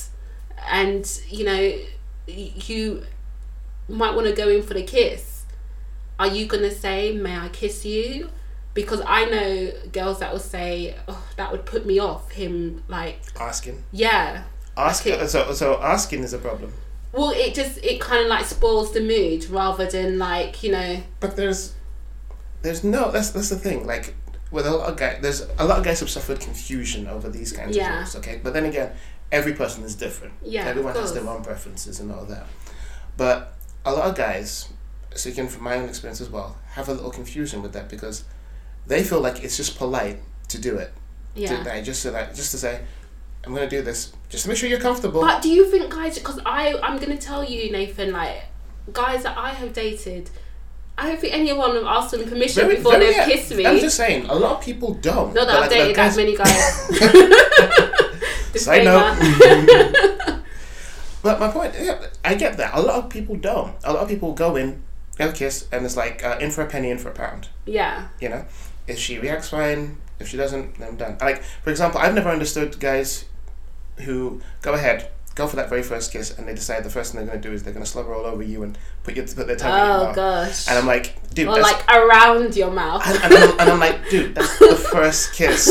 and 0.70 1.10
you 1.30 1.46
know 1.46 1.74
you 2.28 3.04
might 3.90 4.14
want 4.16 4.28
to 4.28 4.34
go 4.34 4.48
in 4.50 4.62
for 4.64 4.74
the 4.76 4.84
kiss. 4.84 5.44
Are 6.20 6.28
you 6.28 6.46
gonna 6.46 6.72
say, 6.72 7.12
"May 7.14 7.36
I 7.36 7.50
kiss 7.50 7.86
you"? 7.86 8.30
Because 8.76 9.02
I 9.06 9.26
know 9.26 9.72
girls 9.92 10.20
that 10.20 10.32
will 10.32 10.40
say, 10.40 10.96
"Oh, 11.08 11.24
that 11.38 11.52
would 11.52 11.66
put 11.66 11.86
me 11.86 12.00
off." 12.00 12.32
Him 12.32 12.84
like, 12.88 13.20
Asking. 13.40 13.84
yeah. 13.92 14.44
Asking. 14.78 15.28
So 15.28 15.54
so 15.54 15.80
asking 15.82 16.24
is 16.24 16.34
a 16.34 16.38
problem. 16.40 16.74
Well, 17.12 17.32
it 17.32 17.54
just 17.54 17.78
it 17.84 18.02
kind 18.02 18.24
of 18.24 18.28
like 18.28 18.46
spoils 18.46 18.92
the 18.94 19.02
mood 19.02 19.46
rather 19.50 19.86
than 19.90 20.18
like 20.18 20.64
you 20.64 20.72
know. 20.72 21.04
But 21.20 21.36
there's, 21.36 21.76
there's 22.64 22.84
no. 22.84 23.12
That's 23.12 23.30
that's 23.32 23.50
the 23.50 23.56
thing. 23.58 23.86
Like 23.86 24.16
with 24.52 24.66
a 24.66 24.72
lot 24.72 24.90
of 24.90 24.98
guys, 24.98 25.20
there's 25.22 25.42
a 25.60 25.66
lot 25.66 25.78
of 25.80 25.84
guys 25.84 26.00
who've 26.00 26.10
suffered 26.10 26.40
confusion 26.40 27.08
over 27.08 27.30
these 27.30 27.52
kinds 27.52 27.76
Yeah. 27.76 27.92
of 27.94 27.98
rules. 28.00 28.16
Okay, 28.18 28.40
but 28.44 28.54
then 28.54 28.66
again, 28.66 28.92
every 29.32 29.54
person 29.54 29.84
is 29.84 29.96
different. 29.96 30.34
Yeah, 30.44 30.66
Everyone 30.66 30.96
has 30.96 31.14
their 31.14 31.28
own 31.28 31.44
preferences 31.44 32.00
and 32.00 32.12
all 32.12 32.26
that. 32.26 32.48
But 33.18 33.54
a 33.86 33.92
lot 33.94 34.10
of 34.10 34.16
guys, 34.16 34.70
speaking 35.14 35.48
from 35.48 35.64
my 35.64 35.76
own 35.78 35.90
experience 35.90 36.22
as 36.22 36.30
well, 36.30 36.58
have 36.72 36.90
a 36.90 36.94
little 36.94 37.12
confusion 37.12 37.62
with 37.62 37.74
that 37.74 37.90
because 37.90 38.24
they 38.88 39.04
feel 39.04 39.22
like 39.22 39.44
it's 39.44 39.58
just 39.58 39.78
polite 39.78 40.20
to 40.50 40.60
do 40.60 40.78
it. 40.78 40.92
Yeah. 41.36 41.64
To, 41.64 41.70
like, 41.70 41.84
just 41.84 42.02
so 42.02 42.12
that 42.12 42.34
just 42.36 42.52
to 42.52 42.58
say, 42.58 42.82
I'm 43.44 43.54
gonna 43.54 43.70
do 43.70 43.82
this. 43.82 44.14
Just 44.34 44.48
make 44.48 44.58
sure 44.58 44.68
you're 44.68 44.80
comfortable. 44.80 45.22
But 45.22 45.44
do 45.44 45.50
you 45.50 45.70
think 45.70 45.94
guys? 45.94 46.18
Because 46.18 46.40
I 46.44 46.74
I'm 46.82 46.98
gonna 46.98 47.20
tell 47.20 47.44
you, 47.44 47.72
Nathan. 47.72 48.14
Like 48.14 48.46
guys 48.92 49.22
that 49.22 49.38
I 49.38 49.52
have 49.52 49.74
dated, 49.74 50.32
I 50.98 51.06
don't 51.06 51.22
think 51.22 51.36
anyone 51.36 51.76
have 51.76 51.84
asked 51.86 52.10
them 52.12 52.28
permission 52.28 52.64
Very- 52.64 52.78
before 52.78 52.98
they've 52.98 53.14
kissed 53.28 53.54
me. 53.54 53.68
I'm 53.68 53.78
just 53.78 53.96
saying, 53.96 54.26
a 54.26 54.34
lot 54.34 54.58
of 54.58 54.64
people 54.66 54.96
don't. 54.96 55.36
Not 55.36 55.46
that 55.46 55.56
I've 55.56 55.62
like, 55.62 55.70
dated 55.70 55.96
that 55.98 56.16
many 56.16 56.36
guys. 56.36 56.50
Side 58.64 58.84
Disclaimer. 58.84 60.44
But 61.22 61.40
my 61.40 61.52
point, 61.52 61.76
yeah, 61.80 62.04
I 62.26 62.34
get 62.34 62.58
that. 62.58 62.74
A 62.74 62.82
lot 62.82 63.04
of 63.04 63.10
people 63.12 63.36
don't. 63.36 63.76
A 63.84 63.94
lot 63.94 64.02
of 64.02 64.10
people 64.10 64.34
go 64.34 64.56
in, 64.56 64.82
have 65.20 65.30
a 65.30 65.34
kiss, 65.34 65.68
and 65.72 65.86
it's 65.86 65.96
like 65.96 66.24
uh, 66.26 66.40
in 66.42 66.50
for 66.50 66.64
a 66.64 66.66
penny, 66.66 66.90
in 66.90 66.98
for 66.98 67.10
a 67.10 67.14
pound. 67.14 67.50
yeah. 67.66 68.08
You 68.20 68.30
know, 68.30 68.46
if 68.88 68.98
she 68.98 69.20
reacts 69.20 69.50
fine, 69.50 69.98
if 70.20 70.28
she 70.28 70.38
doesn't, 70.38 70.80
then 70.80 70.88
I'm 70.90 70.98
done. 70.98 71.18
Like 71.22 71.44
for 71.44 71.70
example, 71.70 72.00
I've 72.02 72.16
never 72.16 72.30
understood 72.30 72.80
guys 72.80 73.26
who 74.02 74.42
go 74.62 74.74
ahead, 74.74 75.10
go 75.36 75.48
for 75.48 75.56
that 75.56 75.70
very 75.70 75.84
first 75.84 76.12
kiss, 76.12 76.38
and 76.38 76.48
they 76.48 76.54
decide 76.54 76.84
the 76.84 76.90
first 76.90 77.12
thing 77.12 77.20
they're 77.20 77.28
going 77.30 77.42
to 77.42 77.48
do 77.48 77.54
is 77.54 77.64
they're 77.64 77.74
going 77.74 77.86
to 77.86 77.90
slobber 77.90 78.14
all 78.14 78.26
over 78.26 78.44
you 78.44 78.64
and 78.64 78.78
put 79.04 79.16
your 79.16 79.26
put 79.28 79.48
their 79.48 79.56
tongue 79.56 79.72
in 79.80 79.86
your 79.86 79.96
Oh 79.98 80.06
mouth. 80.08 80.16
gosh. 80.16 80.68
And 80.68 80.78
I'm 80.78 80.86
like, 80.86 81.34
dude, 81.34 81.48
or 81.48 81.56
that's, 81.56 81.72
like 81.72 81.90
around 81.96 82.56
your 82.56 82.72
mouth. 82.72 83.06
and, 83.08 83.24
and, 83.24 83.34
I'm, 83.34 83.60
and 83.60 83.70
I'm 83.72 83.80
like, 83.80 84.10
dude, 84.10 84.36
that's 84.36 84.58
the 84.60 84.76
first 84.92 85.34
kiss. 85.34 85.70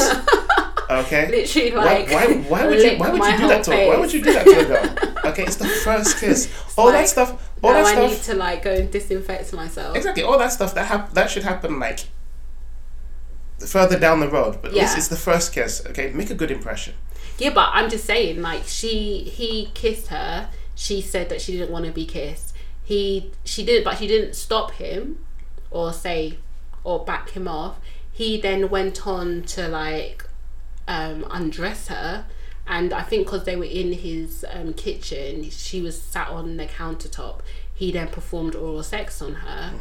Okay. 0.91 1.31
Literally 1.31 1.73
Why, 1.73 1.85
like. 1.85 2.11
why, 2.11 2.35
why 2.49 2.67
would 2.67 2.83
you 2.83 2.99
why 2.99 3.11
would 3.11 3.25
you 3.25 3.39
do 3.39 3.49
that 3.49 3.65
to? 3.65 3.71
Why 3.71 3.97
would 3.99 4.13
you 4.13 4.23
do 4.23 4.33
that 4.35 4.45
to 4.45 4.61
a 4.61 4.65
girl? 4.65 5.31
Okay, 5.33 5.45
it's 5.45 5.57
the 5.57 5.67
first 5.85 6.19
kiss. 6.19 6.53
All 6.77 6.87
like, 6.87 6.95
that 6.95 7.09
stuff. 7.09 7.51
All 7.63 7.73
that 7.73 7.87
I 7.97 8.07
need 8.07 8.15
stuff. 8.17 8.27
to 8.27 8.35
like 8.35 8.63
go 8.65 8.73
and 8.75 8.91
disinfect 8.91 9.53
myself. 9.55 9.97
Exactly. 9.97 10.23
All 10.23 10.37
that 10.39 10.53
stuff 10.53 10.75
that 10.75 10.87
hap- 10.87 11.13
that 11.15 11.31
should 11.31 11.45
happen 11.45 11.79
like 11.79 12.01
further 13.61 13.99
down 13.99 14.21
the 14.21 14.29
road. 14.29 14.61
But 14.61 14.73
Yeah. 14.75 14.83
this 14.83 14.97
is 14.97 15.09
the 15.09 15.17
first 15.17 15.53
kiss. 15.55 15.83
Okay, 15.87 16.11
make 16.13 16.31
a 16.31 16.35
good 16.35 16.51
impression. 16.51 16.95
Yeah, 17.43 17.51
but 17.51 17.71
I'm 17.73 17.91
just 17.91 18.05
saying, 18.05 18.41
like 18.41 18.63
she 18.67 19.25
he 19.25 19.73
kissed 19.75 20.07
her. 20.09 20.49
She 20.77 21.01
said 21.01 21.29
that 21.29 21.41
she 21.41 21.51
didn't 21.51 21.73
want 21.73 21.87
to 21.87 21.91
be 21.91 22.07
kissed. 22.07 22.55
He 22.85 23.33
she 23.45 23.65
did, 23.65 23.83
but 23.83 23.99
she 23.99 24.07
didn't 24.07 24.37
stop 24.37 24.71
him, 24.75 25.25
or 25.69 25.93
say, 25.93 26.39
or 26.85 27.05
back 27.05 27.31
him 27.31 27.49
off. 27.49 27.81
he 28.13 28.41
then 28.41 28.71
went 28.71 29.05
on 29.09 29.43
to 29.55 29.67
like 29.67 30.25
um, 30.87 31.27
undress 31.31 31.89
her. 31.89 32.27
And 32.65 32.93
I 32.93 33.03
think 33.03 33.27
because 33.27 33.43
they 33.43 33.57
were 33.57 33.65
in 33.65 33.93
his 33.93 34.47
um, 34.49 34.73
kitchen, 34.73 35.51
she 35.51 35.81
was 35.81 36.01
sat 36.01 36.29
on 36.29 36.59
the 36.59 36.67
countertop. 36.67 37.41
He 37.75 37.91
then 37.91 38.07
performed 38.07 38.55
oral 38.55 38.85
sex 38.85 39.21
on 39.21 39.35
her, 39.47 39.75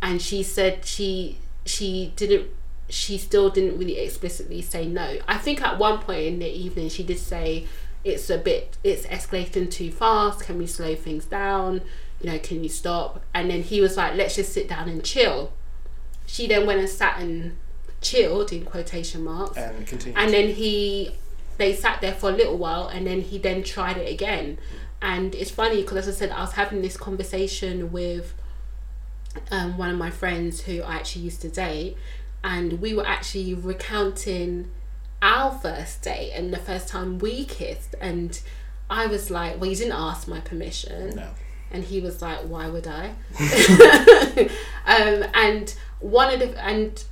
and 0.00 0.22
she 0.22 0.44
said 0.44 0.84
she 0.84 1.38
she 1.66 2.12
didn't 2.14 2.50
she 2.92 3.16
still 3.16 3.48
didn't 3.48 3.78
really 3.78 3.98
explicitly 3.98 4.60
say 4.60 4.86
no. 4.86 5.18
I 5.26 5.38
think 5.38 5.62
at 5.62 5.78
one 5.78 5.98
point 5.98 6.20
in 6.20 6.38
the 6.38 6.48
evening 6.48 6.88
she 6.90 7.02
did 7.02 7.18
say 7.18 7.66
it's 8.04 8.28
a 8.30 8.36
bit 8.38 8.76
it's 8.84 9.06
escalating 9.06 9.70
too 9.70 9.90
fast. 9.90 10.40
Can 10.40 10.58
we 10.58 10.66
slow 10.66 10.94
things 10.94 11.24
down? 11.24 11.80
You 12.20 12.30
know, 12.30 12.38
can 12.38 12.62
you 12.62 12.68
stop? 12.68 13.22
And 13.34 13.50
then 13.50 13.62
he 13.62 13.80
was 13.80 13.96
like, 13.96 14.14
let's 14.14 14.36
just 14.36 14.52
sit 14.52 14.68
down 14.68 14.88
and 14.88 15.02
chill. 15.02 15.52
She 16.26 16.46
then 16.46 16.66
went 16.66 16.80
and 16.80 16.88
sat 16.88 17.18
and 17.20 17.56
chilled 18.00 18.52
in 18.52 18.64
quotation 18.64 19.24
marks, 19.24 19.56
And 19.56 19.86
continue. 19.86 20.16
and 20.18 20.32
then 20.32 20.48
he 20.50 21.14
they 21.58 21.74
sat 21.74 22.00
there 22.00 22.14
for 22.14 22.30
a 22.30 22.32
little 22.32 22.56
while, 22.58 22.88
and 22.88 23.06
then 23.06 23.20
he 23.22 23.38
then 23.38 23.62
tried 23.62 23.96
it 23.96 24.10
again. 24.12 24.58
And 25.00 25.34
it's 25.34 25.50
funny 25.50 25.82
because, 25.82 26.06
as 26.08 26.16
I 26.16 26.18
said, 26.18 26.30
I 26.30 26.40
was 26.40 26.52
having 26.52 26.80
this 26.82 26.96
conversation 26.96 27.90
with 27.92 28.34
um, 29.50 29.76
one 29.78 29.90
of 29.90 29.96
my 29.98 30.10
friends 30.10 30.62
who 30.62 30.82
I 30.82 30.94
actually 30.96 31.22
used 31.22 31.40
to 31.42 31.48
date, 31.48 31.96
and 32.44 32.80
we 32.80 32.94
were 32.94 33.06
actually 33.06 33.54
recounting 33.54 34.70
our 35.20 35.52
first 35.52 36.02
date 36.02 36.32
and 36.32 36.52
the 36.52 36.58
first 36.58 36.88
time 36.88 37.18
we 37.18 37.44
kissed. 37.44 37.94
And 38.00 38.40
I 38.90 39.06
was 39.06 39.30
like, 39.30 39.60
Well, 39.60 39.70
you 39.70 39.76
didn't 39.76 39.92
ask 39.92 40.26
my 40.28 40.40
permission. 40.40 41.16
no. 41.16 41.28
And 41.70 41.84
he 41.84 42.00
was 42.00 42.20
like, 42.20 42.40
Why 42.40 42.68
would 42.68 42.86
I? 42.86 43.14
um, 44.86 45.24
and 45.34 45.74
one 46.00 46.32
of 46.32 46.40
the, 46.40 46.62
and 46.62 47.02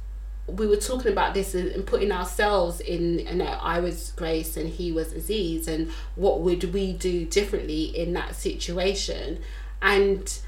we 0.47 0.67
were 0.67 0.77
talking 0.77 1.13
about 1.13 1.35
this 1.35 1.55
and 1.55 1.87
putting 1.87 2.11
ourselves 2.11 2.81
in, 2.81 3.21
you 3.21 3.35
know, 3.37 3.59
I 3.63 3.81
was 3.81 4.13
Grace 4.17 4.57
and 4.57 4.69
he 4.69 4.91
was 4.93 5.13
Aziz, 5.13 5.69
and 5.69 5.91
what 6.17 6.41
would 6.41 6.75
we 6.75 6.93
do 6.93 7.25
differently 7.25 7.85
in 7.85 8.13
that 8.15 8.35
situation? 8.35 9.41
And 9.81 10.39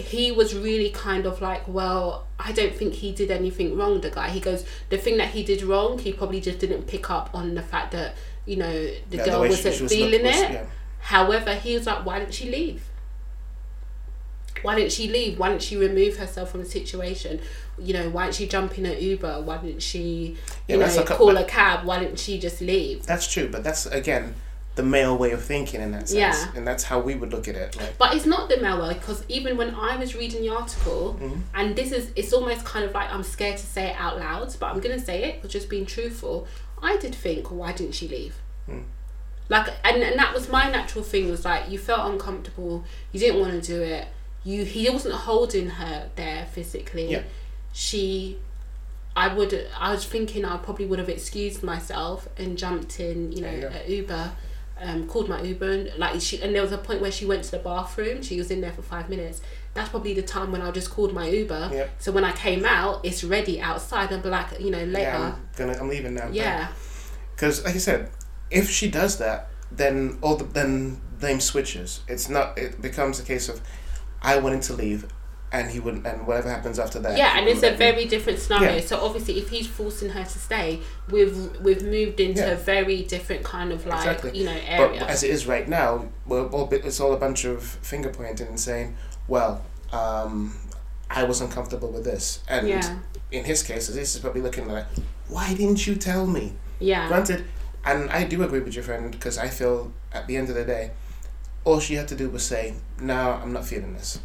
he 0.00 0.32
was 0.32 0.54
really 0.54 0.90
kind 0.90 1.26
of 1.26 1.40
like, 1.40 1.66
well, 1.68 2.26
I 2.38 2.52
don't 2.52 2.74
think 2.74 2.94
he 2.94 3.12
did 3.12 3.30
anything 3.30 3.76
wrong, 3.76 4.00
the 4.00 4.10
guy. 4.10 4.28
He 4.30 4.40
goes, 4.40 4.64
the 4.88 4.98
thing 4.98 5.16
that 5.18 5.28
he 5.30 5.42
did 5.42 5.62
wrong, 5.62 5.98
he 5.98 6.12
probably 6.12 6.40
just 6.40 6.58
didn't 6.58 6.86
pick 6.86 7.10
up 7.10 7.30
on 7.34 7.54
the 7.54 7.62
fact 7.62 7.92
that, 7.92 8.14
you 8.46 8.56
know, 8.56 8.72
the 9.10 9.16
Yeah, 9.18 9.24
girl 9.26 9.42
she- 9.44 9.48
wasn't 9.50 9.74
she 9.76 9.82
was 9.82 9.92
not- 9.92 9.96
feeling 9.98 10.22
was- 10.26 10.36
it. 10.40 10.50
yeah. 10.52 10.64
However, 11.00 11.54
he 11.54 11.74
was 11.74 11.86
like, 11.86 12.04
why 12.04 12.18
didn't 12.18 12.34
she 12.34 12.50
leave? 12.50 12.82
Why 14.62 14.74
didn't 14.74 14.92
she 14.92 15.08
leave? 15.08 15.38
Why 15.38 15.48
didn't 15.48 15.62
she 15.62 15.76
remove 15.76 16.18
herself 16.18 16.50
from 16.50 16.60
the 16.60 16.68
situation? 16.68 17.40
You 17.78 17.94
know, 17.94 18.10
why 18.10 18.24
didn't 18.24 18.34
she 18.34 18.46
jump 18.46 18.76
in 18.76 18.84
an 18.84 18.98
Uber? 19.00 19.40
Why 19.40 19.56
didn't 19.56 19.80
she, 19.82 20.36
you 20.68 20.78
that's 20.78 20.96
know, 20.96 21.02
a 21.02 21.06
call 21.06 21.34
a 21.36 21.44
cab? 21.44 21.86
Why 21.86 21.98
didn't 22.00 22.18
she 22.18 22.38
just 22.38 22.60
leave? 22.60 23.06
That's 23.06 23.26
true, 23.32 23.48
but 23.50 23.64
that's 23.64 23.86
again 23.86 24.34
the 24.80 24.86
male 24.86 25.16
way 25.22 25.30
of 25.32 25.42
thinking 25.44 25.80
in 25.80 25.90
that 25.92 26.08
sense, 26.08 26.38
Yeah. 26.44 26.52
and 26.56 26.66
that's 26.66 26.84
how 26.84 26.98
we 27.00 27.14
would 27.14 27.30
look 27.34 27.46
at 27.48 27.54
it. 27.64 27.76
Like, 27.76 27.98
But 27.98 28.14
it's 28.16 28.26
not 28.34 28.48
the 28.48 28.58
male 28.58 28.80
way 28.82 28.94
because 28.94 29.24
even 29.28 29.56
when 29.56 29.74
I 29.74 29.96
was 29.96 30.14
reading 30.14 30.40
the 30.42 30.50
article, 30.62 31.16
Mm-hmm. 31.20 31.40
and 31.54 31.76
this 31.76 31.90
is, 31.92 32.10
it's 32.16 32.32
almost 32.32 32.64
kind 32.64 32.84
of 32.84 32.92
like 32.98 33.12
I'm 33.14 33.22
scared 33.22 33.58
to 33.58 33.66
say 33.66 33.84
it 33.90 33.96
out 33.98 34.18
loud, 34.18 34.48
but 34.60 34.66
I'm 34.70 34.80
gonna 34.80 34.98
say 35.10 35.24
it, 35.24 35.42
but 35.42 35.50
just 35.50 35.68
being 35.68 35.86
truthful. 35.86 36.46
I 36.82 36.96
did 36.96 37.14
think, 37.14 37.50
why 37.50 37.72
didn't 37.72 37.94
she 37.94 38.08
leave? 38.08 38.34
Hmm. 38.66 38.84
Like, 39.50 39.68
and, 39.84 40.02
and 40.02 40.16
that 40.18 40.32
was 40.32 40.48
my 40.48 40.70
natural 40.70 41.04
thing 41.04 41.28
was 41.30 41.44
like 41.44 41.62
you 41.70 41.78
felt 41.78 42.02
uncomfortable, 42.12 42.84
you 43.12 43.18
didn't 43.20 43.40
want 43.40 43.52
to 43.52 43.60
do 43.74 43.82
it. 43.82 44.06
You 44.44 44.64
he 44.64 44.88
wasn't 44.88 45.14
holding 45.28 45.68
her 45.80 46.08
there 46.16 46.46
physically. 46.54 47.10
Yeah. 47.10 47.22
She, 47.72 48.38
I 49.16 49.26
would 49.34 49.52
I 49.78 49.92
was 49.92 50.04
thinking 50.06 50.44
I 50.44 50.56
probably 50.56 50.86
would 50.86 50.98
have 50.98 51.08
excused 51.10 51.62
myself 51.62 52.28
and 52.38 52.56
jumped 52.56 53.00
in, 53.00 53.32
you 53.32 53.42
know, 53.42 53.60
go. 53.60 53.70
Uber. 53.86 54.32
Um, 54.82 55.06
called 55.06 55.28
my 55.28 55.42
Uber 55.42 55.70
and 55.70 55.92
like 55.98 56.22
she 56.22 56.40
and 56.40 56.54
there 56.54 56.62
was 56.62 56.72
a 56.72 56.78
point 56.78 57.02
where 57.02 57.12
she 57.12 57.26
went 57.26 57.44
to 57.44 57.50
the 57.50 57.58
bathroom. 57.58 58.22
She 58.22 58.38
was 58.38 58.50
in 58.50 58.62
there 58.62 58.72
for 58.72 58.80
five 58.80 59.10
minutes. 59.10 59.42
That's 59.74 59.90
probably 59.90 60.14
the 60.14 60.22
time 60.22 60.52
when 60.52 60.62
I 60.62 60.70
just 60.70 60.90
called 60.90 61.12
my 61.12 61.28
Uber. 61.28 61.68
Yep. 61.70 61.90
So 61.98 62.12
when 62.12 62.24
I 62.24 62.32
came 62.32 62.64
out, 62.64 63.04
it's 63.04 63.22
ready 63.22 63.60
outside. 63.60 64.10
and 64.10 64.22
be 64.22 64.30
like, 64.30 64.58
you 64.58 64.70
know, 64.70 64.82
later. 64.84 65.00
yeah, 65.00 65.34
I'm 65.34 65.48
gonna, 65.54 65.78
I'm 65.78 65.88
leaving 65.88 66.14
now. 66.14 66.30
Yeah. 66.32 66.68
Because, 67.34 67.64
like 67.64 67.74
I 67.74 67.78
said, 67.78 68.10
if 68.50 68.70
she 68.70 68.90
does 68.90 69.18
that, 69.18 69.48
then 69.70 70.18
all 70.22 70.36
the 70.36 70.44
then 70.44 71.00
blame 71.18 71.40
switches. 71.40 72.00
It's 72.08 72.28
not. 72.28 72.58
It 72.58 72.80
becomes 72.80 73.20
a 73.20 73.22
case 73.22 73.48
of, 73.48 73.60
I 74.22 74.38
wanted 74.38 74.62
to 74.62 74.72
leave, 74.74 75.06
and 75.52 75.70
he 75.70 75.80
wouldn't, 75.80 76.06
and 76.06 76.26
whatever 76.26 76.48
happens 76.48 76.78
after 76.78 76.98
that. 77.00 77.18
Yeah, 77.18 77.36
and 77.38 77.48
it's 77.48 77.62
a 77.62 77.72
very 77.74 78.04
different 78.06 78.38
scenario. 78.38 78.76
Yeah. 78.76 78.80
So 78.82 79.00
obviously, 79.00 79.38
if 79.38 79.48
he's 79.50 79.66
forcing 79.66 80.10
her 80.10 80.22
to 80.22 80.38
stay, 80.38 80.80
we've 81.10 81.36
we've 81.60 81.82
moved 81.82 82.20
into 82.20 82.42
Yeah. 82.42 82.50
a 82.52 82.56
very 82.56 83.02
different 83.02 83.42
kind 83.44 83.72
of 83.72 83.84
like 83.86 83.98
Exactly. 84.06 84.38
you 84.38 84.44
know 84.44 84.56
area 84.66 85.00
But 85.00 85.08
as 85.10 85.22
it 85.22 85.30
is 85.30 85.46
right 85.46 85.68
now, 85.68 86.06
we're 86.26 86.46
all 86.48 86.66
bit, 86.66 86.84
it's 86.84 87.00
all 87.00 87.12
a 87.12 87.18
bunch 87.18 87.44
of 87.44 87.62
finger 87.62 88.10
pointing 88.10 88.46
and 88.46 88.60
saying, 88.60 88.96
well, 89.28 89.62
um, 89.92 90.54
I 91.10 91.24
was 91.24 91.40
uncomfortable 91.40 91.90
with 91.90 92.04
this, 92.04 92.40
and 92.48 92.68
yeah, 92.68 92.98
in 93.32 93.44
his 93.44 93.62
case, 93.64 93.88
this 93.88 94.14
is 94.14 94.20
probably 94.20 94.42
looking 94.42 94.68
like, 94.68 94.86
why 95.28 95.52
didn't 95.54 95.84
you 95.86 95.96
tell 95.96 96.26
me? 96.26 96.52
yeah, 96.78 97.08
Granted, 97.08 97.44
and 97.84 98.08
I 98.10 98.24
do 98.24 98.42
agree 98.44 98.60
with 98.60 98.74
your 98.74 98.84
friend 98.84 99.10
because 99.10 99.36
I 99.36 99.48
feel 99.48 99.92
at 100.12 100.26
the 100.28 100.36
end 100.36 100.48
of 100.48 100.54
the 100.54 100.64
day, 100.64 100.92
all 101.64 101.80
she 101.80 101.94
had 101.94 102.06
to 102.08 102.14
do 102.16 102.30
was 102.30 102.42
say, 102.42 102.74
"No, 103.00 103.32
I'm 103.42 103.52
not 103.52 103.66
feeling 103.66 103.92
this," 103.94 104.18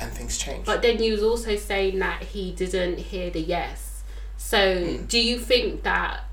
and 0.00 0.10
things 0.12 0.38
change. 0.38 0.66
But 0.66 0.82
then 0.82 1.02
you 1.02 1.12
was 1.12 1.22
also 1.22 1.56
saying 1.56 1.98
that 2.00 2.22
he 2.22 2.52
didn't 2.52 2.98
hear 2.98 3.30
the 3.30 3.40
yes. 3.40 4.02
So 4.36 4.84
Hmm. 4.84 5.04
do 5.06 5.20
you 5.20 5.38
think 5.38 5.82
that 5.82 6.24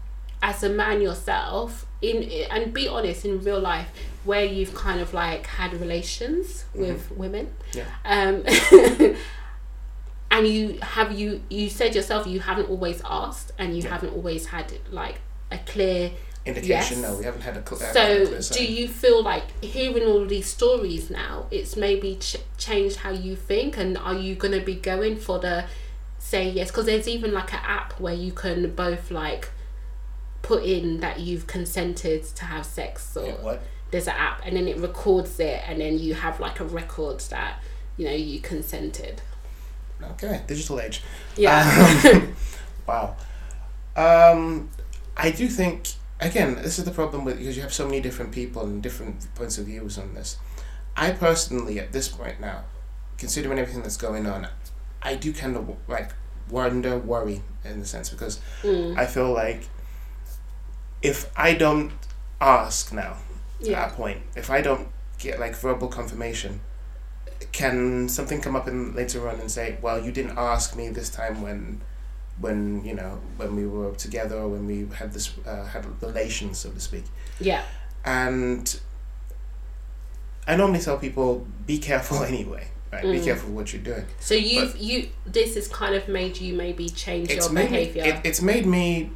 as 0.41 0.63
a 0.63 0.69
man 0.69 1.01
yourself, 1.01 1.85
in 2.01 2.23
and 2.51 2.73
be 2.73 2.87
honest 2.87 3.25
in 3.25 3.43
real 3.43 3.59
life, 3.59 3.89
where 4.23 4.45
you've 4.45 4.73
kind 4.75 4.99
of 5.01 5.13
like 5.13 5.47
had 5.47 5.73
relations 5.73 6.65
with 6.73 7.11
women, 7.11 7.53
Yeah. 7.73 7.85
um, 8.05 8.43
and 10.31 10.47
you 10.47 10.77
have 10.81 11.11
you 11.17 11.41
you 11.49 11.69
said 11.69 11.95
yourself 11.95 12.27
you 12.27 12.39
haven't 12.39 12.69
always 12.69 13.01
asked 13.05 13.51
and 13.57 13.75
you 13.75 13.83
Yeah. 13.83 13.89
haven't 13.89 14.13
always 14.13 14.47
had 14.47 14.71
like 14.91 15.15
a 15.51 15.57
clear 15.59 16.11
Indication? 16.47 16.99
yes. 17.01 17.09
No, 17.11 17.17
we 17.17 17.25
haven't 17.25 17.41
had 17.41 17.57
a. 17.57 17.63
Cl- 17.67 17.79
so 17.93 18.25
clear 18.25 18.41
sign. 18.41 18.57
do 18.57 18.65
you 18.73 18.87
feel 18.87 19.21
like 19.23 19.63
hearing 19.63 20.03
all 20.03 20.25
these 20.25 20.47
stories 20.47 21.09
now 21.09 21.45
it's 21.51 21.75
maybe 21.75 22.15
ch- 22.15 22.37
changed 22.57 22.97
how 22.97 23.11
you 23.11 23.35
think 23.35 23.77
and 23.77 23.97
are 23.97 24.13
you 24.15 24.35
going 24.35 24.53
to 24.57 24.61
be 24.65 24.75
going 24.75 25.15
for 25.17 25.39
the 25.39 25.65
say 26.19 26.49
yes 26.49 26.69
because 26.71 26.85
there's 26.85 27.07
even 27.07 27.33
like 27.33 27.53
an 27.53 27.59
app 27.63 27.99
where 27.99 28.13
you 28.13 28.31
can 28.31 28.73
both 28.75 29.11
like 29.11 29.49
put 30.41 30.63
in 30.63 30.99
that 31.01 31.19
you've 31.19 31.47
consented 31.47 32.23
to 32.23 32.45
have 32.45 32.65
sex 32.65 33.15
or 33.17 33.25
Yeah, 33.27 33.31
what? 33.41 33.61
there's 33.91 34.07
an 34.07 34.15
app 34.17 34.41
and 34.45 34.55
then 34.55 34.67
it 34.67 34.77
records 34.77 35.39
it 35.39 35.61
and 35.67 35.81
then 35.81 35.97
you 35.99 36.13
have 36.13 36.39
like 36.39 36.59
a 36.59 36.65
record 36.65 37.19
that 37.29 37.61
you 37.97 38.05
know 38.05 38.13
you 38.13 38.39
consented 38.39 39.21
Okay, 40.11 40.41
digital 40.47 40.79
age. 40.79 41.01
yeah 41.35 41.99
Um, 42.05 42.35
wow. 42.87 43.15
Um, 43.95 44.69
I 45.17 45.31
do 45.31 45.47
think 45.47 45.87
again 46.19 46.55
this 46.55 46.79
is 46.79 46.85
the 46.85 46.91
problem 46.91 47.25
with 47.25 47.37
because 47.37 47.55
you 47.55 47.61
have 47.63 47.73
so 47.73 47.85
many 47.85 48.01
different 48.01 48.31
people 48.31 48.63
and 48.63 48.81
different 48.81 49.33
points 49.35 49.57
of 49.57 49.65
views 49.65 49.97
on 49.97 50.13
this. 50.13 50.37
I 50.95 51.11
personally, 51.11 51.79
at 51.79 51.91
this 51.91 52.07
point 52.07 52.39
now, 52.39 52.63
considering 53.17 53.59
everything 53.59 53.83
that's 53.83 53.97
going 53.97 54.25
on, 54.25 54.47
I 55.01 55.15
do 55.15 55.31
kind 55.33 55.55
of 55.55 55.75
like 55.87 56.11
wonder, 56.49 56.97
worry 56.97 57.41
in 57.63 57.79
a 57.81 57.85
sense 57.85 58.09
because 58.09 58.39
Mm, 58.63 58.97
I 58.97 59.05
feel 59.05 59.31
like 59.33 59.67
if 61.01 61.29
I 61.37 61.53
don't 61.53 61.91
ask 62.41 62.91
now 62.93 63.17
at 63.59 63.65
yeah 63.67 63.87
that 63.87 63.95
point, 63.95 64.21
if 64.35 64.49
I 64.49 64.61
don't 64.61 64.87
get 65.19 65.39
like 65.39 65.55
verbal 65.55 65.87
confirmation, 65.87 66.61
can 67.51 68.09
something 68.09 68.41
come 68.41 68.55
up 68.55 68.67
in 68.67 68.95
later 68.95 69.27
on 69.29 69.39
and 69.39 69.51
say, 69.51 69.77
"Well, 69.81 70.03
you 70.03 70.11
didn't 70.11 70.37
ask 70.37 70.75
me 70.75 70.89
this 70.89 71.09
time 71.09 71.41
when, 71.41 71.81
when 72.39 72.83
you 72.85 72.93
know 72.93 73.19
when 73.37 73.55
we 73.55 73.65
were 73.65 73.93
together 73.95 74.35
or 74.37 74.47
when 74.49 74.65
we 74.67 74.87
had 74.95 75.11
this 75.13 75.33
uh, 75.45 75.65
had 75.65 75.85
relations, 76.01 76.57
so 76.59 76.71
to 76.71 76.79
speak." 76.79 77.05
yeah 77.39 77.63
And 78.05 78.79
I 80.47 80.55
normally 80.55 80.79
tell 80.79 80.97
people, 80.97 81.45
"Be 81.65 81.77
careful 81.77 82.23
anyway." 82.33 82.67
Right? 82.91 83.01
Be 83.03 83.19
Mm. 83.19 83.23
careful 83.25 83.49
what 83.51 83.73
you're 83.73 83.81
doing. 83.81 84.05
so 84.19 84.33
you've 84.33 84.77
you 84.77 85.09
this 85.25 85.55
has 85.55 85.67
kind 85.67 85.93
of 85.93 86.07
made 86.07 86.37
you 86.39 86.53
maybe 86.55 86.87
change 86.89 87.29
your 87.35 87.49
me, 87.49 87.63
behavior 87.63 88.03
it, 88.05 88.15
it's 88.23 88.41
made 88.41 88.65
me. 88.65 89.11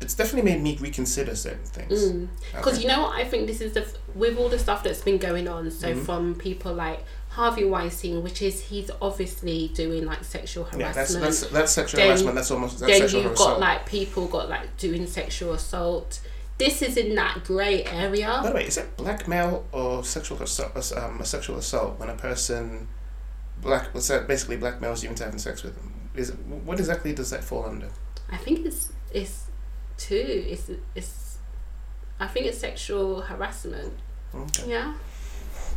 It's 0.00 0.14
definitely 0.14 0.48
made 0.52 0.62
me 0.62 0.76
reconsider 0.80 1.34
certain 1.34 1.64
things. 1.64 2.28
Because 2.52 2.74
Okay. 2.74 2.82
you 2.82 2.88
know 2.88 3.02
what, 3.04 3.14
I 3.16 3.24
think 3.24 3.46
this 3.48 3.60
is 3.60 3.72
the 3.72 3.84
with 4.14 4.36
all 4.38 4.48
the 4.48 4.58
stuff 4.58 4.84
that's 4.84 5.00
been 5.00 5.18
going 5.18 5.48
on. 5.48 5.70
So 5.70 5.92
Mhm. 5.94 6.04
from 6.04 6.34
people 6.36 6.72
like 6.74 7.00
Harvey 7.38 7.64
Weinstein, 7.64 8.22
which 8.24 8.42
is 8.42 8.60
he's 8.62 8.90
obviously 9.00 9.68
doing 9.72 10.04
like 10.04 10.24
sexual 10.24 10.64
harassment. 10.64 10.80
Yeah, 10.80 10.92
that's 10.92 11.14
that's 11.14 11.40
that's 11.52 11.72
sexual 11.72 11.98
Then- 11.98 12.08
harassment. 12.08 12.34
That's 12.34 12.50
almost 12.50 12.80
that's 12.80 12.90
then 12.92 13.00
sexual 13.02 13.22
you've 13.22 13.32
assault. 13.32 13.50
got 13.50 13.60
like 13.60 13.86
people 13.86 14.26
got 14.26 14.48
like 14.48 14.76
doing 14.76 15.06
sexual 15.06 15.52
assault. 15.52 16.20
This 16.58 16.82
is 16.82 16.96
in 16.96 17.14
that 17.14 17.44
grey 17.44 17.84
area. 17.84 18.40
By 18.42 18.48
the 18.48 18.54
way, 18.56 18.66
is 18.66 18.76
it 18.76 18.96
blackmail 18.96 19.64
or 19.70 20.02
sexual 20.02 20.42
assault? 20.42 20.72
Um, 20.96 21.20
a 21.20 21.24
sexual 21.24 21.56
assault 21.58 22.00
when 22.00 22.08
a 22.08 22.16
person 22.16 22.88
black 23.62 23.94
what's 23.94 24.08
that 24.08 24.26
basically 24.26 24.56
blackmails 24.56 25.04
you 25.04 25.08
into 25.10 25.22
having 25.24 25.38
sex 25.38 25.62
with 25.62 25.76
them. 25.76 25.92
is 26.16 26.30
it, 26.30 26.38
what 26.40 26.78
exactly 26.80 27.12
does 27.12 27.30
that 27.30 27.44
fall 27.44 27.64
under? 27.66 27.88
I 28.30 28.36
think 28.36 28.66
it's 28.66 28.90
it's 29.12 29.44
two. 29.96 30.44
It's 30.48 30.68
it's. 30.96 31.38
I 32.18 32.26
think 32.26 32.46
it's 32.46 32.58
sexual 32.58 33.20
harassment. 33.20 33.94
Okay. 34.34 34.70
Yeah. 34.70 34.94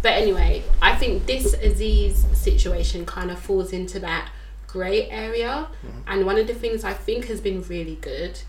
But 0.02 0.14
anyway, 0.14 0.64
I 0.82 0.96
think 0.96 1.26
this 1.26 1.54
Aziz 1.54 2.26
situation 2.34 3.06
kind 3.06 3.30
of 3.32 3.40
falls 3.40 3.72
into 3.72 4.00
that 4.00 4.32
grey 4.68 5.10
area. 5.10 5.68
Mhm. 5.86 6.04
And 6.08 6.26
one 6.26 6.38
of 6.38 6.48
the 6.48 6.54
things 6.56 6.84
I 6.84 6.94
think 6.94 7.26
has 7.26 7.40
been 7.42 7.62
really 7.64 7.96
good 8.02 8.40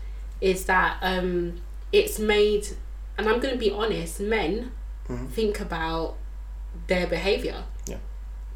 is 0.41 0.65
that 0.65 0.97
um, 1.01 1.61
it's 1.91 2.17
made, 2.19 2.67
and 3.17 3.27
I'm 3.29 3.39
going 3.39 3.53
to 3.53 3.59
be 3.59 3.69
honest, 3.71 4.19
men 4.19 4.71
Mhm. 5.07 5.29
think 5.29 5.59
about 5.59 6.15
their 6.87 7.05
behaviour. 7.07 7.63
Yeah. 7.87 7.97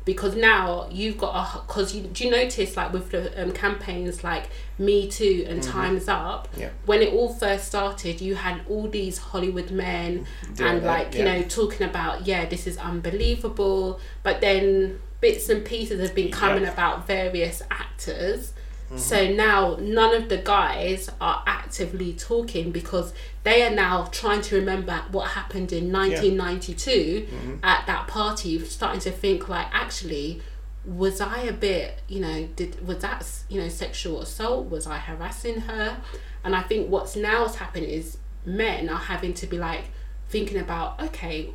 Because 0.07 0.37
now 0.37 0.87
you've 0.89 1.17
got 1.17 1.33
a, 1.35 1.59
because 1.67 1.93
you, 1.93 2.03
do 2.03 2.23
you 2.23 2.31
notice 2.31 2.77
like 2.77 2.93
with 2.93 3.11
the 3.11 3.43
um, 3.43 3.51
campaigns 3.51 4.23
like 4.23 4.45
Me 4.79 5.09
Too 5.09 5.45
and 5.49 5.59
Mhm. 5.61 5.69
Time's 5.71 6.07
Up, 6.07 6.47
Yeah. 6.55 6.69
when 6.85 7.01
it 7.01 7.11
all 7.13 7.33
first 7.33 7.65
started, 7.67 8.21
you 8.21 8.35
had 8.35 8.61
all 8.69 8.87
these 8.87 9.17
Hollywood 9.17 9.69
men 9.69 10.25
Doing 10.55 10.69
and 10.69 10.81
that, 10.83 10.87
like 10.87 11.13
you 11.13 11.25
yeah. 11.25 11.39
know 11.39 11.43
talking 11.43 11.85
about 11.85 12.25
yeah 12.25 12.45
this 12.45 12.65
is 12.67 12.77
unbelievable 12.77 13.99
but 14.23 14.39
then 14.39 14.99
bits 15.19 15.49
and 15.49 15.65
pieces 15.65 15.99
have 15.99 16.15
been 16.15 16.31
coming 16.31 16.63
Yep. 16.63 16.73
about 16.73 17.05
various 17.07 17.61
actors 17.69 18.53
Mm-hmm. 18.87 18.97
so 18.97 19.27
now 19.33 19.77
none 19.81 20.13
of 20.15 20.29
the 20.29 20.37
guys 20.37 21.09
are 21.19 21.43
actively 21.45 22.13
talking 22.13 22.71
because 22.71 23.13
they 23.43 23.61
are 23.63 23.69
now 23.75 24.05
trying 24.11 24.41
to 24.43 24.55
remember 24.55 25.03
what 25.11 25.31
happened 25.31 25.73
in 25.73 25.91
1992 25.91 27.27
Mm-hmm. 27.27 27.55
at 27.63 27.85
that 27.87 28.07
party 28.07 28.63
starting 28.65 28.99
to 29.01 29.11
think 29.11 29.49
like 29.49 29.67
actually 29.71 30.41
was 30.85 31.19
I 31.19 31.41
a 31.41 31.51
bit, 31.51 31.99
you 32.07 32.21
know, 32.21 32.47
did 32.55 32.87
was 32.87 32.99
that 32.99 33.25
you 33.49 33.59
know 33.59 33.67
sexual 33.67 34.21
assault? 34.21 34.69
Was 34.69 34.87
I 34.87 34.97
harassing 34.97 35.59
her? 35.61 35.97
And 36.45 36.55
I 36.55 36.61
think 36.61 36.89
what's 36.89 37.17
now 37.17 37.45
has 37.45 37.57
happened 37.57 37.87
is 37.87 38.17
men 38.45 38.87
are 38.87 38.95
having 38.97 39.33
to 39.33 39.47
be 39.47 39.57
like 39.57 39.85
thinking 40.29 40.57
about 40.57 41.01
okay, 41.01 41.49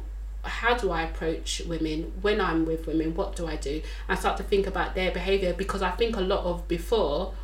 how 0.44 0.76
do 0.76 0.90
I 0.90 1.02
approach 1.02 1.62
women 1.66 2.12
when 2.20 2.40
I'm 2.40 2.64
with 2.66 2.86
women? 2.86 3.14
What 3.14 3.36
do 3.36 3.46
I 3.46 3.56
do? 3.56 3.80
I 4.08 4.14
start 4.16 4.36
to 4.38 4.42
think 4.42 4.66
about 4.66 4.94
their 4.94 5.10
behavior 5.12 5.52
because 5.52 5.82
I 5.82 5.90
think 5.92 6.16
a 6.16 6.20
lot 6.20 6.44
of 6.44 6.66
before 6.68 7.34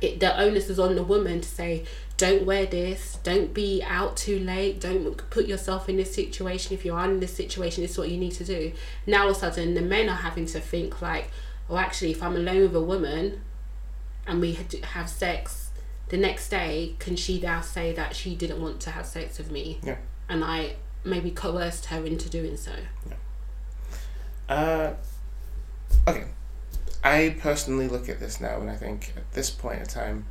it 0.00 0.18
the 0.18 0.36
onus 0.40 0.68
is 0.68 0.78
on 0.80 0.96
the 0.96 1.02
woman 1.02 1.40
to 1.40 1.48
say 1.48 1.84
don't 2.16 2.44
wear 2.44 2.66
this 2.66 3.18
don't 3.22 3.54
be 3.54 3.80
out 3.86 4.16
too 4.16 4.36
late 4.40 4.80
don't 4.80 5.16
put 5.30 5.46
yourself 5.46 5.88
in 5.88 5.96
this 5.96 6.12
situation 6.12 6.74
if 6.74 6.84
you 6.84 6.92
are 6.92 7.04
in 7.04 7.20
this 7.20 7.32
situation 7.32 7.84
is 7.84 7.96
what 7.96 8.08
you 8.08 8.16
need 8.16 8.32
to 8.32 8.42
do 8.44 8.72
now 9.06 9.22
all 9.22 9.30
of 9.30 9.36
a 9.36 9.38
sudden 9.38 9.74
the 9.74 9.80
men 9.82 10.08
are 10.08 10.16
having 10.16 10.44
to 10.44 10.58
think 10.58 11.00
like 11.00 11.30
oh 11.70 11.76
actually 11.76 12.10
if 12.10 12.20
i'm 12.20 12.34
alone 12.34 12.62
with 12.62 12.74
a 12.74 12.80
woman 12.80 13.40
and 14.26 14.40
we 14.40 14.58
have 14.82 15.08
sex 15.08 15.70
the 16.08 16.16
next 16.16 16.48
day 16.48 16.96
can 16.98 17.14
she 17.14 17.38
now 17.40 17.60
say 17.60 17.92
that 17.92 18.16
she 18.16 18.34
didn't 18.34 18.60
want 18.60 18.80
to 18.80 18.90
have 18.90 19.06
sex 19.06 19.38
with 19.38 19.52
me 19.52 19.78
Yeah. 19.84 19.98
and 20.28 20.42
i 20.44 20.74
maybe 21.06 21.30
coerced 21.30 21.86
her 21.86 22.04
into 22.04 22.28
doing 22.28 22.56
so 22.56 22.72
Uh, 24.48 24.92
okay. 26.06 26.24
I 27.02 27.36
personally 27.40 27.88
look 27.88 28.08
at 28.08 28.20
this 28.20 28.40
now 28.40 28.60
and 28.60 28.70
I 28.70 28.76
think 28.76 29.12
at 29.16 29.32
this 29.32 29.50
point 29.50 29.80
in 29.80 29.86
time, 29.86 30.26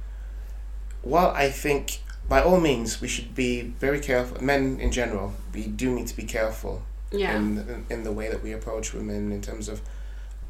while 1.01 1.31
I 1.31 1.49
think 1.49 1.99
by 2.27 2.41
all 2.41 2.59
means 2.59 3.01
we 3.01 3.07
should 3.07 3.35
be 3.35 3.61
very 3.61 3.99
careful, 3.99 4.43
men 4.43 4.79
in 4.79 4.91
general, 4.91 5.33
we 5.53 5.67
do 5.67 5.93
need 5.93 6.07
to 6.07 6.15
be 6.15 6.23
careful 6.23 6.81
yeah 7.11 7.35
in, 7.38 7.85
in, 7.89 8.03
the 8.03 8.11
way 8.11 8.29
that 8.29 8.41
we 8.43 8.51
approach 8.51 8.93
women 8.93 9.31
in 9.31 9.41
terms 9.41 9.69
of 9.69 9.79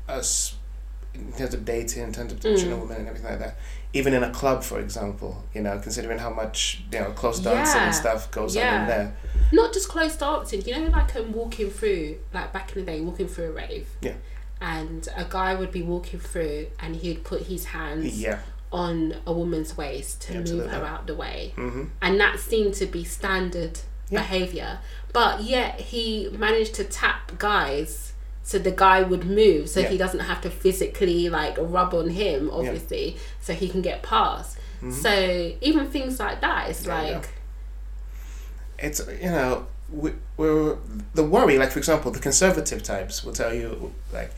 us, 0.07 0.55
in 1.13 1.31
terms 1.33 1.53
of 1.53 1.65
dating, 1.65 2.03
in 2.03 2.13
terms 2.13 2.31
of 2.33 2.39
touching 2.39 2.71
a 2.71 2.75
Mm. 2.75 2.79
woman 2.79 2.97
and 2.97 3.07
everything 3.07 3.29
like 3.29 3.39
that. 3.39 3.57
Even 3.93 4.13
in 4.13 4.23
a 4.23 4.31
club, 4.31 4.63
for 4.63 4.79
example, 4.79 5.43
you 5.53 5.61
know, 5.61 5.77
considering 5.79 6.17
how 6.19 6.29
much, 6.29 6.83
you 6.91 6.99
know, 6.99 7.11
close 7.11 7.39
dancing 7.39 7.81
Yeah. 7.81 7.85
and 7.87 7.95
stuff 7.95 8.31
goes 8.31 8.55
on 8.57 8.63
in 8.63 8.87
there. 8.87 9.15
Not 9.51 9.73
just 9.73 9.87
close 9.89 10.15
dancing 10.17 10.61
you 10.65 10.73
know 10.77 10.87
like 10.89 11.15
I'm 11.15 11.31
walking 11.33 11.69
through 11.69 12.17
like 12.33 12.51
back 12.53 12.75
in 12.75 12.83
the 12.85 12.91
day 12.91 13.01
walking 13.01 13.27
through 13.27 13.49
a 13.49 13.51
rave 13.51 13.87
Yeah. 14.01 14.13
and 14.61 15.07
a 15.15 15.25
guy 15.25 15.55
would 15.55 15.71
be 15.71 15.81
walking 15.81 16.19
through 16.19 16.67
and 16.79 16.95
he'd 16.95 17.23
put 17.23 17.43
his 17.43 17.65
hands 17.65 18.19
Yeah. 18.21 18.39
on 18.71 19.15
a 19.25 19.31
woman's 19.33 19.77
waist 19.77 20.21
to 20.23 20.33
Yeah, 20.33 20.39
move 20.53 20.69
her 20.71 20.83
out 20.85 21.07
the 21.07 21.15
way 21.15 21.53
Mm-hmm. 21.57 21.83
and 22.01 22.19
that 22.19 22.39
seemed 22.39 22.73
to 22.75 22.85
be 22.85 23.03
standard 23.03 23.79
Yeah. 24.09 24.19
behavior 24.21 24.79
but 25.13 25.43
yet 25.43 25.79
he 25.79 26.29
managed 26.31 26.73
to 26.75 26.83
tap 26.83 27.37
guys 27.37 28.13
so 28.43 28.59
the 28.59 28.71
guy 28.71 29.01
would 29.01 29.25
move 29.25 29.69
so 29.69 29.79
Yeah. 29.79 29.87
he 29.89 29.97
doesn't 29.97 30.19
have 30.21 30.41
to 30.41 30.49
physically 30.49 31.29
like 31.29 31.55
rub 31.59 31.93
on 31.93 32.09
him 32.09 32.49
obviously 32.51 33.17
so 33.41 33.53
he 33.53 33.67
can 33.69 33.81
get 33.81 34.01
past 34.03 34.57
so 34.91 35.53
even 35.61 35.87
things 35.87 36.19
like 36.19 36.41
that 36.41 36.69
it's 36.69 36.81
Mm-hmm. 36.81 36.89
Yeah, 36.91 37.09
yeah. 37.09 37.15
like 37.17 37.29
it's 38.79 39.01
you 39.21 39.29
know 39.29 39.65
we, 39.91 40.11
we're 40.37 40.77
the 41.13 41.23
worry 41.23 41.57
like 41.57 41.71
for 41.71 41.79
example 41.79 42.11
the 42.11 42.19
conservative 42.19 42.81
types 42.83 43.23
will 43.23 43.33
tell 43.33 43.53
you 43.53 43.93
like 44.11 44.31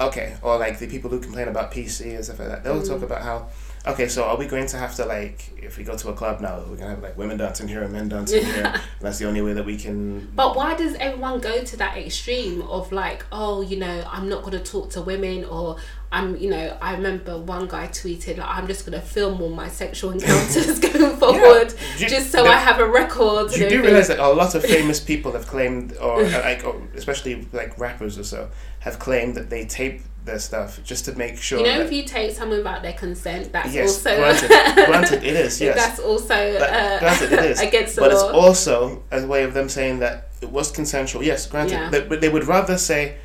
okay 0.00 0.36
or 0.42 0.58
like 0.58 0.78
the 0.78 0.86
people 0.88 1.10
who 1.10 1.20
complain 1.20 1.48
about 1.48 1.70
pc 1.70 2.14
and 2.14 2.24
stuff 2.24 2.38
like 2.38 2.48
that 2.48 2.64
they'll 2.64 2.80
Mm. 2.80 2.88
talk 2.88 3.02
about 3.02 3.22
how 3.22 3.46
okay 3.86 4.08
so 4.08 4.24
are 4.24 4.36
we 4.36 4.46
going 4.46 4.66
to 4.66 4.76
have 4.78 4.94
to 4.96 5.04
like 5.04 5.50
if 5.56 5.76
we 5.76 5.84
go 5.84 5.96
to 5.96 6.08
a 6.08 6.14
club 6.14 6.40
now 6.40 6.58
we're 6.68 6.76
gonna 6.76 6.90
have 6.90 7.02
like 7.02 7.16
women 7.18 7.36
dancing 7.36 7.68
here 7.68 7.82
and 7.82 7.92
men 7.92 8.08
dancing 8.08 8.44
here 8.44 8.64
and 8.74 8.80
that's 9.00 9.18
the 9.18 9.26
only 9.26 9.42
way 9.42 9.52
that 9.52 9.64
we 9.66 9.76
can 9.76 10.28
But 10.34 10.56
why 10.56 10.74
does 10.74 10.94
everyone 10.94 11.40
go 11.40 11.62
to 11.62 11.76
that 11.76 11.96
extreme 11.98 12.62
of 12.62 12.90
like, 12.92 13.24
oh, 13.30 13.60
you 13.60 13.76
know, 13.78 14.04
I'm 14.10 14.28
not 14.28 14.40
going 14.44 14.52
to 14.52 14.64
talk 14.64 14.90
to 14.90 15.02
women, 15.02 15.44
or 15.44 15.76
I'm, 16.12 16.36
you 16.36 16.50
know, 16.50 16.76
I 16.82 16.92
remember 16.94 17.38
one 17.38 17.66
guy 17.68 17.88
tweeted 17.88 18.36
like, 18.36 18.46
I'm 18.56 18.66
just 18.66 18.84
going 18.84 19.00
to 19.00 19.04
film 19.06 19.40
all 19.40 19.48
my 19.48 19.68
sexual 19.68 20.10
encounters 20.10 20.78
going 20.86 21.16
forward, 21.16 21.74
You- 21.98 22.08
just 22.08 22.30
so 22.30 22.42
the- 22.44 22.50
I 22.50 22.58
have 22.58 22.78
a 22.80 22.86
record. 22.86 23.50
you 23.56 23.68
do 23.68 23.80
realize 23.82 24.08
that 24.08 24.18
a 24.18 24.28
lot 24.28 24.54
of 24.54 24.62
famous 24.62 25.00
people 25.12 25.32
have 25.32 25.46
claimed 25.46 25.96
or 25.96 26.22
uh, 26.22 26.30
like 26.44 26.64
or 26.66 26.80
especially 26.94 27.48
like 27.52 27.78
rappers 27.78 28.18
or 28.18 28.24
so 28.24 28.50
have 28.80 28.98
claimed 28.98 29.34
that 29.36 29.48
they 29.48 29.64
tape 29.64 30.02
their 30.24 30.38
stuff 30.38 30.80
just 30.84 31.04
to 31.06 31.12
make 31.18 31.36
sure 31.38 31.58
You 31.60 31.64
know, 31.66 31.80
if 31.80 31.90
you 31.92 32.04
take 32.04 32.30
someone 32.36 32.58
without 32.58 32.82
their 32.82 32.92
consent, 32.92 33.50
that's 33.52 33.72
yes 33.74 33.88
also 33.88 34.14
granted 34.16 34.48
granted 34.86 35.24
it 35.24 35.34
is 35.34 35.60
yes 35.60 35.74
that's 35.76 35.98
also 35.98 36.34
uh, 36.34 36.98
granted, 37.00 37.32
it 37.32 37.44
is. 37.52 37.60
against 37.60 37.96
the 37.96 38.02
law. 38.02 38.08
but 38.08 38.14
it's 38.14 38.22
also 38.22 39.02
a 39.10 39.26
way 39.26 39.42
of 39.44 39.52
them 39.54 39.68
saying 39.68 39.98
that 40.00 40.28
it 40.42 40.50
was 40.50 40.70
consensual. 40.70 41.22
Yes, 41.24 41.46
granted, 41.46 41.72
Yeah. 41.74 41.88
they, 41.90 42.00
but 42.02 42.20
they 42.20 42.28
would 42.28 42.44
rather 42.44 42.76
say, 42.76 43.16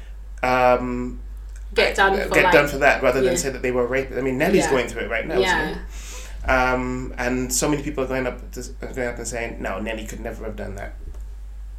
um, 0.43 1.19
get 1.83 1.95
done 1.95 2.13
uh, 2.19 2.23
for 2.23 2.33
get 2.35 2.43
like, 2.45 2.53
done 2.53 2.67
for 2.67 2.77
that, 2.79 3.01
rather 3.01 3.21
than 3.21 3.31
Yeah. 3.33 3.37
say 3.37 3.49
that 3.49 3.61
they 3.61 3.71
were 3.71 3.85
raped. 3.87 4.11
I 4.13 4.21
mean, 4.21 4.37
Nelly's 4.37 4.65
Yeah. 4.65 4.71
going 4.71 4.87
through 4.87 5.03
it 5.03 5.09
right 5.09 5.27
now. 5.27 5.39
yeah? 5.39 5.75
Um, 6.45 7.13
and 7.17 7.53
so 7.53 7.67
many 7.69 7.83
people 7.83 8.03
are 8.03 8.07
going 8.07 8.25
up, 8.27 8.51
to, 8.51 8.61
going 8.93 9.07
up 9.09 9.17
and 9.17 9.27
saying, 9.27 9.61
no, 9.61 9.79
Nelly 9.79 10.05
could 10.05 10.19
never 10.21 10.45
have 10.45 10.55
done 10.55 10.75
that. 10.75 10.95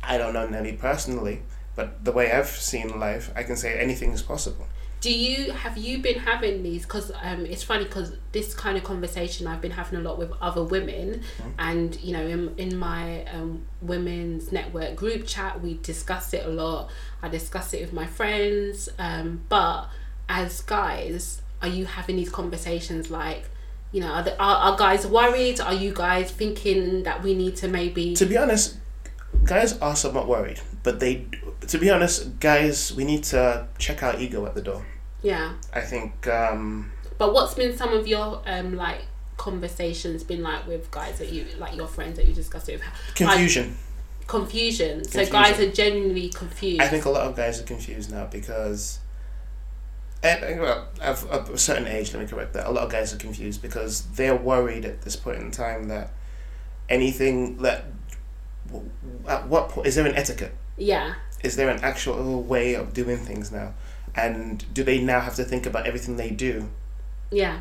I 0.02 0.18
don't 0.18 0.32
know 0.34 0.46
Nelly 0.46 0.72
personally, 0.72 1.42
but 1.74 2.04
the 2.04 2.12
way 2.12 2.32
I've 2.32 2.48
seen 2.48 2.98
life, 2.98 3.30
I 3.34 3.42
can 3.44 3.56
say 3.56 3.78
anything 3.78 4.12
is 4.12 4.22
possible. 4.22 4.66
Do 5.00 5.12
you 5.12 5.52
have 5.52 5.76
you 5.76 5.98
been 5.98 6.18
having 6.18 6.62
these 6.62 6.82
because 6.82 7.12
um, 7.22 7.46
it's 7.46 7.62
funny 7.62 7.84
because 7.84 8.12
this 8.32 8.54
kind 8.54 8.76
of 8.76 8.84
conversation 8.84 9.46
i've 9.46 9.60
been 9.60 9.70
having 9.70 9.98
a 9.98 10.02
lot 10.02 10.18
with 10.18 10.32
other 10.40 10.62
women. 10.62 11.22
Mm-hmm. 11.38 11.50
and 11.58 12.00
you 12.00 12.12
know 12.12 12.26
in, 12.26 12.54
in 12.56 12.76
my 12.76 13.24
um, 13.26 13.66
women's 13.80 14.52
network 14.52 14.96
group 14.96 15.26
chat 15.26 15.60
we 15.60 15.78
discuss 15.82 16.32
it 16.34 16.44
a 16.44 16.48
lot. 16.48 16.90
I 17.22 17.28
discuss 17.28 17.72
it 17.74 17.80
with 17.80 17.92
my 17.92 18.06
friends. 18.06 18.88
Um, 18.98 19.42
but 19.48 19.88
as 20.28 20.62
guys 20.62 21.42
are 21.62 21.68
you 21.68 21.86
having 21.86 22.16
these 22.16 22.30
conversations 22.30 23.10
like 23.10 23.50
you 23.92 24.00
know 24.00 24.08
are, 24.08 24.22
the, 24.22 24.40
are, 24.40 24.72
are 24.72 24.76
guys 24.76 25.06
worried? 25.06 25.60
Are 25.60 25.74
you 25.74 25.92
guys 25.92 26.30
thinking 26.30 27.04
that 27.04 27.22
we 27.22 27.34
need 27.34 27.56
to 27.56 27.68
maybe 27.68 28.14
To 28.14 28.26
be 28.26 28.36
honest, 28.36 28.76
guys 29.44 29.78
are 29.78 29.96
somewhat 29.96 30.28
worried, 30.28 30.60
but 30.82 31.00
they, 31.00 31.26
to 31.66 31.78
be 31.78 31.90
honest, 31.90 32.38
guys, 32.40 32.92
we 32.94 33.04
need 33.04 33.24
to 33.24 33.66
check 33.78 34.02
our 34.02 34.18
ego 34.18 34.46
at 34.46 34.54
the 34.54 34.62
door. 34.62 34.84
yeah 35.22 35.54
I 35.72 35.80
think 35.80 36.26
um, 36.28 36.92
But 37.18 37.32
what's 37.34 37.54
been 37.54 37.76
some 37.76 37.92
of 37.92 38.06
your 38.06 38.42
um 38.46 38.76
like 38.76 39.02
conversations 39.36 40.24
been 40.24 40.42
like 40.42 40.66
with 40.66 40.90
guys 40.90 41.18
that 41.18 41.30
you 41.32 41.46
like 41.58 41.74
your 41.76 41.86
friends 41.86 42.16
that 42.18 42.26
you 42.26 42.34
discussed 42.34 42.68
it 42.68 42.80
with? 42.80 43.14
confusion. 43.14 43.76
Confusion. 44.26 45.04
So 45.04 45.10
Confusion. 45.24 45.32
guys 45.32 45.60
are 45.60 45.70
genuinely 45.72 46.28
confused. 46.28 46.80
I 46.82 46.88
think 46.88 47.04
a 47.06 47.10
lot 47.10 47.22
of 47.28 47.34
guys 47.36 47.60
are 47.60 47.64
confused 47.64 48.10
now 48.10 48.26
because, 48.26 48.98
at, 50.22 50.40
well, 50.60 50.86
of 51.00 51.24
of 51.30 51.48
a 51.50 51.56
certain 51.58 51.86
age, 51.86 52.12
let 52.12 52.20
me 52.22 52.28
correct 52.28 52.52
that. 52.52 52.66
A 52.66 52.70
lot 52.70 52.84
of 52.84 52.90
guys 52.90 53.14
are 53.14 53.16
confused 53.16 53.62
because 53.62 54.02
they're 54.16 54.36
worried 54.36 54.84
at 54.84 55.00
this 55.02 55.16
point 55.16 55.38
in 55.40 55.50
time 55.50 55.88
that 55.88 56.12
anything 56.90 57.56
that, 57.62 57.84
at 59.26 59.48
what 59.48 59.70
point 59.70 59.86
is 59.86 59.94
there 59.94 60.06
an 60.06 60.14
etiquette? 60.14 60.54
Yeah. 60.78 61.14
Is 61.42 61.56
there 61.56 61.68
an 61.68 61.80
actual 61.82 62.42
way 62.42 62.74
of 62.74 62.92
doing 62.92 63.18
things 63.18 63.52
now? 63.52 63.74
And 64.14 64.64
do 64.74 64.82
they 64.82 64.98
now 65.00 65.20
have 65.20 65.34
to 65.36 65.44
think 65.44 65.66
about 65.66 65.86
everything 65.86 66.16
they 66.16 66.30
do? 66.30 66.68
Yeah. 67.30 67.60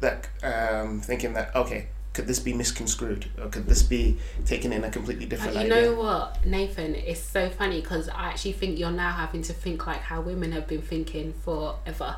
That 0.00 0.28
um, 0.42 1.00
thinking 1.00 1.34
that 1.34 1.54
okay, 1.54 1.88
could 2.14 2.26
this 2.26 2.38
be 2.38 2.54
misconstrued 2.54 3.28
or 3.40 3.48
could 3.48 3.66
this 3.66 3.82
be 3.82 4.18
taken 4.46 4.72
in 4.72 4.84
a 4.84 4.90
completely 4.90 5.26
different 5.26 5.54
you 5.54 5.60
idea? 5.60 5.74
know 5.74 5.94
what, 5.94 6.46
Nathan? 6.46 6.94
It's 6.94 7.20
so 7.20 7.50
funny 7.50 7.80
because 7.80 8.08
I 8.08 8.28
actually 8.28 8.52
think 8.52 8.78
you're 8.78 8.90
now 8.90 9.10
having 9.10 9.42
to 9.42 9.52
think 9.52 9.86
like 9.86 10.00
how 10.00 10.20
women 10.20 10.52
have 10.52 10.66
been 10.66 10.82
thinking 10.82 11.32
forever. 11.32 12.16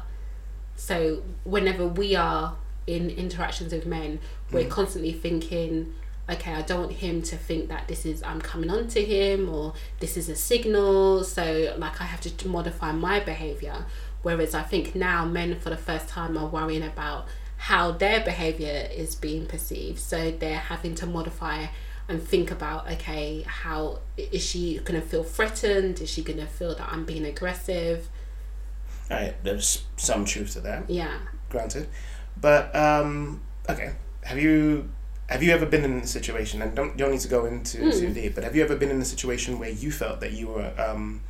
So 0.76 1.22
whenever 1.44 1.86
we 1.86 2.14
are 2.14 2.56
in 2.86 3.10
interactions 3.10 3.72
with 3.72 3.86
men, 3.86 4.20
we're 4.52 4.68
constantly 4.68 5.12
thinking, 5.12 5.94
okay, 6.28 6.52
I 6.52 6.62
don't 6.62 6.80
want 6.80 6.92
him 6.92 7.22
to 7.22 7.36
think 7.36 7.68
that 7.68 7.88
this 7.88 8.04
is 8.04 8.22
I'm 8.22 8.40
coming 8.40 8.70
on 8.70 8.88
to 8.88 9.04
him 9.04 9.48
or 9.48 9.74
this 10.00 10.16
is 10.16 10.28
a 10.28 10.36
signal. 10.36 11.24
So 11.24 11.74
like 11.78 12.00
I 12.00 12.04
have 12.04 12.20
to 12.20 12.48
modify 12.48 12.92
my 12.92 13.20
behavior. 13.20 13.86
Whereas 14.22 14.54
I 14.54 14.62
think 14.62 14.94
now 14.94 15.24
men 15.24 15.58
for 15.60 15.70
the 15.70 15.76
first 15.76 16.08
time 16.08 16.36
are 16.36 16.46
worrying 16.46 16.82
about 16.82 17.26
how 17.58 17.92
their 17.92 18.20
behavior 18.24 18.88
is 18.92 19.14
being 19.14 19.46
perceived. 19.46 19.98
So 20.00 20.30
they're 20.32 20.58
having 20.58 20.94
to 20.96 21.06
modify 21.06 21.66
and 22.08 22.22
think 22.22 22.50
about 22.50 22.90
okay, 22.92 23.42
how 23.46 24.00
is 24.16 24.44
she 24.44 24.78
gonna 24.84 25.00
feel 25.00 25.22
threatened? 25.24 26.00
Is 26.00 26.10
she 26.10 26.22
gonna 26.22 26.46
feel 26.46 26.74
that 26.74 26.88
I'm 26.90 27.04
being 27.04 27.24
aggressive? 27.24 28.08
Right, 29.10 29.34
there's 29.44 29.84
some 29.96 30.24
truth 30.24 30.54
to 30.54 30.60
that, 30.62 30.90
Yeah. 30.90 31.18
granted, 31.48 31.88
but 32.40 32.74
um, 32.74 33.40
okay. 33.68 33.92
Have 34.24 34.38
you 34.38 34.90
have 35.28 35.42
you 35.42 35.50
ever 35.52 35.66
been 35.66 35.84
in 35.84 35.98
a 35.98 36.06
situation? 36.06 36.62
And 36.62 36.74
don't 36.74 36.90
you 36.92 36.96
don't 36.98 37.10
need 37.12 37.20
to 37.20 37.28
go 37.28 37.46
into 37.46 37.78
Mm. 37.78 37.98
too 38.00 38.12
deep, 38.12 38.34
but 38.34 38.44
have 38.44 38.54
you 38.56 38.62
ever 38.62 38.76
been 38.76 38.90
in 38.90 39.00
a 39.00 39.04
situation 39.04 39.58
where 39.58 39.70
you 39.70 39.90
felt 39.90 40.20
that 40.20 40.32
you 40.32 40.48
were 40.48 40.72
um, 40.78 41.22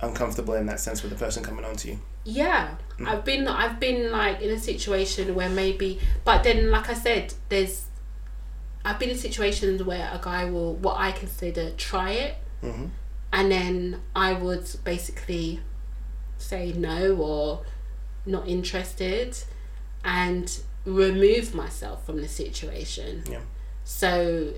uncomfortable 0.00 0.54
in 0.54 0.66
that 0.66 0.80
sense 0.80 1.02
with 1.02 1.12
the 1.12 1.18
person 1.18 1.42
coming 1.42 1.64
on 1.64 1.76
to 1.76 1.88
you? 1.88 1.98
Yeah, 2.24 2.74
I've 3.06 3.24
been 3.24 3.48
I've 3.48 3.78
been 3.80 4.10
like 4.10 4.40
in 4.40 4.50
a 4.50 4.58
situation 4.58 5.34
where 5.34 5.48
maybe, 5.48 6.00
but 6.24 6.42
then 6.44 6.70
like 6.70 6.88
I 6.90 6.94
said, 6.94 7.34
there's 7.48 7.84
I've 8.84 8.98
been 8.98 9.10
in 9.10 9.16
situations 9.18 9.82
where 9.82 10.10
a 10.12 10.18
guy 10.22 10.44
will 10.50 10.74
what 10.76 10.96
I 10.98 11.12
consider 11.12 11.70
try 11.76 12.12
it, 12.12 12.34
Mm-hmm. 12.62 12.86
and 13.32 13.50
then 13.52 14.00
I 14.14 14.32
would 14.34 14.68
basically 14.84 15.60
say 16.36 16.72
no 16.72 17.16
or 17.16 17.62
not 18.26 18.46
interested, 18.48 19.36
and 20.04 20.60
remove 20.84 21.54
myself 21.54 22.04
from 22.04 22.20
the 22.20 22.28
situation. 22.28 23.24
Yeah. 23.28 23.40
So 23.84 24.52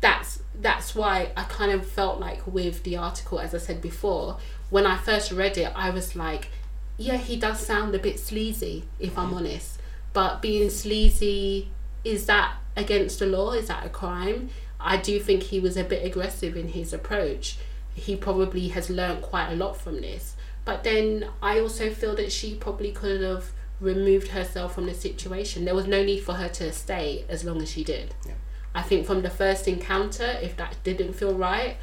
that's 0.00 0.42
that's 0.60 0.94
why 0.94 1.32
I 1.36 1.44
kind 1.44 1.72
of 1.72 1.86
felt 1.86 2.20
like 2.20 2.46
with 2.46 2.82
the 2.82 2.96
article, 2.96 3.40
as 3.40 3.54
I 3.54 3.58
said 3.58 3.80
before, 3.80 4.38
when 4.70 4.86
I 4.86 4.96
first 4.96 5.32
read 5.32 5.56
it, 5.58 5.72
I 5.74 5.90
was 5.90 6.16
like, 6.16 6.48
yeah, 6.96 7.16
he 7.16 7.36
does 7.36 7.60
sound 7.60 7.94
a 7.94 7.98
bit 7.98 8.18
sleazy, 8.18 8.84
if 8.98 9.18
I'm 9.18 9.26
mm-hmm. 9.26 9.36
honest. 9.36 9.80
But 10.12 10.40
being 10.40 10.70
sleazy, 10.70 11.70
is 12.04 12.26
that 12.26 12.56
against 12.76 13.18
the 13.18 13.26
law? 13.26 13.52
Is 13.52 13.68
that 13.68 13.84
a 13.84 13.90
crime? 13.90 14.50
I 14.80 14.96
do 14.96 15.18
think 15.20 15.44
he 15.44 15.60
was 15.60 15.76
a 15.76 15.84
bit 15.84 16.04
aggressive 16.04 16.56
in 16.56 16.68
his 16.68 16.92
approach. 16.92 17.58
He 17.94 18.16
probably 18.16 18.68
has 18.68 18.90
learnt 18.90 19.22
quite 19.22 19.50
a 19.50 19.56
lot 19.56 19.76
from 19.76 20.00
this. 20.00 20.36
But 20.64 20.84
then 20.84 21.28
I 21.42 21.60
also 21.60 21.90
feel 21.90 22.14
that 22.16 22.32
she 22.32 22.54
probably 22.54 22.92
could 22.92 23.20
have 23.22 23.52
removed 23.80 24.28
herself 24.28 24.74
from 24.74 24.86
the 24.86 24.94
situation. 24.94 25.64
There 25.64 25.74
was 25.74 25.86
no 25.86 26.02
need 26.02 26.20
for 26.20 26.34
her 26.34 26.48
to 26.48 26.72
stay 26.72 27.24
as 27.28 27.44
long 27.44 27.60
as 27.62 27.70
she 27.70 27.84
did. 27.84 28.14
Yeah. 28.26 28.34
I 28.74 28.82
think 28.82 29.06
from 29.06 29.22
the 29.22 29.30
first 29.30 29.68
encounter, 29.68 30.38
if 30.42 30.56
that 30.56 30.76
didn't 30.84 31.14
feel 31.14 31.34
right, 31.34 31.76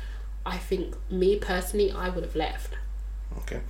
I 0.45 0.58
think 0.58 0.95
me 1.10 1.38
personally, 1.38 1.91
I 1.91 2.10
would 2.10 2.23
have 2.23 2.36
left. 2.36 2.75
Okay. 3.39 3.62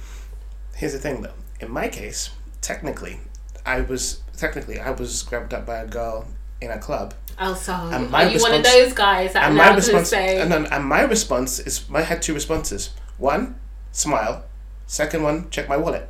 Here's 0.75 0.93
the 0.93 0.99
thing, 0.99 1.21
though. 1.21 1.33
In 1.59 1.71
my 1.71 1.87
case, 1.87 2.31
technically, 2.61 3.19
I 3.65 3.81
was 3.81 4.21
technically 4.35 4.79
I 4.79 4.91
was 4.91 5.23
grabbed 5.23 5.53
up 5.53 5.65
by 5.65 5.77
a 5.77 5.87
girl 5.87 6.27
in 6.59 6.71
a 6.71 6.79
club, 6.79 7.13
Oh, 7.39 7.53
so 7.53 7.73
And 7.73 8.05
are 8.05 8.09
my 8.09 8.29
you 8.29 8.39
one 8.39 8.53
of 8.53 8.63
those 8.63 8.93
guys 8.93 9.33
that 9.33 9.43
are 9.43 9.47
and 9.47 9.57
my 9.57 9.73
response 9.73 10.09
say, 10.09 10.39
and, 10.39 10.51
then, 10.51 10.67
and 10.67 10.85
my 10.85 11.01
response 11.01 11.59
is 11.59 11.85
I 11.93 12.01
had 12.01 12.21
two 12.21 12.33
responses. 12.33 12.91
One, 13.17 13.55
smile. 13.91 14.45
Second 14.85 15.23
one, 15.23 15.49
check 15.49 15.67
my 15.67 15.77
wallet. 15.77 16.09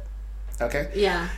Okay. 0.62 0.92
yeah, 0.96 1.30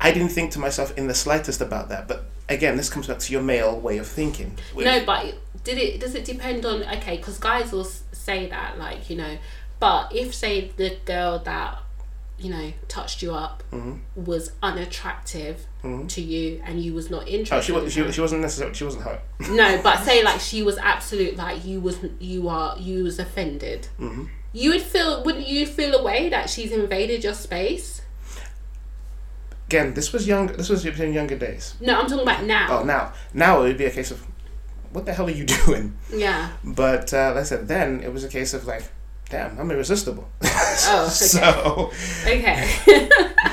I 0.00 0.12
didn't 0.12 0.30
think 0.30 0.52
to 0.52 0.58
myself 0.58 0.96
in 0.96 1.06
the 1.06 1.14
slightest 1.14 1.60
about 1.60 1.88
that, 1.90 2.08
but 2.08 2.24
again, 2.48 2.76
this 2.76 2.88
comes 2.88 3.06
back 3.06 3.18
to 3.18 3.32
your 3.32 3.42
male 3.42 3.78
way 3.78 3.98
of 3.98 4.06
thinking. 4.06 4.56
no, 4.76 5.04
but 5.04 5.34
did 5.64 5.78
it? 5.78 6.00
Does 6.00 6.14
it 6.14 6.24
depend 6.24 6.64
on 6.64 6.82
okay? 6.84 7.16
Because 7.18 7.38
guys 7.38 7.70
will 7.72 7.84
say 7.84 8.48
that, 8.48 8.78
like 8.78 9.10
you 9.10 9.16
know, 9.16 9.36
but 9.78 10.14
if 10.14 10.34
say 10.34 10.70
the 10.76 10.96
girl 11.04 11.38
that 11.40 11.78
you 12.38 12.50
know 12.50 12.72
touched 12.88 13.20
you 13.22 13.34
up 13.34 13.62
Mm-hmm. 13.70 14.24
was 14.24 14.52
unattractive 14.62 15.66
to 16.08 16.20
you 16.20 16.60
and 16.64 16.82
you 16.82 16.92
was 16.92 17.08
not 17.10 17.26
interested 17.28 17.54
Oh, 17.56 17.60
she, 17.60 17.72
wa- 17.72 17.78
in 17.80 17.88
she, 17.90 18.12
she 18.12 18.20
wasn't 18.20 18.42
necessarily 18.42 18.74
she 18.74 18.84
wasn't 18.84 19.04
hot. 19.04 19.20
no, 19.50 19.80
but 19.82 20.02
say 20.04 20.22
like 20.30 20.40
she 20.40 20.62
was 20.62 20.76
absolute, 20.78 21.36
like 21.36 21.64
you 21.64 21.80
was 21.80 21.98
you 22.18 22.48
are 22.48 22.76
you 22.78 23.04
was 23.04 23.18
offended. 23.18 23.88
Mm-hmm. 23.98 24.24
You 24.52 24.70
would 24.70 24.82
feel, 24.82 25.22
wouldn't 25.22 25.46
you 25.46 25.64
feel 25.64 25.94
a 25.94 26.02
way 26.02 26.28
that 26.28 26.50
she's 26.50 26.72
invaded 26.72 27.22
your 27.22 27.34
space? 27.34 28.02
Again, 29.70 29.94
this 29.94 30.12
was 30.12 30.26
young. 30.26 30.48
This 30.48 30.68
was 30.68 30.84
in 30.84 31.12
younger 31.12 31.38
days. 31.38 31.74
No, 31.80 32.00
I'm 32.00 32.08
talking 32.08 32.24
about 32.24 32.42
now. 32.42 32.80
Oh, 32.80 32.82
now 32.82 33.12
now 33.32 33.60
it 33.62 33.68
would 33.68 33.78
be 33.78 33.84
a 33.84 33.90
case 33.92 34.10
of, 34.10 34.20
what 34.90 35.06
the 35.06 35.12
hell 35.12 35.28
are 35.28 35.30
you 35.30 35.44
doing? 35.64 35.96
Yeah. 36.12 36.50
But 36.64 37.14
uh, 37.14 37.28
like 37.34 37.42
I 37.42 37.42
said, 37.44 37.68
then 37.68 38.02
it 38.02 38.12
was 38.12 38.24
a 38.24 38.28
case 38.28 38.52
of 38.52 38.66
like, 38.66 38.82
damn, 39.28 39.56
I'm 39.60 39.70
irresistible. 39.70 40.28
Oh, 40.82 41.02
okay. 41.04 41.10
so 41.10 41.90
Okay. 42.26 43.08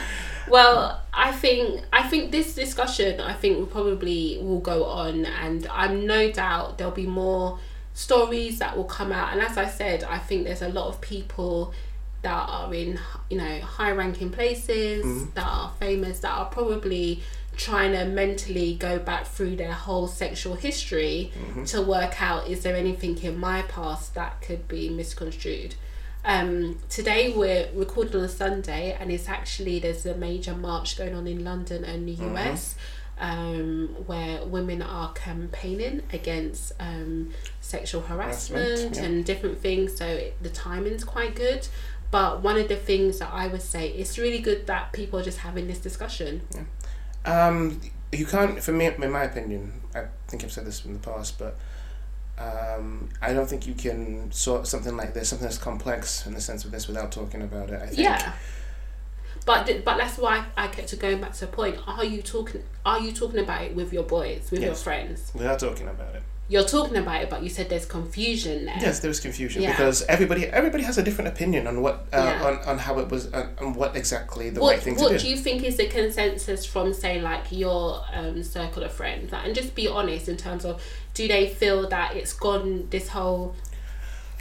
well, 0.49 1.03
I 1.13 1.31
think 1.31 1.83
I 1.93 2.07
think 2.07 2.31
this 2.31 2.55
discussion 2.55 3.19
I 3.19 3.33
think 3.33 3.59
will 3.59 3.67
probably 3.67 4.39
will 4.41 4.59
go 4.61 4.85
on, 4.85 5.25
and 5.25 5.67
I'm 5.67 6.07
no 6.07 6.31
doubt 6.31 6.79
there'll 6.79 6.93
be 6.93 7.05
more 7.05 7.59
stories 7.93 8.57
that 8.59 8.75
will 8.75 8.85
come 8.85 9.11
out. 9.11 9.33
And 9.33 9.41
as 9.41 9.57
I 9.57 9.67
said, 9.67 10.03
I 10.03 10.17
think 10.17 10.45
there's 10.45 10.61
a 10.63 10.69
lot 10.69 10.87
of 10.87 10.99
people 11.01 11.73
that 12.21 12.49
are 12.49 12.73
in 12.73 12.99
you 13.29 13.37
know 13.37 13.59
high 13.61 13.91
ranking 13.91 14.29
places 14.29 15.27
that 15.33 15.45
are 15.45 15.71
famous 15.79 16.19
that 16.19 16.31
are 16.31 16.45
probably 16.45 17.21
trying 17.55 17.91
to 17.91 18.05
mentally 18.05 18.75
go 18.75 18.99
back 18.99 19.25
through 19.25 19.55
their 19.55 19.73
whole 19.73 20.07
sexual 20.07 20.55
history 20.55 21.31
to 21.65 21.81
work 21.81 22.21
out 22.21 22.47
is 22.47 22.63
there 22.63 22.75
anything 22.75 23.17
in 23.23 23.37
my 23.37 23.61
past 23.63 24.13
that 24.13 24.41
could 24.41 24.67
be 24.67 24.89
misconstrued 24.89 25.75
um, 26.27 26.77
today 26.89 27.33
we're 27.33 27.69
recording 27.73 28.17
on 28.17 28.25
a 28.25 28.29
Sunday, 28.29 28.97
and 28.99 29.09
it's 29.09 29.29
actually 29.29 29.79
there's 29.79 30.05
a 30.05 30.13
major 30.13 30.53
march 30.53 30.97
going 30.97 31.15
on 31.15 31.25
in 31.25 31.45
London 31.45 31.85
and 31.85 32.05
the 32.05 32.21
US, 32.25 32.75
um, 33.17 33.95
where 34.07 34.43
women 34.43 34.81
are 34.81 35.13
campaigning 35.13 36.03
against 36.11 36.73
um, 36.81 37.31
sexual 37.61 38.01
harassment 38.01 38.65
Harassment, 38.65 38.95
yeah. 38.97 39.03
and 39.03 39.25
different 39.25 39.59
things. 39.59 39.95
So 39.95 40.05
it, 40.05 40.43
the 40.43 40.49
timing's 40.49 41.05
quite 41.05 41.33
good. 41.33 41.65
But 42.09 42.41
one 42.41 42.57
of 42.57 42.67
the 42.69 42.75
things 42.77 43.19
that 43.19 43.29
I 43.33 43.47
would 43.47 43.61
say 43.61 43.89
it's 43.89 44.17
really 44.17 44.39
good 44.39 44.65
that 44.67 44.93
people 44.93 45.19
are 45.19 45.23
just 45.23 45.39
having 45.39 45.67
this 45.67 45.79
discussion. 45.79 46.41
Yeah. 46.55 47.47
Um, 47.47 47.81
you 48.11 48.25
can't, 48.25 48.63
for 48.63 48.71
me, 48.71 48.85
in 48.85 49.11
my 49.11 49.23
opinion, 49.23 49.81
I 49.93 50.05
think 50.27 50.43
I've 50.43 50.51
said 50.51 50.65
this 50.65 50.85
in 50.85 50.93
the 50.93 50.99
past, 50.99 51.37
but 51.37 51.57
um, 52.39 53.09
I 53.21 53.33
don't 53.33 53.47
think 53.49 53.67
you 53.67 53.73
can 53.73 54.31
sort 54.31 54.67
something 54.67 54.95
like 54.95 55.13
this, 55.13 55.29
something 55.29 55.45
that's 55.45 55.57
complex 55.57 56.25
in 56.25 56.33
the 56.33 56.39
sense 56.41 56.63
of 56.63 56.71
this, 56.71 56.87
without 56.87 57.11
talking 57.11 57.41
about 57.41 57.69
it. 57.69 57.81
I 57.81 57.87
think. 57.87 57.99
Yeah. 57.99 58.33
But 59.45 59.65
but 59.85 59.97
that's 59.97 60.17
why 60.17 60.45
I 60.57 60.67
kept 60.67 60.97
going 60.99 61.21
back 61.21 61.33
to 61.33 61.41
the 61.41 61.47
point. 61.47 61.77
Are 61.87 62.03
you 62.03 62.21
talking? 62.21 62.63
Are 62.85 62.99
you 62.99 63.11
talking 63.11 63.39
about 63.39 63.63
it 63.63 63.75
with 63.75 63.91
your 63.93 64.03
boys, 64.03 64.49
with 64.51 64.61
your 64.61 64.71
Yes. 64.71 64.83
friends? 64.83 65.31
Without 65.33 65.59
talking 65.59 65.87
about 65.87 66.15
it. 66.15 66.23
You're 66.49 66.63
talking 66.63 66.95
about 66.95 67.23
it, 67.23 67.29
but 67.29 67.43
you 67.43 67.49
said 67.49 67.69
there's 67.69 67.85
confusion 67.85 68.65
there. 68.65 68.77
Yes, 68.79 69.01
there 69.01 69.09
was 69.09 69.19
confusion 69.19 69.61
Yeah. 69.63 69.71
because 69.71 70.03
everybody 70.03 70.45
everybody 70.45 70.83
has 70.83 70.97
a 70.97 71.03
different 71.03 71.27
opinion 71.27 71.67
on 71.67 71.81
what 71.81 72.05
uh, 72.13 72.17
Yeah. 72.39 72.45
on, 72.47 72.59
on 72.69 72.77
how 72.77 72.99
it 72.99 73.09
was 73.09 73.31
uh, 73.33 73.49
on 73.59 73.73
what 73.73 73.97
exactly 73.97 74.49
the 74.49 74.61
What 74.61 74.75
right 74.75 74.81
thing 74.81 74.95
What 74.95 75.11
to 75.11 75.17
do 75.19 75.27
you 75.27 75.35
think 75.35 75.63
is 75.63 75.75
the 75.75 75.87
consensus 75.87 76.65
from 76.65 76.93
say 76.93 77.19
like 77.19 77.51
your 77.51 78.01
um, 78.13 78.41
circle 78.43 78.83
of 78.83 78.93
friends? 78.93 79.31
Like, 79.33 79.45
and 79.45 79.53
just 79.53 79.75
be 79.75 79.89
honest 79.89 80.29
in 80.29 80.37
terms 80.37 80.63
of 80.63 80.81
do 81.13 81.27
they 81.27 81.49
feel 81.49 81.89
that 81.89 82.15
it's 82.15 82.31
gone 82.31 82.87
this 82.91 83.09
whole 83.09 83.53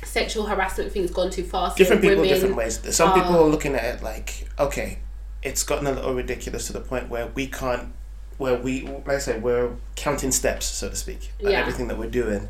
sexual 0.05 0.47
harassment 0.47 0.93
thing's 0.93 1.11
gone 1.11 1.31
too 1.31 1.43
far? 1.45 1.75
different 1.77 2.03
people 2.03 2.23
different 2.23 2.55
ways. 2.55 2.79
Some 2.95 3.11
are- 3.11 3.15
people 3.21 3.37
are 3.37 3.49
looking 3.49 3.75
at 3.75 3.97
it 3.97 4.03
like, 4.03 4.47
okay, 4.61 4.99
it's 5.43 5.63
gotten 5.65 5.87
a 5.87 5.93
little 5.93 6.15
ridiculous 6.15 6.67
to 6.69 6.73
the 6.73 6.81
point 6.81 7.09
where 7.09 7.27
we 7.29 7.47
can't, 7.49 7.93
where 8.39 8.55
we, 8.57 8.83
like 8.83 9.09
I 9.09 9.19
say, 9.19 9.39
we're 9.39 9.71
counting 9.95 10.31
steps, 10.33 10.67
so 10.67 10.89
to 10.91 10.97
speak, 10.97 11.33
Yeah. 11.41 11.51
everything 11.61 11.89
that 11.89 11.99
we're 11.99 12.11
doing, 12.11 12.49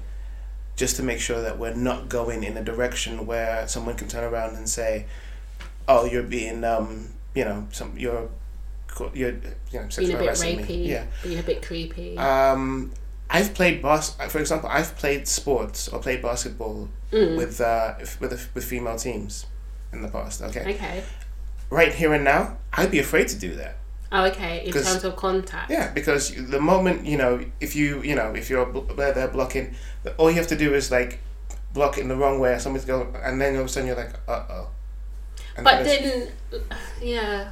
just 0.76 0.96
to 0.96 1.02
make 1.02 1.20
sure 1.20 1.40
that 1.40 1.58
we're 1.58 1.74
not 1.74 2.08
going 2.08 2.42
in 2.44 2.56
a 2.56 2.62
direction 2.64 3.26
where 3.26 3.66
someone 3.68 3.94
can 3.96 4.08
turn 4.08 4.24
around 4.24 4.56
and 4.56 4.68
say, 4.68 5.06
oh, 5.88 6.04
you're 6.04 6.22
being, 6.22 6.64
um, 6.64 7.10
you 7.34 7.44
know, 7.44 7.66
some 7.70 7.96
you're, 7.96 8.28
you're, 9.14 9.30
you 9.70 9.80
know, 9.80 9.88
being 9.96 10.12
a 10.14 10.18
bit 10.18 10.30
rapey, 10.30 10.66
me. 10.68 10.88
Yeah. 10.90 11.04
being 11.22 11.38
a 11.38 11.42
bit 11.42 11.62
creepy. 11.64 12.16
Um, 12.18 12.92
I've 13.28 13.54
played 13.54 13.82
bas- 13.82 14.16
for 14.28 14.38
example, 14.38 14.68
I've 14.72 14.96
played 14.96 15.26
sports 15.28 15.88
or 15.88 15.98
played 16.00 16.22
basketball 16.22 16.88
Mm. 17.12 17.36
with 17.36 17.60
uh, 17.60 17.94
with 18.20 18.48
with 18.54 18.64
female 18.64 18.96
teams 18.96 19.46
in 19.92 20.02
the 20.02 20.08
past. 20.08 20.42
Okay, 20.42 20.74
okay. 20.74 21.04
right 21.70 21.94
here 21.94 22.12
and 22.12 22.24
now, 22.24 22.58
I'd 22.72 22.90
be 22.90 22.98
afraid 22.98 23.28
to 23.28 23.36
do 23.36 23.54
that. 23.54 23.76
Oh, 24.12 24.24
okay. 24.26 24.64
In 24.66 24.72
terms 24.72 25.04
of 25.04 25.16
contact. 25.16 25.70
Yeah, 25.70 25.92
because 25.92 26.32
the 26.34 26.60
moment 26.60 27.06
you 27.06 27.18
know, 27.18 27.44
if 27.60 27.74
you 27.74 28.02
you 28.02 28.14
know, 28.14 28.32
if 28.34 28.48
you're 28.48 28.70
there, 28.96 29.12
there 29.12 29.28
blocking, 29.28 29.74
all 30.16 30.30
you 30.30 30.36
have 30.36 30.46
to 30.48 30.56
do 30.56 30.74
is 30.74 30.90
like 30.90 31.20
block 31.72 31.98
it 31.98 32.02
in 32.02 32.08
the 32.08 32.16
wrong 32.16 32.38
way, 32.38 32.52
or 32.52 32.58
somebody's 32.58 32.86
going, 32.86 33.14
and 33.22 33.40
then 33.40 33.54
all 33.54 33.60
of 33.62 33.66
a 33.66 33.68
sudden 33.68 33.88
you're 33.88 33.96
like, 33.96 34.14
uh 34.28 34.44
oh. 34.50 34.68
But 35.62 35.84
then, 35.84 36.28
yeah, 37.02 37.50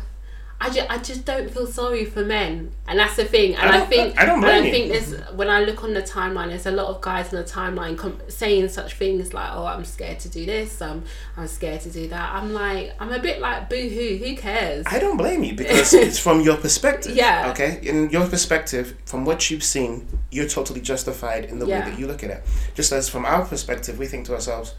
I 0.64 0.70
just, 0.70 0.90
I 0.90 0.98
just 0.98 1.24
don't 1.24 1.50
feel 1.50 1.66
sorry 1.66 2.04
for 2.06 2.24
men, 2.24 2.72
and 2.88 2.98
that's 2.98 3.16
the 3.16 3.24
thing. 3.24 3.54
And 3.54 3.68
I 3.70 3.82
I, 3.82 3.86
think 3.86 4.18
I 4.18 4.24
don't 4.24 4.42
and 4.42 4.46
I 4.46 4.62
think 4.70 4.88
there's 4.92 5.12
when 5.32 5.50
I 5.50 5.60
look 5.60 5.84
on 5.84 5.92
the 5.94 6.02
timeline, 6.02 6.48
there's 6.48 6.66
a 6.66 6.70
lot 6.70 6.86
of 6.86 7.00
guys 7.00 7.32
on 7.34 7.42
the 7.42 7.48
timeline 7.48 7.98
com- 7.98 8.20
saying 8.28 8.68
such 8.70 8.94
things 8.94 9.34
like, 9.34 9.50
"Oh, 9.52 9.66
I'm 9.66 9.84
scared 9.84 10.20
to 10.20 10.28
do 10.28 10.46
this. 10.46 10.80
I'm 10.80 11.04
I'm 11.36 11.46
scared 11.48 11.82
to 11.82 11.90
do 11.90 12.08
that." 12.08 12.32
I'm 12.34 12.52
like, 12.52 12.92
I'm 12.98 13.12
a 13.12 13.18
bit 13.18 13.40
like, 13.40 13.68
"Boo 13.68 13.76
hoo, 13.88 14.16
who 14.16 14.34
cares?" 14.36 14.84
I 14.88 14.98
don't 14.98 15.16
blame 15.18 15.44
you 15.44 15.54
because 15.62 15.92
it's 15.92 16.18
from 16.18 16.40
your 16.40 16.56
perspective. 16.56 17.14
Yeah. 17.14 17.50
Okay. 17.50 17.80
In 17.82 18.08
your 18.10 18.26
perspective, 18.26 18.96
from 19.04 19.24
what 19.24 19.50
you've 19.50 19.64
seen, 19.64 20.06
you're 20.30 20.48
totally 20.48 20.80
justified 20.80 21.44
in 21.44 21.58
the 21.58 21.66
Yeah. 21.66 21.84
way 21.84 21.90
that 21.90 21.98
you 21.98 22.06
look 22.06 22.24
at 22.24 22.30
it. 22.30 22.42
Just 22.74 22.90
as 22.92 23.08
from 23.08 23.24
our 23.26 23.44
perspective, 23.44 23.98
we 23.98 24.06
think 24.06 24.24
to 24.26 24.34
ourselves, 24.34 24.74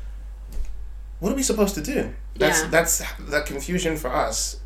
"What 1.19 1.31
are 1.31 1.36
we 1.36 1.43
supposed 1.43 1.75
to 1.75 1.81
do?" 1.81 2.13
That's 2.38 2.61
Yeah. 2.63 2.69
that's 2.69 3.03
the 3.19 3.41
confusion 3.41 3.97
for 3.97 4.09
us. 4.13 4.57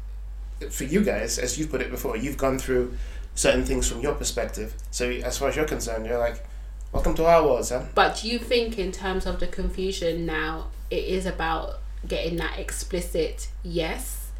For 0.70 0.84
you 0.84 1.02
guys, 1.02 1.40
as 1.40 1.58
you've 1.58 1.70
put 1.70 1.82
it 1.82 1.90
before, 1.90 2.18
you've 2.18 2.38
gone 2.38 2.60
through 2.60 2.96
certain 3.36 3.64
things 3.64 3.90
from 3.90 4.02
your 4.02 4.14
perspective. 4.14 4.76
So 4.92 5.10
as 5.10 5.38
far 5.38 5.50
as 5.50 5.56
you're 5.56 5.66
concerned, 5.66 6.06
you're 6.06 6.18
like, 6.18 6.46
"Welcome 6.92 7.16
to 7.16 7.26
our 7.26 7.44
world, 7.44 7.66
son." 7.66 7.90
But 7.96 8.20
do 8.22 8.28
you 8.28 8.40
think, 8.40 8.78
in 8.78 8.92
terms 8.92 9.26
of 9.26 9.40
the 9.40 9.48
confusion 9.48 10.26
now, 10.26 10.68
it 10.90 11.06
is 11.06 11.26
about 11.26 11.80
getting 12.08 12.38
that 12.38 12.58
explicit 12.60 13.50
yes 13.64 14.32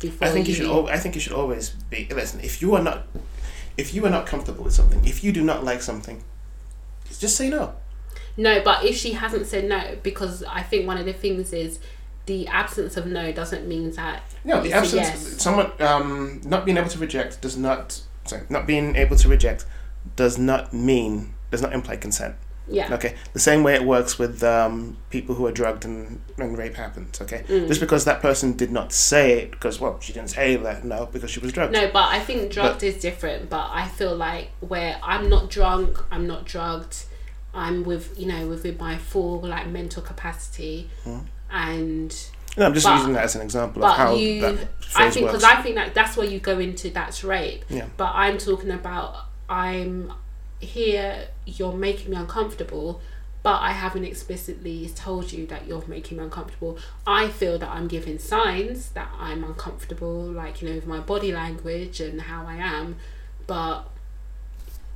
before 0.00 0.28
I 0.28 0.30
think 0.30 0.48
you 0.48 0.54
should. 0.54 0.66
Al- 0.66 0.88
I 0.88 0.98
think 0.98 1.14
you 1.14 1.20
should 1.20 1.32
always 1.32 1.70
be. 1.70 2.08
Listen, 2.10 2.40
if 2.40 2.60
you 2.60 2.74
are 2.74 2.82
not, 2.82 3.06
if 3.76 3.94
you 3.94 4.04
are 4.06 4.10
not 4.10 4.26
comfortable 4.26 4.64
with 4.64 4.74
something, 4.74 5.04
if 5.04 5.24
you 5.24 5.32
do 5.32 5.42
not 5.42 5.64
like 5.64 5.82
something, 5.82 6.22
just 7.18 7.36
say 7.36 7.48
no. 7.48 7.74
No, 8.36 8.60
but 8.62 8.84
if 8.84 8.96
she 8.96 9.12
hasn't 9.12 9.46
said 9.46 9.64
no, 9.68 9.96
because 10.02 10.42
I 10.42 10.62
think 10.62 10.86
one 10.86 10.98
of 10.98 11.06
the 11.06 11.12
things 11.12 11.52
is 11.52 11.78
the 12.26 12.46
absence 12.48 12.96
of 12.96 13.06
no 13.06 13.32
doesn't 13.32 13.66
mean 13.68 13.90
that 13.92 14.22
No, 14.44 14.60
the 14.62 14.72
absence. 14.72 14.94
yes. 14.94 15.42
Someone 15.42 15.70
um, 15.80 16.40
not 16.44 16.64
being 16.64 16.76
able 16.78 16.88
to 16.90 16.98
reject 16.98 17.40
does 17.40 17.56
not. 17.56 18.00
Sorry, 18.24 18.42
not 18.48 18.66
being 18.66 18.96
able 18.96 19.16
to 19.16 19.28
reject 19.28 19.66
does 20.16 20.38
not 20.38 20.72
mean 20.72 21.34
does 21.50 21.60
not 21.62 21.72
imply 21.74 21.96
consent. 21.96 22.34
Yeah. 22.66 22.94
Okay, 22.94 23.14
the 23.34 23.38
same 23.40 23.62
way 23.62 23.74
it 23.74 23.84
works 23.84 24.18
with 24.18 24.42
um, 24.42 24.96
people 25.10 25.34
who 25.34 25.44
are 25.46 25.52
drugged 25.52 25.84
and, 25.84 26.22
and 26.38 26.56
rape 26.56 26.76
happens. 26.76 27.20
Okay, 27.20 27.44
Mm. 27.46 27.68
just 27.68 27.78
because 27.78 28.06
that 28.06 28.22
person 28.22 28.54
did 28.56 28.70
not 28.72 28.90
say 28.90 29.40
it 29.40 29.50
because 29.50 29.78
well 29.80 30.00
she 30.00 30.14
didn't 30.14 30.30
say 30.30 30.56
that 30.56 30.82
no 30.82 31.04
because 31.12 31.30
she 31.30 31.40
was 31.40 31.52
drugged. 31.52 31.74
No, 31.74 31.90
but 31.92 32.08
I 32.08 32.20
think 32.20 32.50
drugged 32.50 32.82
is 32.82 32.96
different. 33.02 33.50
But 33.50 33.68
I 33.70 33.86
feel 33.88 34.16
like 34.16 34.48
where 34.60 34.98
I'm 35.02 35.28
not 35.28 35.50
drunk, 35.50 36.02
I'm 36.10 36.26
not 36.26 36.46
drugged. 36.46 37.04
I'm 37.52 37.84
with 37.84 38.18
you 38.18 38.26
know 38.26 38.46
within 38.48 38.78
my 38.78 38.96
full 38.96 39.40
like 39.42 39.66
mental 39.68 40.02
capacity, 40.02 40.88
and 41.54 42.14
No, 42.56 42.66
I'm 42.66 42.74
just 42.74 42.84
But- 42.86 42.98
using 42.98 43.14
that 43.14 43.24
as 43.24 43.34
an 43.36 43.42
example 43.42 43.84
of 43.84 43.96
how 43.96 44.14
you, 44.14 44.40
that 44.42 44.68
I 44.96 45.10
think 45.10 45.26
because 45.26 45.44
I 45.44 45.56
think 45.62 45.74
that 45.76 45.94
that's 45.94 46.16
where 46.16 46.26
you 46.26 46.38
go 46.40 46.58
into 46.58 46.90
that's 46.90 47.24
rape. 47.24 47.64
Yeah. 47.68 47.86
But 47.96 48.12
I'm 48.14 48.38
talking 48.38 48.70
about 48.70 49.16
I'm 49.48 50.12
here. 50.60 51.28
You're 51.46 51.72
making 51.72 52.10
me 52.10 52.16
uncomfortable. 52.16 53.00
But 53.42 53.60
I 53.60 53.72
haven't 53.72 54.06
explicitly 54.06 54.88
told 54.94 55.30
you 55.30 55.46
that 55.48 55.66
you're 55.66 55.84
making 55.86 56.16
me 56.16 56.24
uncomfortable. 56.24 56.78
I 57.06 57.28
feel 57.28 57.58
that 57.58 57.68
I'm 57.68 57.88
giving 57.88 58.18
signs 58.18 58.88
that 58.90 59.10
I'm 59.18 59.44
uncomfortable, 59.44 60.22
like, 60.32 60.62
you 60.62 60.68
know, 60.70 60.76
with 60.76 60.86
my 60.86 61.00
body 61.00 61.30
language 61.30 62.00
and 62.00 62.22
how 62.22 62.46
I 62.46 62.54
am. 62.54 62.96
But 63.46 63.82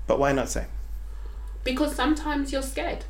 but 0.07 0.19
why 0.19 0.33
not 0.33 0.49
say? 0.49 0.67
because 1.65 1.95
sometimes 1.95 2.51
you're 2.53 2.63
scared 2.63 3.05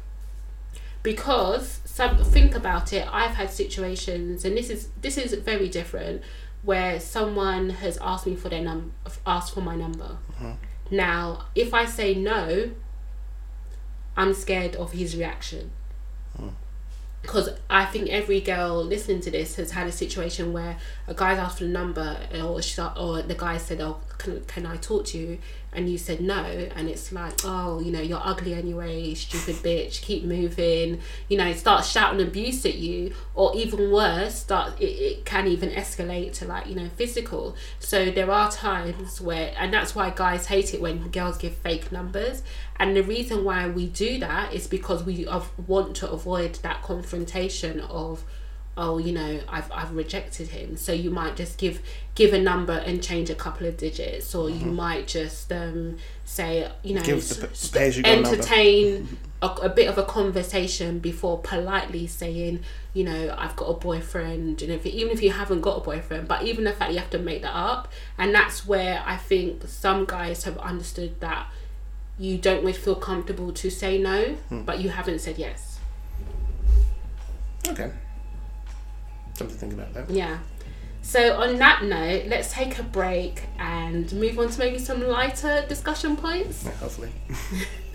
because 1.09 1.81
some 1.87 2.19
think 2.23 2.55
about 2.55 2.93
it 2.93 3.09
i've 3.11 3.31
had 3.31 3.51
situations 3.51 4.45
and 4.45 4.55
this 4.55 4.69
is 4.69 4.91
this 5.01 5.17
is 5.17 5.33
very 5.33 5.67
different 5.67 6.21
where 6.63 7.01
someone 7.01 7.71
has 7.71 7.97
asked 8.03 8.27
me 8.27 8.37
for 8.37 8.51
their 8.51 8.61
num 8.61 8.93
asked 9.27 9.55
for 9.55 9.63
my 9.63 9.75
number. 9.75 10.19
Mm-hmm. 10.33 10.53
Now 10.91 11.47
if 11.55 11.73
i 11.73 11.87
say 11.87 12.15
no 12.15 12.73
i'm 14.19 14.35
scared 14.35 14.77
of 14.77 14.93
his 14.93 15.17
reaction 15.17 15.71
because 17.23 17.51
I 17.69 17.85
think 17.85 18.09
every 18.09 18.41
girl 18.41 18.85
listening 18.85 19.21
to 19.23 19.31
this 19.31 19.57
has 19.57 19.73
had 19.73 19.87
a 19.87 19.93
situation 19.93 20.53
where 20.53 20.77
a 21.07 21.15
guy's 21.15 21.39
asked 21.39 21.59
for 21.59 21.65
the 21.65 21.71
number, 21.71 22.19
or 22.35 22.61
or 22.97 23.23
the 23.23 23.35
guy 23.37 23.59
said, 23.59 23.81
"Oh, 23.81 23.99
can, 24.19 24.45
can 24.47 24.67
I 24.67 24.77
talk 24.77 25.07
to 25.07 25.19
you?" 25.19 25.39
and 25.73 25.91
you 25.91 25.99
said 25.99 26.21
no, 26.21 26.43
and 26.75 26.89
it's 26.89 27.13
like, 27.13 27.35
"Oh, 27.45 27.81
you 27.81 27.93
know, 27.93 28.01
you're 28.01 28.21
ugly 28.23 28.55
anyway, 28.55 29.15
stupid 29.15 29.57
bitch, 29.57 30.01
keep 30.01 30.25
moving," 30.25 31.01
you 31.29 31.37
know, 31.37 31.53
start 31.53 31.85
shouting 31.85 32.27
abuse 32.27 32.65
at 32.65 32.77
you, 32.77 33.15
or 33.35 33.55
even 33.55 33.91
worse, 33.91 34.37
start 34.37 34.81
it, 34.81 34.85
it 34.85 35.25
can 35.25 35.47
even 35.47 35.71
escalate 35.71 36.33
to 36.35 36.47
like 36.47 36.67
you 36.67 36.75
know 36.75 36.89
physical. 36.97 37.55
So 37.81 38.11
there 38.11 38.31
are 38.31 38.51
times 38.51 39.21
where, 39.21 39.53
and 39.59 39.73
that's 39.73 39.95
why 39.95 40.11
guys 40.11 40.47
hate 40.47 40.73
it 40.73 40.81
when 40.81 41.11
girls 41.11 41.37
give 41.37 41.55
fake 41.57 41.93
numbers. 41.93 42.43
And 42.81 42.97
the 42.97 43.03
reason 43.03 43.45
why 43.45 43.69
we 43.69 43.89
do 43.89 44.19
that 44.21 44.55
is 44.55 44.69
because 44.69 45.03
we 45.03 45.27
of, 45.27 45.51
want 45.69 45.97
to 45.97 46.11
avoid 46.11 46.55
that 46.63 46.83
confrontation 47.09 47.81
of, 47.81 48.25
oh, 48.77 48.99
you 48.99 49.13
know, 49.13 49.41
I've, 49.49 49.71
I've 49.73 49.95
rejected 49.95 50.49
him. 50.49 50.77
So 50.77 50.93
you 50.93 51.11
might 51.11 51.37
just 51.37 51.59
give 51.59 51.81
give 52.15 52.33
a 52.33 52.39
number 52.41 52.73
and 52.73 53.03
change 53.03 53.31
a 53.31 53.35
couple 53.35 53.67
of 53.67 53.77
digits, 53.77 54.35
or 54.35 54.51
you 54.51 54.67
might 54.67 55.07
just 55.07 55.53
um, 55.53 55.97
say, 56.25 56.71
you 56.83 56.95
know, 56.95 57.01
Mm-hmm. 57.03 57.41
The 57.41 57.79
pay-as-you-go 57.79 58.11
entertain 58.11 59.19
a, 59.43 59.47
a 59.47 59.69
bit 59.69 59.89
of 59.89 59.99
a 59.99 60.03
conversation 60.05 60.99
before 60.99 61.39
politely 61.39 62.07
saying, 62.07 62.61
you 62.95 63.05
know, 63.05 63.35
I've 63.39 63.55
got 63.57 63.67
a 63.67 63.75
boyfriend, 63.75 64.63
and 64.63 64.73
if 64.73 64.85
even 64.87 65.13
if 65.13 65.23
you 65.23 65.31
haven't 65.33 65.61
got 65.63 65.79
a 65.79 65.81
boyfriend, 65.81 66.29
but 66.29 66.43
even 66.43 66.65
the 66.65 66.73
fact 66.73 66.93
you 66.93 66.99
have 66.99 67.11
to 67.11 67.19
make 67.19 67.43
that 67.43 67.55
up, 67.55 67.91
and 68.19 68.35
that's 68.35 68.67
where 68.67 69.03
I 69.07 69.17
think 69.17 69.67
some 69.67 70.05
guys 70.05 70.45
have 70.45 70.59
understood 70.59 71.21
that 71.21 71.47
you 72.19 72.37
don't 72.37 72.59
always 72.59 72.77
feel 72.77 72.97
comfortable 72.97 73.53
to 73.53 73.71
say 73.71 73.97
no, 73.97 74.25
Hmm. 74.49 74.63
but 74.63 74.81
you 74.81 74.89
haven't 74.91 75.21
said 75.21 75.39
yes. 75.39 75.68
Okay. 77.69 77.91
Something 79.35 79.55
to 79.55 79.61
think 79.61 79.73
about 79.75 79.95
there. 79.95 80.07
Yeah. 80.09 80.39
So 81.03 81.37
on 81.41 81.57
that 81.57 81.85
note, 81.85 82.27
let's 82.27 82.53
take 82.53 82.79
a 82.79 82.83
break 82.83 83.43
and 83.59 84.13
move 84.13 84.39
on 84.39 84.51
to 84.51 84.59
maybe 84.59 84.79
some 84.79 85.01
lighter 85.03 85.65
discussion 85.69 86.17
points. 86.17 86.65
Yeah, 86.65 86.73
hopefully. 86.73 87.11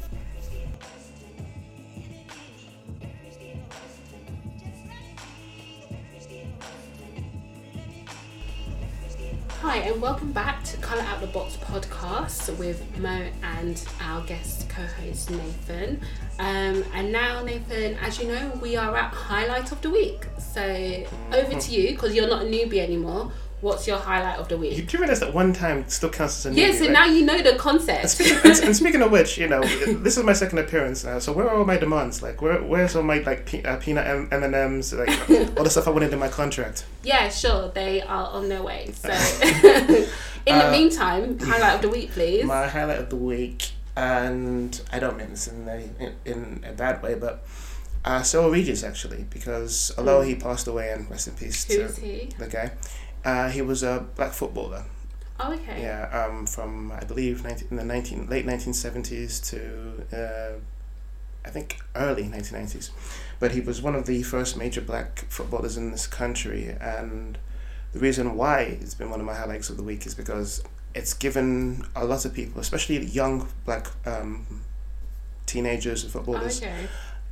Hi, 9.64 9.78
and 9.78 10.02
welcome 10.02 10.34
back 10.34 10.62
to 10.66 10.78
Colour 10.80 11.04
Out 11.04 11.22
the 11.22 11.28
Box 11.28 11.56
podcast 11.56 12.54
with 12.58 12.86
Mo 12.98 13.30
and 13.44 13.82
our 14.02 14.22
guest 14.26 14.68
co 14.68 14.82
host 14.86 15.32
Nathan. 15.32 16.02
Um, 16.38 16.84
and 16.94 17.14
now, 17.14 17.42
Nathan, 17.42 17.96
as 18.02 18.20
you 18.20 18.28
know, 18.28 18.60
we 18.62 18.76
are 18.76 18.98
at 18.98 19.14
highlight 19.14 19.72
of 19.72 19.82
the 19.82 19.90
week. 19.90 20.26
So 20.38 21.06
over 21.32 21.58
to 21.58 21.72
you 21.72 21.92
because 21.92 22.14
you're 22.14 22.28
not 22.28 22.42
a 22.42 22.46
newbie 22.46 22.80
anymore. 22.80 23.32
What's 23.64 23.88
your 23.88 23.98
highlight 23.98 24.38
of 24.40 24.50
the 24.50 24.58
week? 24.58 24.76
You 24.78 24.84
do 24.84 24.98
realize 25.00 25.22
that 25.22 25.34
one 25.34 25.54
time 25.54 25.88
still 25.88 26.10
counts 26.10 26.46
as 26.46 26.52
a 26.52 26.56
Yeah, 26.56 26.70
newbie, 26.70 26.74
so 26.80 26.84
right? 26.86 26.92
now 26.92 27.06
you 27.06 27.26
know 27.26 27.42
the 27.42 27.52
And 27.52 27.60
concept. 27.60 28.10
speaking, 28.10 28.38
and, 28.44 28.60
and 28.66 28.76
speaking 28.76 29.02
of 29.02 29.10
which, 29.18 29.38
you 29.38 29.48
know, 29.48 29.62
this 29.64 30.18
is 30.18 30.24
my 30.24 30.34
second 30.34 30.60
appearance 30.60 31.04
now. 31.06 31.20
So 31.20 31.32
where 31.32 31.50
are 31.50 31.56
all 31.58 31.66
my 31.66 31.78
demands? 31.78 32.22
Like, 32.22 32.42
where 32.42 32.62
where's 32.62 32.96
all 32.96 33.04
my 33.04 33.20
like 33.20 33.46
pe- 33.46 33.64
uh, 33.64 33.78
peanut 33.78 34.06
M 34.06 34.28
and 34.32 34.54
M's, 34.54 34.94
like 34.94 35.10
all 35.58 35.64
the 35.64 35.70
stuff 35.70 35.88
I 35.88 35.92
wanted 35.92 36.12
in 36.14 36.20
my 36.20 36.28
contract? 36.30 36.86
yeah, 37.04 37.30
sure, 37.30 37.70
they 37.70 38.02
are 38.02 38.28
on 38.32 38.50
their 38.50 38.62
way. 38.64 38.92
So 38.96 39.10
in 40.46 40.58
the 40.58 40.68
Uh, 40.68 40.72
meantime, 40.72 41.40
highlight 41.40 41.76
of 41.76 41.82
the 41.82 41.90
week, 41.90 42.12
please. 42.12 42.44
My 42.46 42.68
highlight 42.68 43.00
of 43.00 43.10
the 43.10 43.16
week, 43.16 43.72
and 43.96 44.80
I 44.92 45.00
don't 45.00 45.18
mean 45.18 45.30
this 45.30 45.48
in 45.48 45.68
a 45.68 45.78
in, 46.04 46.14
in 46.26 46.66
a 46.68 46.74
bad 46.74 47.02
way, 47.02 47.16
but 47.16 47.46
uh, 48.06 48.22
Cyril 48.24 48.50
Regis 48.50 48.84
actually, 48.84 49.26
because 49.30 49.94
although 49.98 50.22
he 50.22 50.36
passed 50.36 50.68
away 50.68 50.92
and 50.92 51.10
rest 51.10 51.30
in 51.30 51.36
peace 51.36 51.64
to 51.66 51.84
Who's 51.84 51.98
he? 51.98 52.30
the 52.38 52.48
guy, 52.48 52.72
uh, 53.26 53.50
he 53.50 53.62
was 53.62 53.84
a 53.84 54.06
black 54.16 54.32
footballer. 54.34 54.86
Oh, 55.40 55.54
okay. 55.54 55.82
Yeah, 55.82 56.28
um, 56.30 56.46
from 56.46 56.92
I 56.92 57.04
believe 57.04 57.44
19, 57.44 57.68
in 57.72 57.78
the 57.78 57.84
nineteen 57.84 58.30
late 58.30 58.46
nineteen 58.46 58.74
seventies 58.74 59.40
to 59.52 60.04
uh, 60.14 60.60
I 61.46 61.50
think 61.50 61.80
early 61.96 62.24
nineteen 62.28 62.60
nineties, 62.60 62.92
but 63.40 63.52
he 63.52 63.60
was 63.62 63.82
one 63.82 63.96
of 63.96 64.06
the 64.06 64.22
first 64.24 64.56
major 64.58 64.82
black 64.82 65.26
footballers 65.30 65.76
in 65.76 65.92
this 65.92 66.06
country, 66.08 66.76
and 66.80 67.38
the 67.94 68.00
reason 68.00 68.36
why 68.36 68.62
it's 68.82 68.94
been 68.94 69.10
one 69.10 69.20
of 69.20 69.26
my 69.26 69.34
highlights 69.34 69.70
of 69.70 69.78
the 69.78 69.84
week 69.84 70.06
is 70.06 70.14
because 70.16 70.64
it's 70.96 71.14
given 71.14 71.84
a 71.96 72.06
lot 72.06 72.26
of 72.26 72.34
people, 72.34 72.62
especially 72.62 73.04
young 73.06 73.48
black 73.66 73.88
um, 74.06 74.46
teenagers 75.46 76.04
and 76.04 76.12
Oh, 76.12 76.20
footballers, 76.20 76.62
okay. 76.62 76.88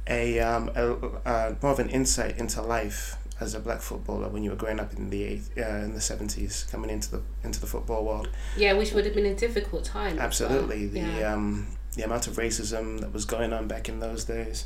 a, 0.07 0.39
um, 0.39 0.69
a 0.75 0.93
uh, 1.27 1.55
more 1.61 1.71
of 1.71 1.79
an 1.79 1.89
insight 1.89 2.37
into 2.37 2.61
life 2.61 3.15
as 3.41 3.55
a 3.55 3.59
black 3.59 3.81
footballer 3.81 4.29
when 4.29 4.43
you 4.43 4.51
were 4.51 4.55
growing 4.55 4.79
up 4.79 4.93
in 4.93 5.09
the 5.09 5.23
eight, 5.23 5.41
uh, 5.57 5.61
in 5.83 5.93
the 5.93 5.99
seventies, 5.99 6.65
coming 6.71 6.89
into 6.91 7.11
the 7.11 7.21
into 7.43 7.59
the 7.59 7.67
football 7.67 8.05
world. 8.05 8.29
Yeah, 8.55 8.73
which 8.73 8.93
would 8.93 9.03
have 9.05 9.15
been 9.15 9.25
a 9.25 9.35
difficult 9.35 9.83
time. 9.83 10.17
as 10.19 10.39
well. 10.39 10.49
Absolutely, 10.51 10.87
the 10.87 10.99
Yeah. 10.99 11.33
um, 11.33 11.67
the 11.97 12.03
amount 12.03 12.27
of 12.27 12.35
racism 12.37 13.01
that 13.01 13.11
was 13.11 13.25
going 13.25 13.51
on 13.51 13.67
back 13.67 13.89
in 13.89 13.99
those 13.99 14.23
days. 14.23 14.65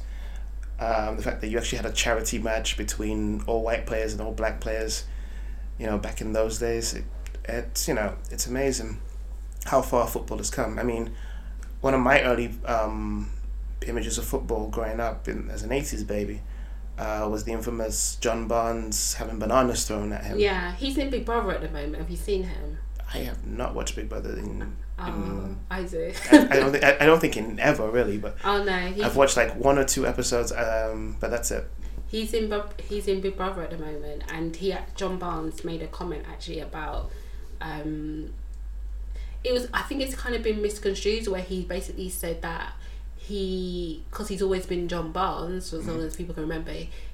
Um, 0.78 1.16
the 1.16 1.24
fact 1.24 1.40
that 1.42 1.48
you 1.48 1.58
actually 1.58 1.78
had 1.78 1.86
a 1.88 1.92
charity 1.94 2.38
match 2.38 2.76
between 2.78 3.42
all 3.48 3.64
white 3.64 3.86
players 3.88 4.12
and 4.12 4.22
all 4.22 4.34
black 4.34 4.60
players, 4.60 5.06
you 5.80 5.86
know, 5.86 5.98
back 5.98 6.20
in 6.20 6.34
those 6.34 6.60
days, 6.60 6.94
it, 6.94 7.06
it's 7.46 7.88
you 7.88 7.94
know 7.94 8.16
it's 8.30 8.46
amazing 8.46 9.00
how 9.66 9.82
far 9.82 10.06
football 10.06 10.38
has 10.38 10.50
come. 10.50 10.78
I 10.78 10.84
mean, 10.84 11.12
one 11.80 11.94
of 11.94 12.02
my 12.02 12.22
early 12.24 12.54
um, 12.66 13.32
images 13.88 14.18
of 14.18 14.26
football 14.26 14.68
growing 14.68 15.00
up 15.00 15.28
in, 15.30 15.50
as 15.50 15.64
an 15.64 15.72
eighties 15.72 16.04
baby 16.04 16.42
uh, 16.98 17.28
was 17.30 17.44
the 17.44 17.52
infamous 17.52 18.16
John 18.18 18.48
Barnes 18.48 19.16
having 19.16 19.40
bananas 19.40 19.86
thrown 19.86 20.12
at 20.12 20.24
him. 20.24 20.40
Yeah, 20.40 20.74
he's 20.76 20.98
in 20.98 21.10
Big 21.10 21.26
Brother 21.26 21.52
at 21.52 21.62
the 21.62 21.70
moment. 21.70 21.98
Have 21.98 22.10
you 22.10 22.18
seen 22.18 22.44
him? 22.44 22.78
I 23.14 23.20
have 23.20 23.46
not 23.46 23.76
watched 23.76 23.96
Big 23.96 24.10
Brother 24.10 24.32
in. 24.32 24.76
Oh, 24.98 25.08
in 25.08 25.58
I 25.70 25.84
do. 25.84 26.14
I, 26.32 26.38
I 26.38 26.56
don't 26.60 26.72
think 26.72 26.84
I, 26.84 26.98
I 27.02 27.06
don't 27.06 27.20
think 27.20 27.38
in 27.38 27.60
ever 27.60 27.90
really, 27.90 28.18
but 28.18 28.38
oh 28.44 28.64
no, 28.64 28.78
he's, 28.78 29.04
I've 29.04 29.16
watched 29.16 29.38
like 29.38 29.56
one 29.56 29.78
or 29.78 29.84
two 29.86 30.08
episodes. 30.08 30.52
Um, 30.52 31.18
but 31.20 31.32
that's 31.32 31.52
it. 31.52 31.70
he's 32.08 32.34
in 32.34 32.54
he's 32.88 33.08
in 33.08 33.22
Big 33.22 33.36
Brother 33.36 33.62
at 33.62 33.72
the 33.72 33.78
moment, 33.78 34.24
and 34.30 34.56
he 34.56 34.76
John 34.96 35.18
Barnes 35.18 35.64
made 35.64 35.82
a 35.82 35.88
comment 35.88 36.26
actually 36.30 36.60
about. 36.60 37.12
Um, 37.62 38.34
it 39.44 39.54
was 39.54 39.68
I 39.74 39.84
think 39.84 40.02
it's 40.02 40.16
kind 40.16 40.36
of 40.36 40.44
been 40.44 40.62
misconstrued 40.62 41.28
where 41.28 41.42
he 41.42 41.64
basically 41.64 42.10
said 42.10 42.42
that 42.42 42.74
he 43.28 44.04
because 44.10 44.28
he's 44.28 44.42
always 44.42 44.66
been 44.66 44.88
John 44.88 45.12
Barnes 45.12 45.70
for 45.70 45.78
as 45.78 45.88
long 45.88 46.02
as 46.02 46.16
people 46.16 46.34
can 46.34 46.44
remember 46.44 46.74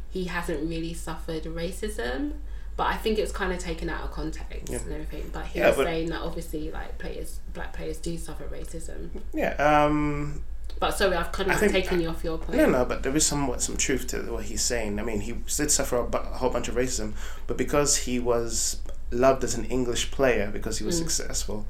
he 0.09 0.25
hasn't 0.25 0.67
really 0.69 0.93
suffered 0.93 1.43
racism 1.43 2.33
but 2.77 2.87
I 2.87 2.95
think 2.97 3.17
it's 3.19 3.31
kind 3.31 3.51
of 3.53 3.59
taken 3.59 3.89
out 3.89 4.03
of 4.03 4.11
context 4.11 4.71
Yeah. 4.71 4.79
and 4.79 4.91
everything 4.93 5.29
but 5.31 5.45
he 5.47 5.59
Yeah, 5.59 5.67
was 5.69 5.77
but- 5.77 5.85
saying 5.85 6.09
that 6.09 6.21
obviously 6.21 6.71
like 6.71 6.97
players 6.97 7.39
black 7.53 7.73
players 7.73 7.97
do 7.97 8.17
suffer 8.17 8.45
racism 8.45 9.09
Yeah. 9.33 9.53
Um, 9.55 10.43
but 10.79 10.91
sorry 10.97 11.15
I've 11.15 11.31
kind 11.31 11.51
of 11.51 11.59
think- 11.59 11.71
taken 11.71 12.01
you 12.01 12.09
off 12.09 12.23
your 12.23 12.37
point 12.37 12.57
No, 12.57 12.65
no, 12.69 12.85
but 12.85 13.03
there 13.03 13.15
is 13.15 13.25
somewhat 13.25 13.61
some 13.61 13.77
truth 13.77 14.07
to 14.07 14.17
what 14.33 14.45
he's 14.45 14.61
saying. 14.63 14.99
I 14.99 15.03
mean, 15.03 15.21
he 15.21 15.33
did 15.33 15.69
suffer 15.71 15.97
a, 15.97 16.03
a 16.05 16.17
whole 16.39 16.49
bunch 16.49 16.67
of 16.69 16.75
racism, 16.75 17.13
but 17.45 17.55
because 17.57 17.97
he 17.97 18.19
was 18.19 18.81
loved 19.11 19.43
as 19.43 19.53
an 19.55 19.65
English 19.65 20.09
player, 20.11 20.49
because 20.51 20.79
he 20.79 20.83
was 20.85 20.95
Mm. 20.95 20.99
successful, 21.03 21.65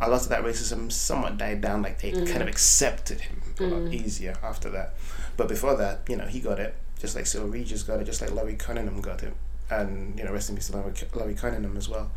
a 0.00 0.08
lot 0.08 0.22
of 0.22 0.28
that 0.28 0.42
racism 0.44 0.90
somewhat 0.92 1.36
died 1.38 1.60
down. 1.60 1.82
Like 1.82 2.00
they 2.00 2.12
Mm. 2.12 2.26
kind 2.28 2.42
of 2.42 2.48
accepted 2.48 3.20
him 3.22 3.42
a 3.60 3.62
lot 3.64 3.82
Mm. 3.82 3.94
easier 3.94 4.34
after 4.42 4.70
that. 4.70 4.94
But 5.36 5.48
before 5.48 5.76
that, 5.76 6.02
you 6.08 6.16
know, 6.16 6.26
he 6.26 6.40
got 6.40 6.58
it 6.60 6.74
just 6.98 7.14
like 7.16 7.26
Cyril 7.26 7.48
Regis 7.48 7.82
got 7.84 8.00
it, 8.00 8.04
just 8.04 8.20
like 8.20 8.32
Laurie 8.32 8.56
Cunningham 8.56 9.00
got 9.00 9.22
it, 9.22 9.32
and 9.70 10.18
you 10.18 10.24
know, 10.24 10.32
rest 10.32 10.48
in 10.50 10.56
peace 10.56 10.66
to 10.68 10.76
Laurie, 10.76 10.92
Laurie 11.14 11.34
Cunningham 11.34 11.76
as 11.76 11.88
well. 11.88 12.10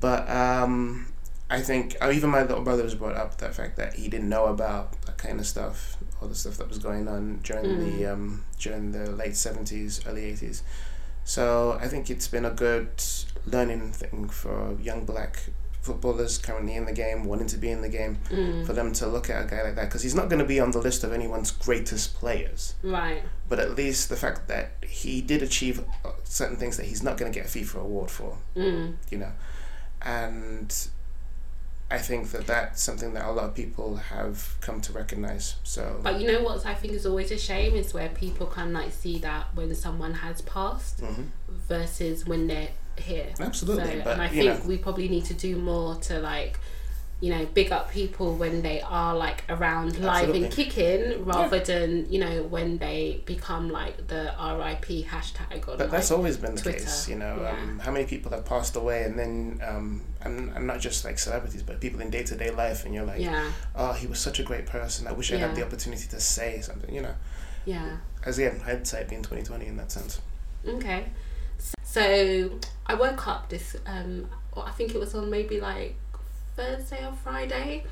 But 0.00 0.28
um, 0.30 1.12
I 1.50 1.60
think 1.60 1.96
oh, 2.00 2.10
even 2.10 2.30
my 2.30 2.42
little 2.42 2.62
brother 2.62 2.82
was 2.82 2.94
brought 2.94 3.16
up 3.16 3.38
that 3.38 3.54
fact 3.54 3.76
that 3.76 3.94
he 3.94 4.08
didn't 4.08 4.28
know 4.28 4.46
about 4.46 5.00
that 5.06 5.16
kind 5.18 5.38
of 5.38 5.46
stuff, 5.46 5.96
all 6.20 6.28
the 6.28 6.34
stuff 6.34 6.56
that 6.58 6.68
was 6.68 6.78
going 6.78 7.08
on 7.08 7.40
during 7.42 7.64
Mm. 7.66 7.78
the 8.00 8.06
um, 8.06 8.44
during 8.58 8.92
the 8.92 9.10
late 9.10 9.36
seventies, 9.36 10.00
early 10.06 10.24
eighties. 10.24 10.62
So 11.24 11.78
I 11.80 11.88
think 11.88 12.08
it's 12.10 12.28
been 12.28 12.44
a 12.44 12.50
good 12.50 12.88
learning 13.46 13.92
thing 13.92 14.28
for 14.28 14.76
young 14.80 15.04
black 15.04 15.50
footballers 15.86 16.38
currently 16.38 16.74
in 16.74 16.84
the 16.84 16.92
game, 16.92 17.24
wanting 17.24 17.46
to 17.54 17.56
be 17.56 17.70
in 17.70 17.80
the 17.82 17.88
game, 17.88 18.18
Mm, 18.30 18.66
for 18.66 18.72
them 18.72 18.92
to 18.94 19.06
look 19.06 19.30
at 19.30 19.44
a 19.44 19.48
guy 19.48 19.62
like 19.62 19.76
that 19.76 19.86
because 19.88 20.02
he's 20.02 20.14
not 20.20 20.28
going 20.30 20.40
to 20.40 20.44
be 20.54 20.58
on 20.60 20.70
the 20.72 20.78
list 20.88 21.04
of 21.04 21.12
anyone's 21.12 21.50
greatest 21.50 22.14
players. 22.14 22.74
right 22.82 23.22
But 23.48 23.58
at 23.60 23.70
least 23.76 24.08
the 24.08 24.16
fact 24.16 24.48
that 24.48 24.72
he 24.82 25.20
did 25.22 25.40
achieve 25.42 25.76
uh, 26.04 26.10
certain 26.24 26.56
things 26.56 26.76
that 26.78 26.86
he's 26.86 27.02
not 27.02 27.16
going 27.18 27.32
to 27.32 27.38
get 27.38 27.46
a 27.46 27.52
FIFA 27.58 27.76
award 27.88 28.10
for, 28.10 28.36
mm, 28.56 28.94
you 29.10 29.18
know, 29.18 29.32
and 30.02 30.88
I 31.90 31.98
think 31.98 32.32
that 32.32 32.46
that's 32.48 32.82
something 32.82 33.14
that 33.14 33.24
a 33.26 33.30
lot 33.30 33.44
of 33.44 33.54
people 33.54 33.96
have 33.96 34.56
come 34.60 34.80
to 34.82 34.92
recognize. 34.92 35.54
So 35.62 36.00
But 36.02 36.20
you 36.20 36.26
know 36.32 36.42
what 36.42 36.66
I 36.66 36.74
think 36.74 36.94
is 36.94 37.06
always 37.06 37.30
a 37.30 37.38
shame 37.38 37.74
is 37.76 37.94
where 37.94 38.08
people 38.08 38.46
can 38.48 38.72
like 38.72 38.92
see 38.92 39.18
that 39.20 39.54
when 39.54 39.72
someone 39.74 40.14
has 40.14 40.40
passed 40.42 41.00
Mhm. 41.00 41.26
versus 41.68 42.26
when 42.26 42.48
they're 42.48 42.70
here. 43.00 43.26
absolutely, 43.40 43.98
So, 43.98 44.04
but 44.04 44.12
and 44.14 44.22
I 44.22 44.28
think 44.28 44.60
know, 44.60 44.68
we 44.68 44.78
probably 44.78 45.08
need 45.08 45.24
to 45.26 45.34
do 45.34 45.56
more 45.56 45.96
to 45.96 46.18
like, 46.20 46.58
you 47.20 47.30
know, 47.30 47.46
big 47.46 47.72
up 47.72 47.90
people 47.90 48.34
when 48.34 48.60
they 48.60 48.82
are 48.82 49.16
like 49.16 49.42
around 49.48 49.98
live 50.00 50.28
and 50.30 50.50
kicking 50.50 51.24
rather 51.24 51.60
than, 51.60 52.10
you 52.12 52.18
know, 52.18 52.42
when 52.42 52.76
they 52.76 53.22
become 53.24 53.70
like 53.70 54.06
the 54.08 54.34
RIP 54.38 55.06
hashtag 55.06 55.66
or 55.66 55.78
but 55.78 55.90
that's 55.90 56.10
always 56.10 56.36
been 56.36 56.54
the 56.54 56.60
Twitter, 56.60 56.80
case. 56.80 57.08
You 57.08 57.16
know, 57.16 57.38
yeah. 57.40 57.52
um, 57.52 57.78
how 57.78 57.90
many 57.90 58.04
people 58.04 58.30
have 58.32 58.44
passed 58.44 58.76
away, 58.76 59.04
and 59.04 59.18
then 59.18 59.60
um, 59.66 60.02
and, 60.22 60.50
and 60.54 60.66
not 60.66 60.80
just 60.80 61.06
like 61.06 61.18
celebrities, 61.18 61.62
but 61.62 61.80
people 61.80 62.00
in 62.00 62.10
day 62.10 62.22
to 62.24 62.36
day 62.36 62.50
life, 62.50 62.84
and 62.84 62.94
you're 62.94 63.06
like, 63.06 63.20
yeah, 63.20 63.50
oh, 63.74 63.92
he 63.94 64.06
was 64.06 64.18
such 64.18 64.38
a 64.38 64.42
great 64.42 64.66
person. 64.66 65.06
I 65.06 65.12
wish 65.12 65.32
I 65.32 65.36
had 65.36 65.54
the 65.54 65.64
opportunity 65.64 66.06
to 66.08 66.20
say 66.20 66.60
something. 66.60 66.94
You 66.94 67.02
know, 67.02 67.14
yeah. 67.64 67.96
as 68.26 68.38
again, 68.38 68.60
hindsight 68.60 69.08
being 69.08 69.22
twenty 69.22 69.42
twenty 69.42 69.66
in 69.66 69.78
that 69.78 69.90
sense. 69.90 70.20
Okay. 70.66 71.06
So 71.96 72.50
I 72.86 72.92
woke 72.92 73.26
up 73.26 73.48
this 73.48 73.74
um 73.86 74.28
I 74.54 74.70
think 74.72 74.94
it 74.94 75.00
was 75.00 75.14
on 75.14 75.30
maybe 75.30 75.58
like 75.58 75.96
Thursday 76.54 77.02
or 77.06 77.14
Friday 77.14 77.84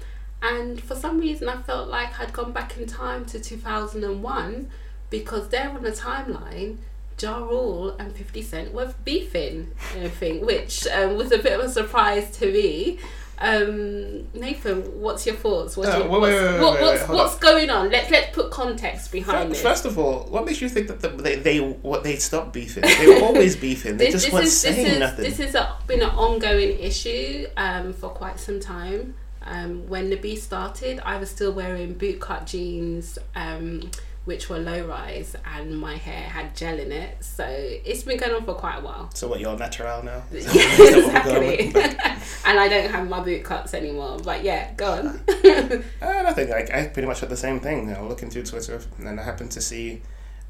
and 0.42 0.78
for 0.78 0.94
some 0.94 1.18
reason 1.18 1.48
I 1.48 1.62
felt 1.62 1.88
like 1.88 2.20
I'd 2.20 2.34
gone 2.34 2.52
back 2.52 2.76
in 2.76 2.84
time 2.86 3.24
to 3.24 3.40
2001 3.40 4.68
because 5.08 5.48
there 5.48 5.70
on 5.70 5.82
the 5.82 5.90
timeline 5.90 6.76
Ja 7.18 7.38
Rule 7.38 7.96
and 7.98 8.14
50 8.14 8.42
Cent 8.42 8.74
were 8.74 8.92
beefing 9.06 9.72
and 9.94 10.04
everything 10.04 10.44
which 10.44 10.86
um, 10.88 11.16
was 11.16 11.32
a 11.32 11.38
bit 11.38 11.58
of 11.58 11.64
a 11.64 11.68
surprise 11.70 12.30
to 12.36 12.52
me. 12.52 12.98
Um, 13.38 14.32
Nathan, 14.32 15.00
what's 15.00 15.26
your 15.26 15.34
thoughts? 15.34 15.76
What's, 15.76 15.96
your, 15.96 16.08
what's, 16.08 16.22
wait, 16.22 16.34
wait, 16.34 16.60
what- 16.60 16.74
wait, 16.74 16.82
what's, 16.82 17.08
what's 17.08 17.38
going 17.38 17.68
on? 17.70 17.90
Let's 17.90 18.10
let's 18.10 18.34
put 18.34 18.50
context 18.50 19.10
behind 19.10 19.48
First, 19.48 19.50
this. 19.50 19.62
first 19.62 19.84
of 19.86 19.98
all, 19.98 20.24
what 20.24 20.44
makes 20.44 20.60
you 20.60 20.68
think 20.68 20.88
that 20.88 21.00
the, 21.00 21.08
they 21.08 21.36
they 21.36 21.58
what 21.58 22.04
they 22.04 22.16
stopped 22.16 22.52
beefing? 22.52 22.82
They 22.82 23.06
were 23.06 23.26
always 23.26 23.56
beefing. 23.56 23.96
They 23.96 24.10
just 24.12 24.32
weren't 24.32 24.46
is, 24.46 24.60
saying 24.60 24.76
this 24.76 24.92
is, 24.92 24.98
nothing. 24.98 25.24
This 25.24 25.54
has 25.54 25.66
been 25.86 26.02
an 26.02 26.10
ongoing 26.10 26.78
issue 26.78 27.46
um, 27.56 27.92
for 27.92 28.10
quite 28.10 28.38
some 28.38 28.60
time. 28.60 29.14
Um, 29.46 29.88
when 29.88 30.08
the 30.08 30.16
beef 30.16 30.40
started, 30.42 31.00
I 31.04 31.18
was 31.18 31.30
still 31.30 31.52
wearing 31.52 31.94
bootcut 31.96 32.46
jeans, 32.46 33.18
um, 33.34 33.90
which 34.24 34.48
were 34.48 34.58
low 34.58 34.86
rise, 34.86 35.36
and 35.44 35.78
my 35.78 35.96
hair 35.96 36.22
had 36.28 36.56
gel 36.56 36.78
in 36.78 36.90
it. 36.92 37.22
So 37.22 37.44
it's 37.46 38.02
been 38.04 38.18
going 38.18 38.34
on 38.34 38.44
for 38.44 38.54
quite 38.54 38.78
a 38.78 38.80
while. 38.80 39.10
so 39.14 39.28
what? 39.28 39.40
You're 39.40 39.56
natural 39.58 40.02
now. 40.02 40.22
Yeah, 40.32 40.38
Is 40.38 40.46
that 40.46 41.24
what 41.26 41.34
we're 41.34 41.40
going 41.40 41.60
exactly. 41.68 42.12
and 42.46 42.58
I 42.58 42.68
don't 42.68 42.90
have 42.90 43.08
my 43.08 43.20
boot 43.20 43.44
cuts 43.44 43.74
anymore. 43.74 44.18
But 44.24 44.42
yeah, 44.42 44.72
go 44.74 44.92
on. 44.92 45.06
Uh, 45.28 45.82
nothing. 46.22 46.48
Like 46.48 46.70
I 46.72 46.86
pretty 46.88 47.06
much 47.06 47.20
had 47.20 47.28
the 47.28 47.36
same 47.36 47.60
thing. 47.60 47.92
I 47.94 48.00
was 48.00 48.08
looking 48.10 48.30
through 48.30 48.44
Twitter, 48.44 48.80
and 48.98 49.20
I 49.20 49.22
happened 49.22 49.50
to 49.52 49.60
see 49.60 50.02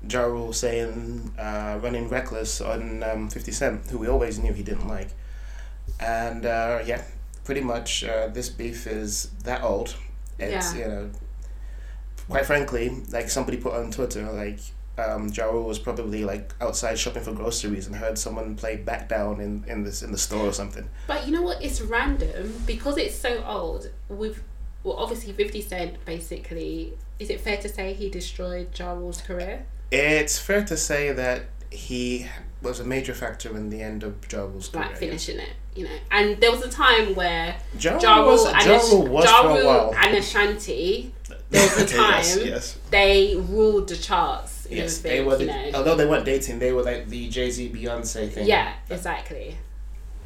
Ja 0.08 0.22
Rule 0.22 0.52
saying 0.52 1.32
uh, 1.38 1.78
"running 1.82 2.08
reckless" 2.08 2.60
on 2.60 3.02
um, 3.02 3.28
Fifty 3.28 3.52
Cent, 3.52 3.90
who 3.90 3.98
we 3.98 4.06
always 4.08 4.38
knew 4.38 4.52
he 4.52 4.62
didn't 4.62 4.86
like, 4.86 5.08
and 5.98 6.46
uh, 6.46 6.80
yeah, 6.84 7.02
pretty 7.44 7.60
much 7.62 8.04
uh, 8.04 8.28
this 8.28 8.48
beef 8.48 8.86
is 8.86 9.30
that 9.44 9.62
old. 9.62 9.96
It's 10.38 10.74
Yeah. 10.74 10.80
you 10.80 10.88
know, 10.88 11.10
quite 12.28 12.46
frankly, 12.46 13.02
like 13.10 13.28
somebody 13.28 13.56
put 13.56 13.74
on 13.74 13.90
Twitter, 13.90 14.30
like 14.32 14.60
um, 14.98 15.30
Ja 15.32 15.50
was 15.50 15.78
probably 15.78 16.24
like 16.24 16.54
outside 16.60 16.98
shopping 16.98 17.22
for 17.22 17.32
groceries 17.32 17.86
and 17.86 17.96
heard 17.96 18.18
someone 18.18 18.54
play 18.56 18.76
"Back 18.76 19.08
Down" 19.08 19.40
in 19.40 19.64
in 19.66 19.82
this 19.82 20.02
in 20.02 20.12
the 20.12 20.18
store 20.18 20.46
or 20.46 20.52
something. 20.52 20.88
But 21.06 21.26
you 21.26 21.32
know 21.32 21.42
what? 21.42 21.62
It's 21.62 21.80
random 21.80 22.54
because 22.66 22.96
it's 22.96 23.16
so 23.16 23.42
old. 23.44 23.90
With 24.08 24.42
well, 24.82 24.96
obviously 24.96 25.32
Fifty 25.32 25.60
Cent 25.60 26.04
basically. 26.04 26.94
Is 27.18 27.30
it 27.30 27.40
fair 27.40 27.56
to 27.58 27.68
say 27.68 27.92
he 27.92 28.10
destroyed 28.10 28.76
Ja 28.78 28.92
Rule's 28.92 29.20
career? 29.20 29.66
It's 29.92 30.38
fair 30.38 30.64
to 30.64 30.76
say 30.76 31.12
that 31.12 31.44
he 31.70 32.26
was 32.60 32.80
a 32.80 32.84
major 32.84 33.14
factor 33.14 33.56
in 33.56 33.70
the 33.70 33.82
end 33.82 34.02
of 34.02 34.16
Ja 34.30 34.42
Rule's 34.42 34.68
career. 34.68 34.86
Like 34.86 34.96
finishing 34.96 35.38
it, 35.38 35.52
you 35.74 35.84
know. 35.84 35.98
And 36.10 36.40
there 36.40 36.50
was 36.50 36.62
a 36.62 36.70
time 36.70 37.14
where 37.14 37.56
Ja 37.78 37.98
Ja 38.00 38.20
Rule 38.20 38.32
was, 38.32 38.46
and 38.46 38.64
ja 38.64 38.76
Rule 38.78 39.22
Ja 39.22 39.42
for 39.42 39.48
a 39.48 39.54
Rule 39.54 39.94
and 39.96 40.16
Ashanti, 40.16 41.14
there 41.54 41.62
was 41.76 41.92
a 41.92 41.96
time 41.96 42.18
yes, 42.24 42.36
yes. 42.44 42.78
they 42.90 43.36
ruled 43.36 43.88
the 43.88 43.96
charts. 43.96 44.66
Yes, 44.70 44.98
they 44.98 45.22
were. 45.22 45.32
you 45.38 45.46
The, 45.46 45.52
know. 45.52 45.70
although 45.74 45.94
they 45.96 46.06
weren't 46.06 46.24
dating, 46.24 46.58
they 46.58 46.72
were 46.72 46.82
like 46.82 47.08
the 47.08 47.28
Jay 47.28 47.50
Z 47.50 47.70
Beyonce 47.70 48.30
thing. 48.32 48.46
Yeah, 48.46 48.72
exactly. 48.90 49.56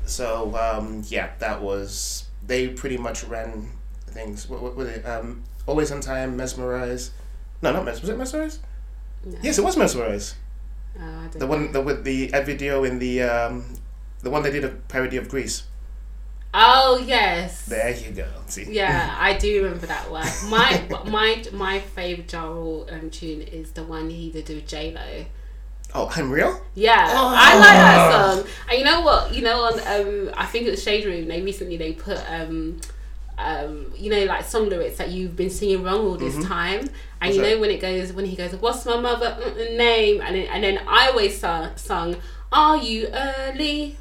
So 0.06 0.56
um, 0.56 1.02
yeah, 1.08 1.30
that 1.38 1.60
was 1.60 2.24
they 2.46 2.68
pretty 2.68 2.96
much 2.96 3.24
ran 3.24 3.68
things. 4.06 4.48
What, 4.48 4.62
what 4.62 4.76
were 4.76 4.84
they? 4.84 5.02
Um, 5.02 5.42
Always 5.66 5.92
on 5.92 6.00
time, 6.00 6.34
mesmerize. 6.36 7.10
No, 7.60 7.72
not 7.72 7.84
mesmerize. 7.84 8.00
Was 8.00 8.08
it 8.10 8.16
mesmerize? 8.18 8.58
No. 9.26 9.38
Yes, 9.42 9.58
it 9.58 9.64
was 9.64 9.76
mesmerize. 9.76 10.34
Oh, 10.98 11.02
I 11.04 11.04
don't 11.28 11.32
The 11.32 11.38
know. 11.40 11.46
one 11.46 11.72
the 11.72 11.80
with 11.82 12.04
the 12.04 12.32
ad 12.32 12.46
video 12.46 12.84
in 12.84 12.98
the 12.98 13.22
um, 13.22 13.74
the 14.22 14.30
one 14.30 14.42
they 14.42 14.50
did 14.50 14.64
a 14.64 14.68
parody 14.88 15.18
of 15.18 15.28
Grease. 15.28 15.64
Oh 16.54 17.02
yes. 17.04 17.66
There 17.66 17.90
you 17.94 18.12
go. 18.12 18.26
See. 18.46 18.66
Yeah, 18.70 19.14
I 19.20 19.36
do 19.36 19.62
remember 19.64 19.86
that 19.86 20.10
one. 20.10 20.26
My 20.48 20.82
my 21.06 21.44
my 21.52 21.78
favorite 21.80 22.32
Ja 22.32 22.44
Rule 22.46 22.88
um, 22.90 23.10
tune 23.10 23.42
is 23.42 23.72
the 23.72 23.84
one 23.84 24.08
he 24.10 24.30
did 24.30 24.48
with 24.48 24.66
J 24.66 24.92
Lo. 24.92 25.24
Oh, 25.94 26.10
I'm 26.14 26.30
real. 26.30 26.60
Yeah, 26.74 27.12
Oh. 27.14 27.32
I 27.36 27.54
like 27.58 27.78
that 27.78 28.12
song. 28.12 28.46
And 28.70 28.78
you 28.78 28.84
know 28.84 29.00
what? 29.02 29.34
You 29.34 29.42
know, 29.42 29.62
on 29.64 29.74
um, 29.80 30.30
I 30.36 30.46
think 30.46 30.66
it 30.66 30.70
was 30.70 30.82
Shade 30.82 31.04
Room. 31.06 31.28
They 31.28 31.40
recently 31.42 31.76
they 31.76 31.92
put 31.92 32.18
um, 32.30 32.80
um, 33.38 33.92
you 33.96 34.10
know, 34.10 34.24
like 34.24 34.44
song 34.44 34.68
lyrics 34.68 34.98
that 34.98 35.10
you've 35.10 35.36
been 35.36 35.50
singing 35.50 35.82
wrong 35.82 36.00
all 36.06 36.16
this 36.16 36.36
time. 36.44 36.88
And 37.20 37.32
Mm-hmm. 37.32 37.34
What's 37.34 37.36
you 37.36 37.42
that? 37.42 37.50
know 37.54 37.60
when 37.60 37.70
it 37.70 37.80
goes 37.80 38.12
when 38.12 38.24
he 38.26 38.36
goes, 38.36 38.54
"What's 38.56 38.86
my 38.86 38.98
mother 39.00 39.36
mm, 39.40 39.76
name?" 39.76 40.20
and 40.20 40.36
then, 40.36 40.46
and 40.46 40.62
then 40.64 40.80
I 40.86 41.08
always 41.08 41.38
sung, 41.38 41.70
sung, 41.76 42.16
"Are 42.52 42.76
you 42.76 43.08
early?" 43.12 43.96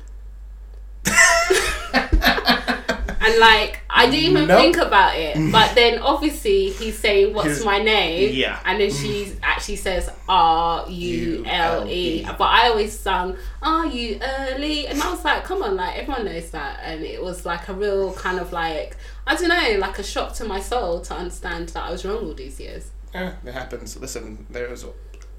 And 1.93 3.39
like 3.39 3.81
I 3.89 4.05
didn't 4.05 4.29
even 4.31 4.47
Nope. 4.47 4.61
think 4.61 4.77
about 4.77 5.15
it. 5.17 5.51
But 5.51 5.73
then 5.75 5.99
obviously 5.99 6.69
he's 6.69 6.97
saying, 6.99 7.33
"What's 7.33 7.47
His- 7.49 7.65
my 7.65 7.79
name?" 7.79 8.31
yeah. 8.33 8.59
and 8.65 8.79
then 8.79 8.91
she 8.91 9.33
actually 9.41 9.77
says 9.77 10.09
R 10.29 10.85
U 10.89 11.43
L 11.47 11.87
E. 11.89 12.23
But 12.37 12.43
I 12.45 12.69
always 12.69 12.97
sung 12.97 13.37
"Are 13.61 13.85
you 13.85 14.19
early?" 14.21 14.87
and 14.87 15.01
I 15.01 15.09
was 15.11 15.23
like, 15.25 15.43
"Come 15.43 15.63
on, 15.63 15.75
like 15.75 15.97
everyone 15.97 16.25
knows 16.25 16.51
that." 16.51 16.79
And 16.83 17.03
it 17.03 17.21
was 17.23 17.45
like 17.45 17.67
a 17.69 17.73
real 17.73 18.13
kind 18.13 18.39
of 18.39 18.53
like 18.53 18.97
I 19.25 19.35
don't 19.35 19.49
know, 19.49 19.77
like 19.79 19.97
a 19.99 20.03
shock 20.03 20.33
to 20.35 20.45
my 20.45 20.59
soul 20.59 21.01
to 21.01 21.13
understand 21.15 21.69
that 21.69 21.83
I 21.83 21.91
was 21.91 22.05
wrong 22.05 22.17
all 22.25 22.33
these 22.33 22.59
years. 22.59 22.91
Eh, 23.13 23.31
it 23.45 23.53
happens. 23.53 23.97
Listen, 23.97 24.45
there 24.49 24.69
was, 24.69 24.85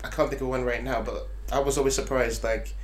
I 0.04 0.08
can't 0.08 0.28
think 0.28 0.42
of 0.42 0.48
one 0.48 0.64
right 0.64 0.82
now, 0.82 1.00
but 1.00 1.28
I 1.52 1.58
was 1.60 1.78
always 1.78 1.94
surprised, 1.94 2.42
like, 2.44 2.74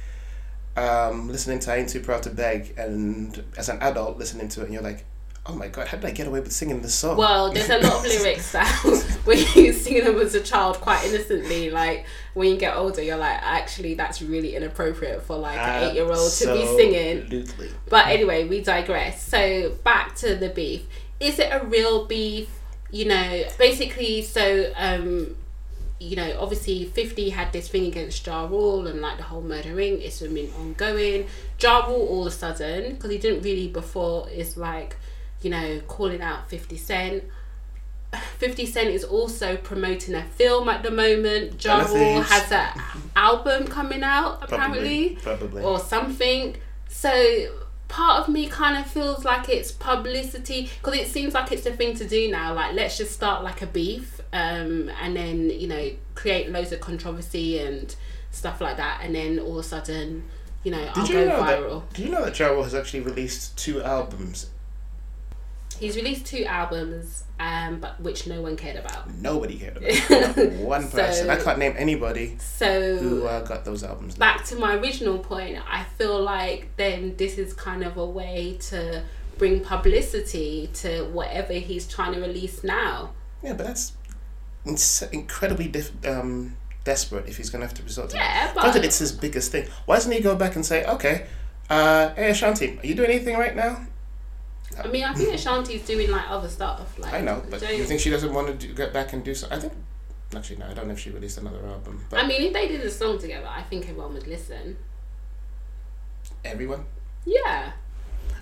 um, 0.76 1.28
listening 1.28 1.58
to 1.60 1.72
I 1.72 1.76
Ain't 1.76 1.88
Too 1.88 2.00
Proud 2.00 2.22
to 2.24 2.30
Beg, 2.30 2.74
and 2.76 3.42
as 3.56 3.68
an 3.68 3.78
adult 3.80 4.18
listening 4.18 4.48
to 4.50 4.62
it, 4.62 4.64
and 4.64 4.74
you're 4.74 4.82
like, 4.82 5.04
oh 5.46 5.54
my 5.54 5.68
god, 5.68 5.88
how 5.88 5.98
did 5.98 6.06
I 6.06 6.10
get 6.10 6.26
away 6.26 6.40
with 6.40 6.52
singing 6.52 6.80
this 6.80 6.94
song? 6.94 7.16
Well, 7.16 7.52
there's 7.52 7.68
a 7.68 7.78
lot 7.78 7.96
of 7.96 8.04
lyrics 8.04 8.52
that 8.52 8.66
when 9.24 9.38
you 9.54 9.72
sing 9.72 10.02
them 10.02 10.18
as 10.18 10.34
a 10.34 10.40
child 10.40 10.80
quite 10.80 11.04
innocently, 11.04 11.70
like 11.70 12.06
when 12.32 12.50
you 12.50 12.56
get 12.56 12.76
older, 12.76 13.02
you're 13.02 13.16
like, 13.16 13.38
actually, 13.42 13.94
that's 13.94 14.22
really 14.22 14.56
inappropriate 14.56 15.22
for 15.22 15.36
like 15.36 15.58
an 15.58 15.84
eight 15.84 15.94
year 15.94 16.10
old 16.10 16.32
to 16.32 16.52
be 16.52 16.66
singing. 16.66 17.22
Absolutely. 17.22 17.70
But 17.88 18.06
anyway, 18.08 18.48
we 18.48 18.62
digress. 18.62 19.22
So 19.26 19.72
back 19.84 20.16
to 20.16 20.34
the 20.34 20.48
beef. 20.48 20.86
Is 21.20 21.38
it 21.38 21.50
a 21.52 21.64
real 21.64 22.06
beef? 22.06 22.48
You 22.90 23.06
know, 23.06 23.44
basically, 23.58 24.22
so 24.22 24.72
um, 24.76 25.36
you 26.00 26.16
know, 26.16 26.36
obviously, 26.40 26.84
Fifty 26.84 27.30
had 27.30 27.52
this 27.52 27.68
thing 27.68 27.86
against 27.86 28.26
Ja 28.26 28.46
Rule 28.46 28.86
and 28.86 29.00
like 29.00 29.16
the 29.16 29.22
whole 29.22 29.42
murdering. 29.42 30.00
It's 30.00 30.20
been 30.20 30.50
ongoing. 30.58 31.26
Ja 31.60 31.86
Rule 31.86 32.06
all 32.08 32.26
of 32.26 32.32
a 32.32 32.36
sudden, 32.36 32.94
because 32.94 33.10
he 33.10 33.18
didn't 33.18 33.42
really 33.42 33.68
before, 33.68 34.28
is 34.28 34.56
like, 34.56 34.96
you 35.42 35.50
know, 35.50 35.80
calling 35.86 36.20
out 36.20 36.48
Fifty 36.48 36.76
Cent. 36.76 37.24
50 38.38 38.66
Cent 38.66 38.88
is 38.90 39.02
also 39.04 39.56
promoting 39.56 40.14
a 40.14 40.22
film 40.22 40.68
at 40.68 40.82
the 40.82 40.90
moment. 40.90 41.62
Ja 41.64 41.78
Rule 41.78 42.22
has 42.22 42.52
an 42.52 42.80
album 43.16 43.66
coming 43.66 44.02
out, 44.02 44.42
apparently 44.42 45.16
Probably. 45.22 45.38
Probably. 45.38 45.62
or 45.62 45.78
something. 45.78 46.56
So 46.88 47.48
part 47.88 48.20
of 48.20 48.32
me 48.32 48.46
kind 48.46 48.76
of 48.76 48.90
feels 48.90 49.24
like 49.24 49.48
it's 49.48 49.70
publicity 49.70 50.68
because 50.78 50.98
it 50.98 51.06
seems 51.06 51.34
like 51.34 51.52
it's 51.52 51.62
the 51.62 51.72
thing 51.72 51.94
to 51.96 52.06
do 52.06 52.30
now. 52.30 52.54
Like 52.54 52.74
let's 52.74 52.98
just 52.98 53.12
start 53.12 53.44
like 53.44 53.62
a 53.62 53.66
beef, 53.66 54.20
um, 54.34 54.90
and 55.00 55.16
then 55.16 55.48
you 55.48 55.66
know 55.68 55.90
create 56.14 56.50
loads 56.50 56.72
of 56.72 56.80
controversy 56.80 57.58
and 57.60 57.94
stuff 58.30 58.60
like 58.60 58.76
that, 58.76 59.00
and 59.02 59.14
then 59.14 59.38
all 59.38 59.52
of 59.58 59.64
a 59.64 59.68
sudden, 59.68 60.24
you 60.64 60.70
know, 60.72 60.90
I'll 60.94 61.06
Did 61.06 61.12
go 61.12 61.20
you 61.20 61.26
know 61.26 61.42
viral. 61.42 61.88
that? 61.88 61.94
Do 61.94 62.02
you 62.02 62.08
know 62.10 62.24
that 62.24 62.38
Ja 62.38 62.62
has 62.62 62.74
actually 62.74 63.00
released 63.00 63.56
two 63.56 63.82
albums? 63.82 64.50
He's 65.78 65.96
released 65.96 66.26
two 66.26 66.44
albums, 66.44 67.24
um, 67.40 67.80
but 67.80 68.00
which 68.00 68.28
no 68.28 68.40
one 68.40 68.56
cared 68.56 68.76
about. 68.76 69.12
Nobody 69.14 69.58
cared 69.58 69.76
about. 69.78 70.52
One 70.54 70.88
So- 70.88 70.98
person. 70.98 71.30
I 71.30 71.36
can't 71.36 71.58
name 71.58 71.74
anybody 71.76 72.36
So 72.38 72.96
who 72.96 73.26
uh, 73.26 73.40
got 73.42 73.64
those 73.64 73.82
albums. 73.82 74.14
back 74.14 74.44
to 74.46 74.56
my 74.56 74.76
original 74.76 75.18
point, 75.18 75.58
I 75.68 75.82
feel 75.98 76.22
like 76.22 76.68
then 76.76 77.16
this 77.16 77.38
is 77.38 77.52
kind 77.54 77.82
of 77.82 77.96
a 77.96 78.06
way 78.06 78.56
to 78.70 79.02
bring 79.36 79.60
publicity 79.60 80.70
to 80.74 81.06
whatever 81.06 81.54
he's 81.54 81.88
trying 81.88 82.14
to 82.14 82.20
release 82.20 82.62
now. 82.62 83.10
Yeah, 83.42 83.54
but 83.54 83.66
that's 83.66 83.93
incredibly 84.66 85.72
um, 86.06 86.56
desperate 86.84 87.28
if 87.28 87.36
he's 87.36 87.50
going 87.50 87.60
to 87.60 87.66
have 87.66 87.74
to 87.76 87.82
resort 87.82 88.10
to 88.10 88.16
Yeah, 88.16 88.46
that. 88.46 88.54
but- 88.54 88.62
Granted, 88.62 88.84
it's 88.84 88.98
his 88.98 89.12
biggest 89.12 89.52
thing. 89.52 89.66
Why 89.86 89.96
doesn't 89.96 90.12
he 90.12 90.20
go 90.20 90.34
back 90.36 90.56
and 90.56 90.64
say, 90.64 90.84
okay, 90.86 91.26
uh, 91.70 92.14
hey 92.14 92.30
Ashanti, 92.30 92.78
are 92.82 92.86
you 92.86 92.94
doing 92.94 93.10
anything 93.10 93.36
right 93.36 93.54
now? 93.56 93.86
I 94.82 94.88
mean, 94.88 95.04
I 95.04 95.12
think 95.14 95.32
Ashanti's 95.32 95.86
doing 95.86 96.10
like 96.10 96.28
other 96.28 96.48
stuff. 96.48 96.98
Like 96.98 97.14
I 97.14 97.20
know, 97.20 97.42
but 97.48 97.60
you 97.62 97.84
think 97.84 98.00
she 98.00 98.10
doesn't 98.10 98.32
want 98.34 98.48
to 98.48 98.54
do, 98.54 98.74
get 98.74 98.92
back 98.92 99.12
and 99.12 99.22
do 99.24 99.34
so? 99.34 99.46
I 99.50 99.60
think, 99.60 99.72
actually, 100.34 100.56
no, 100.56 100.66
I 100.66 100.74
don't 100.74 100.88
know 100.88 100.94
if 100.94 100.98
she 100.98 101.10
released 101.10 101.38
another 101.38 101.64
album, 101.66 102.04
but 102.10 102.18
I 102.20 102.26
mean, 102.26 102.42
if 102.42 102.52
they 102.52 102.66
did 102.68 102.80
a 102.80 102.90
song 102.90 103.18
together, 103.18 103.46
I 103.48 103.62
think 103.62 103.88
everyone 103.88 104.14
would 104.14 104.26
listen. 104.26 104.76
everyone. 106.44 106.84
Yeah. 107.24 107.72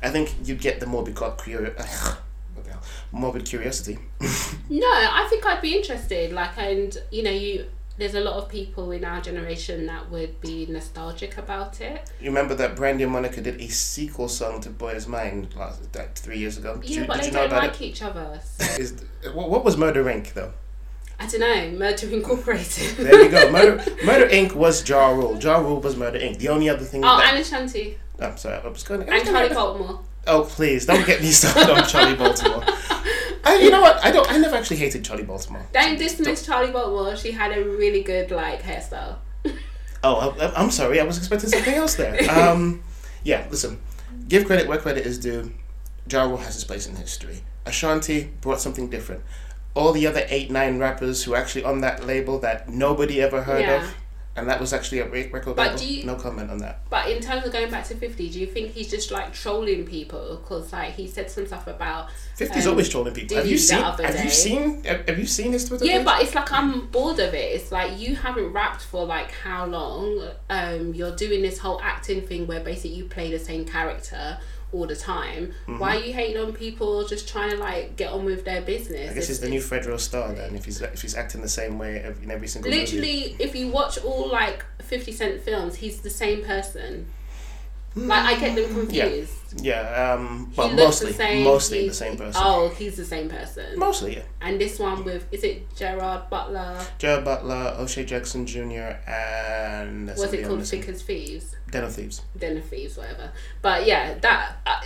I 0.03 0.09
think 0.11 0.35
you'd 0.45 0.61
get 0.61 0.81
the 0.81 0.87
morbid 0.87 1.14
cu- 1.14 1.31
curio- 1.37 1.64
what 1.64 1.77
the 1.77 1.83
hell? 1.85 2.18
Morbid 3.11 3.45
curiosity. 3.45 3.99
No, 4.68 4.87
I 4.87 5.26
think 5.28 5.45
I'd 5.45 5.61
be 5.61 5.76
interested. 5.76 6.33
Like, 6.33 6.57
and 6.57 6.97
you 7.11 7.22
know, 7.22 7.30
you 7.30 7.66
there's 7.99 8.14
a 8.14 8.20
lot 8.20 8.35
of 8.35 8.49
people 8.49 8.91
in 8.91 9.05
our 9.05 9.20
generation 9.20 9.87
that 9.87 10.11
would 10.11 10.41
be 10.41 10.66
nostalgic 10.66 11.37
about 11.37 11.80
it. 11.80 12.11
You 12.20 12.28
remember 12.28 12.55
that 12.55 12.74
Brandy 12.74 13.05
and 13.05 13.12
Monica 13.12 13.41
did 13.41 13.61
a 13.61 13.68
sequel 13.68 14.28
song 14.28 14.61
to 14.62 14.70
Boy 14.70 14.93
Is 14.93 15.07
Mine 15.07 15.49
last 15.57 15.93
that 15.93 16.16
three 16.16 16.39
years 16.39 16.57
ago? 16.57 16.76
Did 16.76 16.91
yeah, 16.91 17.01
you, 17.03 17.07
but 17.07 17.20
did 17.20 17.33
they 17.35 17.49
don't 17.49 17.51
like 17.51 17.80
it? 17.80 17.85
each 17.85 18.03
other. 18.03 18.41
So. 18.43 18.64
Is 18.80 19.05
what, 19.35 19.51
what 19.51 19.64
was 19.64 19.76
Murder 19.76 20.05
Inc. 20.05 20.33
though? 20.33 20.53
I 21.20 21.26
don't 21.26 21.41
know. 21.41 21.78
Murder 21.78 22.09
Incorporated. 22.09 22.97
There 22.97 23.24
you 23.24 23.30
go. 23.30 23.51
Murder 23.53 23.85
Murder 24.05 24.28
Inc. 24.28 24.55
was 24.55 24.89
Ja 24.89 25.11
Rule. 25.11 25.39
Ja 25.39 25.59
Rule 25.59 25.80
was 25.80 25.97
Murder 25.97 26.18
Inc. 26.18 26.39
The 26.39 26.49
only 26.49 26.68
other 26.68 26.85
thing. 26.85 27.05
oh, 27.05 27.18
that, 27.18 27.35
and 27.35 27.39
Ashanti 27.39 27.99
I'm 28.18 28.37
sorry, 28.37 28.57
I 28.57 28.68
was 28.68 28.83
going. 28.83 29.03
I 29.03 29.05
was 29.05 29.22
and 29.22 29.30
Charlie 29.30 29.55
Baltimore. 29.55 30.01
Oh 30.27 30.45
please, 30.45 30.87
don't 30.87 31.05
get 31.07 31.20
me 31.20 31.31
started 31.31 31.70
on 31.73 31.87
Charlie 31.87 32.14
Baltimore. 32.16 32.62
I, 33.45 33.59
you 33.61 33.70
know 33.70 33.81
what? 33.81 34.05
I 34.05 34.12
don't. 34.12 34.31
I 34.31 34.39
never 34.39 34.55
actually 34.57 34.77
hated 34.77 35.05
Charlie 35.05 35.25
Baltimore. 35.25 35.66
Don't 35.73 35.99
dismiss 35.99 36.47
Charlie 36.47 36.70
Baltimore. 36.70 37.16
She 37.16 37.33
had 37.33 37.57
a 37.57 37.64
really 37.64 38.03
good 38.03 38.31
like 38.31 38.62
hairstyle. 38.62 39.16
Oh, 40.05 40.35
I, 40.41 40.61
I'm 40.61 40.73
sorry. 40.73 40.99
I 40.99 41.05
was 41.05 41.16
expecting 41.16 41.49
something 41.49 41.75
else 41.75 41.95
there. 41.95 42.18
Um, 42.29 42.83
yeah. 43.23 43.47
Listen, 43.53 43.81
give 44.27 44.47
credit 44.47 44.66
where 44.66 44.79
credit 44.79 45.07
is 45.07 45.16
due. 45.16 45.53
Ja 46.11 46.25
Rule 46.25 46.39
has 46.39 46.55
his 46.57 46.64
place 46.64 46.89
in 46.89 46.97
history. 46.97 47.43
Ashanti 47.66 48.33
brought 48.41 48.61
something 48.61 48.91
different. 48.91 49.23
All 49.75 49.93
the 49.93 50.09
other 50.09 50.27
eight, 50.29 50.51
nine 50.51 50.81
rappers 50.81 51.23
who 51.23 51.35
are 51.35 51.37
actually 51.37 51.62
on 51.62 51.83
that 51.83 52.05
label 52.05 52.41
that 52.41 52.68
nobody 52.68 53.23
ever 53.23 53.45
heard 53.45 53.61
Yeah. 53.61 53.85
of, 53.85 53.95
and 54.35 54.49
that 54.49 54.59
was 54.59 54.72
actually 54.72 55.01
a 55.01 55.09
re- 55.09 55.28
record 55.30 55.57
But 55.57 55.72
label. 55.72 55.83
you- 55.85 56.05
no 56.05 56.14
comment 56.14 56.51
on 56.51 56.59
that. 56.59 56.80
But 56.89 57.11
in 57.11 57.20
terms 57.20 57.45
of 57.45 57.53
going 57.53 57.70
back 57.70 57.85
to 57.89 57.95
50, 57.95 58.30
do 58.30 58.41
you 58.41 58.47
think 58.47 58.72
he's 58.72 58.91
just 58.91 59.11
like 59.11 59.33
trolling 59.35 59.85
people? 59.85 60.41
Because 60.41 60.72
like 60.72 60.95
he 60.95 61.07
said 61.07 61.30
some 61.30 61.47
stuff 61.47 61.66
about. 61.66 62.09
50's 62.39 62.66
um, 62.66 62.72
always 62.72 62.89
trolling 62.89 63.12
people. 63.14 63.37
Have 63.37 63.47
you 63.47 63.59
seen? 63.59 63.78
Have 63.83 63.99
day. 63.99 64.22
you 64.24 64.30
seen? 64.30 64.85
Have, 64.85 65.07
have 65.07 65.18
you 65.18 65.26
seen 65.26 65.53
his 65.53 65.68
Twitter? 65.68 65.85
Yeah, 65.85 65.99
page? 65.99 66.05
but 66.07 66.22
it's 66.22 66.35
like 66.35 66.51
I'm 66.51 66.87
bored 66.87 67.18
of 67.18 67.35
it. 67.35 67.55
It's 67.57 67.70
like 67.70 67.99
you 67.99 68.16
haven't 68.16 68.53
rapped 68.53 68.83
for 68.83 69.05
like 69.05 69.30
how 69.33 69.66
long? 69.66 70.30
Um, 70.49 70.95
you're 70.95 71.14
doing 71.14 71.43
this 71.43 71.59
whole 71.59 71.80
acting 71.83 72.22
thing 72.26 72.47
where 72.47 72.61
basically 72.61 72.97
you 72.97 73.05
play 73.05 73.30
the 73.30 73.39
same 73.39 73.64
character 73.66 74.39
all 74.73 74.87
the 74.87 74.97
time. 74.97 75.53
Mm-hmm. 75.66 75.79
Why 75.79 75.97
are 75.97 76.01
you 76.01 76.12
hating 76.12 76.43
on 76.43 76.53
people 76.53 77.07
just 77.07 77.29
trying 77.29 77.51
to 77.51 77.57
like 77.57 77.97
get 77.97 78.11
on 78.12 78.25
with 78.25 78.45
their 78.45 78.62
business? 78.62 79.11
I 79.11 79.14
guess 79.14 79.29
he's 79.29 79.39
It's- 79.39 79.41
the 79.41 79.49
new 79.51 79.61
federal 79.61 79.99
Star 79.99 80.33
then. 80.33 80.55
If 80.57 80.64
he's 80.64 80.81
if 80.81 81.03
he's 81.03 81.14
acting 81.14 81.43
the 81.43 81.49
same 81.49 81.79
way 81.79 82.03
in 82.23 82.31
every 82.31 82.49
single 82.49 82.70
movie. 82.70 82.83
Literally, 82.83 83.37
if 83.39 83.55
you 83.55 83.68
watch 83.68 83.99
all 83.99 84.29
like 84.31 84.64
50 84.81 85.12
Cent 85.12 85.43
films, 85.43 85.77
he's 85.77 86.01
the 86.01 86.11
same 86.11 86.43
person. 86.45 87.07
Like, 87.95 88.36
I 88.36 88.40
get 88.40 88.57
them 88.57 88.72
confused. 88.74 89.32
Yeah, 89.61 89.82
yeah 89.82 90.14
um, 90.14 90.53
but 90.57 90.74
mostly, 90.74 91.09
the 91.09 91.16
same. 91.16 91.45
mostly 91.45 91.88
the 91.88 91.95
same 91.95 92.16
person. 92.16 92.43
Oh, 92.43 92.68
he's 92.70 92.97
the 92.97 93.05
same 93.05 93.28
person. 93.28 93.78
Mostly, 93.78 94.16
yeah. 94.16 94.22
And 94.40 94.61
this 94.61 94.78
one 94.78 95.05
with, 95.05 95.26
is 95.30 95.45
it 95.45 95.74
Gerard 95.76 96.30
Butler? 96.30 96.80
Gerard 96.99 97.24
Butler, 97.24 97.76
O'Shea 97.78 98.05
Jackson 98.05 98.47
Jr., 98.47 98.97
and 99.07 100.09
Was 100.09 100.32
it 100.32 100.47
called. 100.47 100.66
Thick 100.66 100.88
as 100.88 101.03
Thieves? 101.03 101.57
Den 101.70 101.84
of 101.84 101.95
Thieves. 101.95 102.22
Den 102.38 102.57
of 102.59 102.64
Thieves, 102.64 102.97
whatever. 102.97 103.32
But 103.62 103.86
yeah, 103.86 104.14
that 104.18 104.57
uh, 104.66 104.80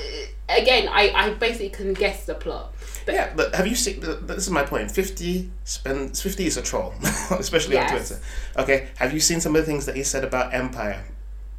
again, 0.48 0.88
I, 0.88 1.10
I 1.14 1.30
basically 1.34 1.70
can 1.70 1.92
guess 1.94 2.26
the 2.26 2.34
plot. 2.34 2.74
But 3.04 3.14
yeah, 3.14 3.32
but 3.34 3.54
have 3.54 3.66
you 3.66 3.74
seen? 3.74 4.00
th- 4.00 4.18
This 4.22 4.46
is 4.46 4.50
my 4.50 4.62
point. 4.62 4.90
Fifty 4.92 5.50
spends. 5.64 6.22
Fifty 6.22 6.46
is 6.46 6.56
a 6.56 6.62
troll, 6.62 6.94
especially 7.30 7.76
on 7.76 7.88
Twitter. 7.88 8.20
Okay, 8.56 8.88
have 8.96 9.12
you 9.12 9.18
seen 9.20 9.40
some 9.40 9.54
of 9.56 9.62
the 9.62 9.66
things 9.66 9.84
that 9.86 9.96
he 9.96 10.04
said 10.04 10.22
about 10.22 10.54
Empire? 10.54 11.04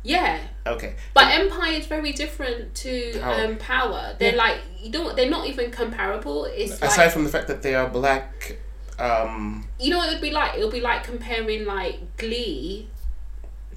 Yeah, 0.04 0.40
Okay, 0.66 0.96
but 1.14 1.28
Empire 1.34 1.74
is 1.74 1.86
very 1.88 2.12
different 2.12 2.76
to 2.76 3.18
Power. 3.20 3.34
um, 3.46 3.58
Power. 3.58 4.16
They're 4.20 4.32
Yeah. 4.32 4.38
like 4.38 4.58
you 4.82 4.92
don't. 4.92 5.16
They're 5.16 5.30
not 5.30 5.48
even 5.48 5.72
comparable. 5.72 6.46
It's 6.46 6.74
aside 6.82 6.98
like 7.06 7.12
from 7.12 7.24
the 7.24 7.30
fact 7.30 7.48
that 7.48 7.62
they 7.62 7.74
are 7.76 7.88
black, 7.90 8.58
um, 9.00 9.68
you 9.80 9.90
know 9.92 9.98
what 10.00 10.10
it 10.10 10.14
would 10.14 10.22
be 10.22 10.32
like. 10.32 10.56
It 10.58 10.64
would 10.64 10.72
be 10.74 10.82
like 10.82 11.04
comparing 11.04 11.66
like 11.66 12.18
Glee 12.18 12.90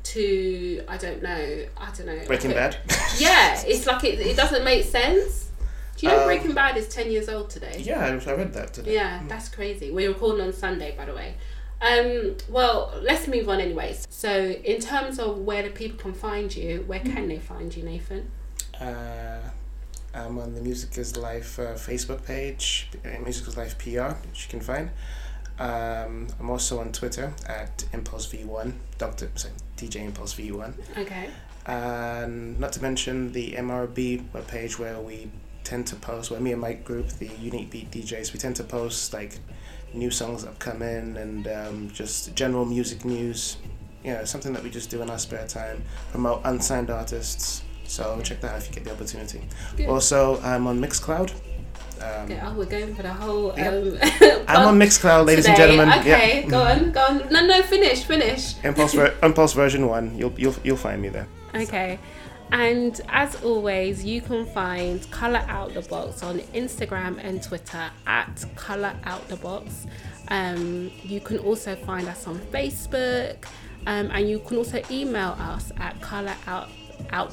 to 0.02 0.82
I 0.88 0.96
don't 0.96 1.22
know. 1.22 1.64
I 1.76 1.90
don't 1.96 2.06
know. 2.06 2.20
Breaking 2.26 2.52
Bad. 2.52 2.76
Yeah, 3.18 3.60
it's 3.66 3.86
like 3.86 4.04
it, 4.04 4.20
it 4.20 4.36
doesn't 4.36 4.64
make 4.64 4.84
sense. 4.84 5.50
Do 5.96 6.06
you 6.06 6.12
know 6.12 6.20
Um, 6.20 6.26
Breaking 6.26 6.52
Bad 6.54 6.76
is 6.78 6.88
10 6.88 7.10
years 7.10 7.28
old 7.28 7.50
today? 7.50 7.82
yeah, 7.84 8.04
I 8.06 8.30
I 8.30 8.34
read 8.34 8.52
that 8.54 8.72
today. 8.72 8.94
Yeah, 8.94 9.20
that's 9.28 9.48
crazy. 9.50 9.90
We're 9.90 10.08
recording 10.08 10.46
on 10.46 10.52
Sunday, 10.52 10.94
by 10.96 11.04
the 11.04 11.14
way. 11.14 11.34
Um, 11.80 12.36
well, 12.48 12.92
let's 13.00 13.26
move 13.26 13.48
on, 13.48 13.60
anyways. 13.60 14.06
So, 14.10 14.50
in 14.50 14.80
terms 14.80 15.18
of 15.18 15.38
where 15.38 15.62
the 15.62 15.70
people 15.70 15.98
can 15.98 16.12
find 16.12 16.54
you, 16.54 16.84
where 16.86 17.00
can 17.00 17.28
they 17.28 17.38
find 17.38 17.74
you, 17.74 17.82
Nathan? 17.82 18.30
Uh, 18.78 19.40
I'm 20.14 20.38
on 20.38 20.54
the 20.54 20.60
Music 20.60 20.96
is 20.98 21.16
Life 21.16 21.58
uh, 21.58 21.74
Facebook 21.74 22.24
page, 22.24 22.90
uh, 23.04 23.20
Music 23.22 23.48
is 23.48 23.56
Life 23.56 23.78
PR, 23.78 24.14
which 24.28 24.44
you 24.44 24.50
can 24.50 24.60
find. 24.60 24.90
Um, 25.58 26.28
I'm 26.38 26.50
also 26.50 26.80
on 26.80 26.90
Twitter 26.90 27.32
at 27.46 27.84
Impulse 27.92 28.26
V1, 28.32 28.72
Doctor 28.98 29.30
sorry, 29.34 29.54
DJ 29.76 30.06
Impulse 30.06 30.34
V1. 30.34 30.72
Okay. 30.98 31.28
And 31.66 32.58
not 32.58 32.72
to 32.72 32.82
mention 32.82 33.32
the 33.32 33.52
MRB 33.52 34.24
webpage 34.30 34.78
where 34.78 34.98
we 34.98 35.30
tend 35.70 35.86
to 35.86 35.96
post, 35.96 36.30
where 36.32 36.40
me 36.40 36.50
and 36.52 36.60
my 36.60 36.72
group, 36.72 37.06
the 37.22 37.28
Unique 37.40 37.70
Beat 37.70 37.90
DJs, 37.92 38.32
we 38.32 38.38
tend 38.40 38.56
to 38.56 38.64
post 38.64 39.12
like 39.12 39.38
new 39.94 40.10
songs 40.10 40.42
that 40.42 40.48
have 40.48 40.58
come 40.58 40.82
in 40.82 41.16
and 41.16 41.46
um, 41.48 41.90
just 41.92 42.34
general 42.34 42.64
music 42.64 43.04
news. 43.04 43.56
You 44.04 44.14
know, 44.14 44.24
something 44.24 44.52
that 44.54 44.62
we 44.64 44.70
just 44.70 44.90
do 44.90 45.00
in 45.02 45.10
our 45.10 45.18
spare 45.18 45.46
time, 45.46 45.82
promote 46.10 46.40
unsigned 46.44 46.90
artists. 46.90 47.62
So 47.84 48.20
check 48.22 48.40
that 48.40 48.52
out 48.52 48.58
if 48.58 48.68
you 48.68 48.74
get 48.74 48.84
the 48.84 48.92
opportunity. 48.92 49.42
Good. 49.76 49.88
Also, 49.88 50.40
I'm 50.42 50.66
on 50.66 50.80
Mixcloud. 50.80 51.30
Um, 52.00 52.24
Okay, 52.24 52.40
oh, 52.42 52.54
we're 52.54 52.64
going 52.64 52.94
for 52.94 53.02
the 53.02 53.12
whole. 53.12 53.52
Yep. 53.56 54.22
Um, 54.22 54.44
I'm 54.48 54.68
on 54.70 54.78
Mixcloud, 54.78 55.26
ladies 55.26 55.46
and 55.46 55.56
gentlemen. 55.56 55.88
Okay, 56.00 56.40
Yeah. 56.42 56.48
go 56.48 56.62
on, 56.62 56.92
go 56.92 57.00
on. 57.00 57.18
No, 57.30 57.46
no, 57.46 57.62
finish, 57.62 58.02
finish. 58.04 58.54
Impulse, 58.64 58.94
ver- 58.94 59.14
Impulse 59.22 59.52
version 59.52 59.86
one. 59.86 60.16
You'll 60.18 60.32
you'll 60.36 60.54
you'll 60.64 60.78
find 60.88 61.00
me 61.02 61.10
there. 61.10 61.28
Okay. 61.54 61.98
And 62.52 63.00
as 63.08 63.36
always, 63.42 64.04
you 64.04 64.20
can 64.20 64.44
find 64.46 65.08
Colour 65.10 65.44
Out 65.48 65.74
the 65.74 65.82
Box 65.82 66.22
on 66.22 66.40
Instagram 66.54 67.18
and 67.22 67.42
Twitter 67.42 67.90
at 68.06 68.44
Colour 68.56 68.94
Out 69.04 69.26
the 69.28 69.36
Box. 69.36 69.86
Um, 70.28 70.90
you 71.02 71.20
can 71.20 71.38
also 71.38 71.74
find 71.76 72.08
us 72.08 72.26
on 72.26 72.38
Facebook, 72.38 73.44
um, 73.86 74.10
and 74.12 74.28
you 74.28 74.40
can 74.40 74.56
also 74.56 74.82
email 74.90 75.36
us 75.38 75.70
at 75.78 76.00
Colour 76.00 76.34
Out 76.46 76.68
at 77.12 77.28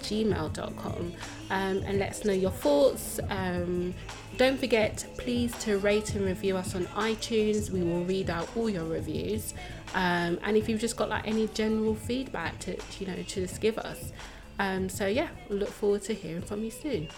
gmail.com 0.00 1.12
um, 1.50 1.82
and 1.86 1.98
let 1.98 2.10
us 2.10 2.24
know 2.24 2.32
your 2.32 2.50
thoughts. 2.50 3.20
Um, 3.28 3.94
don't 4.36 4.58
forget 4.58 5.06
please 5.18 5.56
to 5.58 5.78
rate 5.78 6.14
and 6.14 6.24
review 6.24 6.56
us 6.56 6.74
on 6.74 6.86
itunes. 6.86 7.70
We 7.70 7.82
will 7.82 8.04
read 8.04 8.30
out 8.30 8.48
all 8.56 8.68
your 8.68 8.84
reviews. 8.84 9.54
Um, 9.94 10.38
and 10.42 10.56
if 10.56 10.68
you've 10.68 10.80
just 10.80 10.96
got 10.96 11.08
like 11.08 11.26
any 11.26 11.46
general 11.48 11.94
feedback 11.94 12.58
to 12.60 12.76
you 12.98 13.06
know 13.06 13.14
to 13.14 13.22
just 13.22 13.60
give 13.60 13.78
us 13.78 14.12
um, 14.58 14.88
so 14.88 15.06
yeah 15.06 15.28
look 15.48 15.68
forward 15.68 16.02
to 16.02 16.14
hearing 16.14 16.42
from 16.42 16.62
you 16.64 16.70
soon. 16.70 17.08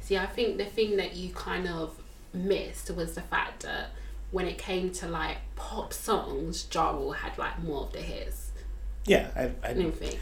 See 0.00 0.16
i 0.16 0.26
think 0.26 0.56
the 0.56 0.64
thing 0.64 0.96
that 0.96 1.14
you 1.14 1.30
kind 1.34 1.68
of 1.68 1.94
missed 2.32 2.90
was 2.90 3.14
the 3.14 3.20
fact 3.20 3.64
that 3.64 3.90
when 4.30 4.46
it 4.46 4.58
came 4.58 4.90
to 4.90 5.08
like 5.08 5.38
pop 5.56 5.92
songs 5.92 6.66
Ja 6.72 6.90
Rule 6.90 7.12
had 7.12 7.36
like 7.38 7.62
more 7.62 7.82
of 7.82 7.92
the 7.92 8.00
hits. 8.00 8.50
Yeah, 9.06 9.30
I, 9.34 9.44
I 9.66 9.70
I, 9.70 9.72
don't 9.72 9.92
think 9.92 10.18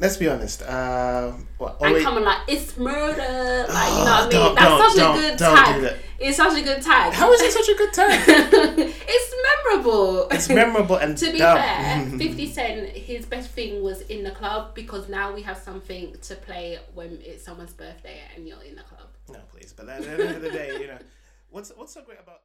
let's 0.00 0.16
be 0.16 0.28
honest. 0.28 0.62
Uh, 0.62 1.32
well, 1.58 1.76
and 1.80 1.88
always- 1.88 2.04
coming 2.04 2.24
like 2.24 2.38
it's 2.48 2.76
murder 2.76 3.66
like 3.68 3.92
you 3.92 4.00
Oh, 4.00 4.04
know 4.04 4.18
what 4.20 4.34
I 4.34 4.46
mean 4.46 4.54
that's 4.54 4.94
such 4.94 5.02
a 5.02 5.20
good 5.20 5.38
tag 5.38 5.96
it's 6.18 6.36
such 6.36 6.58
a 6.58 6.62
good 6.62 6.82
tag 6.82 7.12
how 7.14 7.32
is 7.32 7.40
it 7.40 7.52
such 7.52 7.68
a 7.68 7.74
good 7.76 7.92
time? 7.92 8.10
it's 9.08 9.34
memorable 9.48 10.28
It's 10.30 10.48
memorable 10.48 10.96
and 10.96 11.16
to 11.22 11.32
be 11.32 11.38
dumb. 11.38 11.56
fair 11.58 12.06
50 12.18 12.46
cent 12.52 12.88
his 12.90 13.24
best 13.26 13.50
thing 13.50 13.82
was 13.82 14.02
in 14.02 14.22
the 14.24 14.30
club 14.30 14.74
because 14.74 15.08
now 15.08 15.32
we 15.34 15.42
have 15.42 15.56
something 15.58 16.14
to 16.22 16.34
play 16.36 16.78
when 16.94 17.18
it's 17.24 17.44
someone's 17.44 17.72
birthday 17.72 18.20
and 18.36 18.46
you're 18.46 18.62
in 18.62 18.76
the 18.76 18.82
club 18.82 19.08
no, 19.32 19.38
please. 19.52 19.72
But 19.72 19.88
at 19.88 20.02
the 20.02 20.10
end 20.10 20.22
of 20.36 20.42
the 20.42 20.50
day, 20.50 20.72
you 20.80 20.88
know, 20.88 20.98
what's 21.50 21.70
what's 21.76 21.94
so 21.94 22.02
great 22.02 22.18
about 22.20 22.40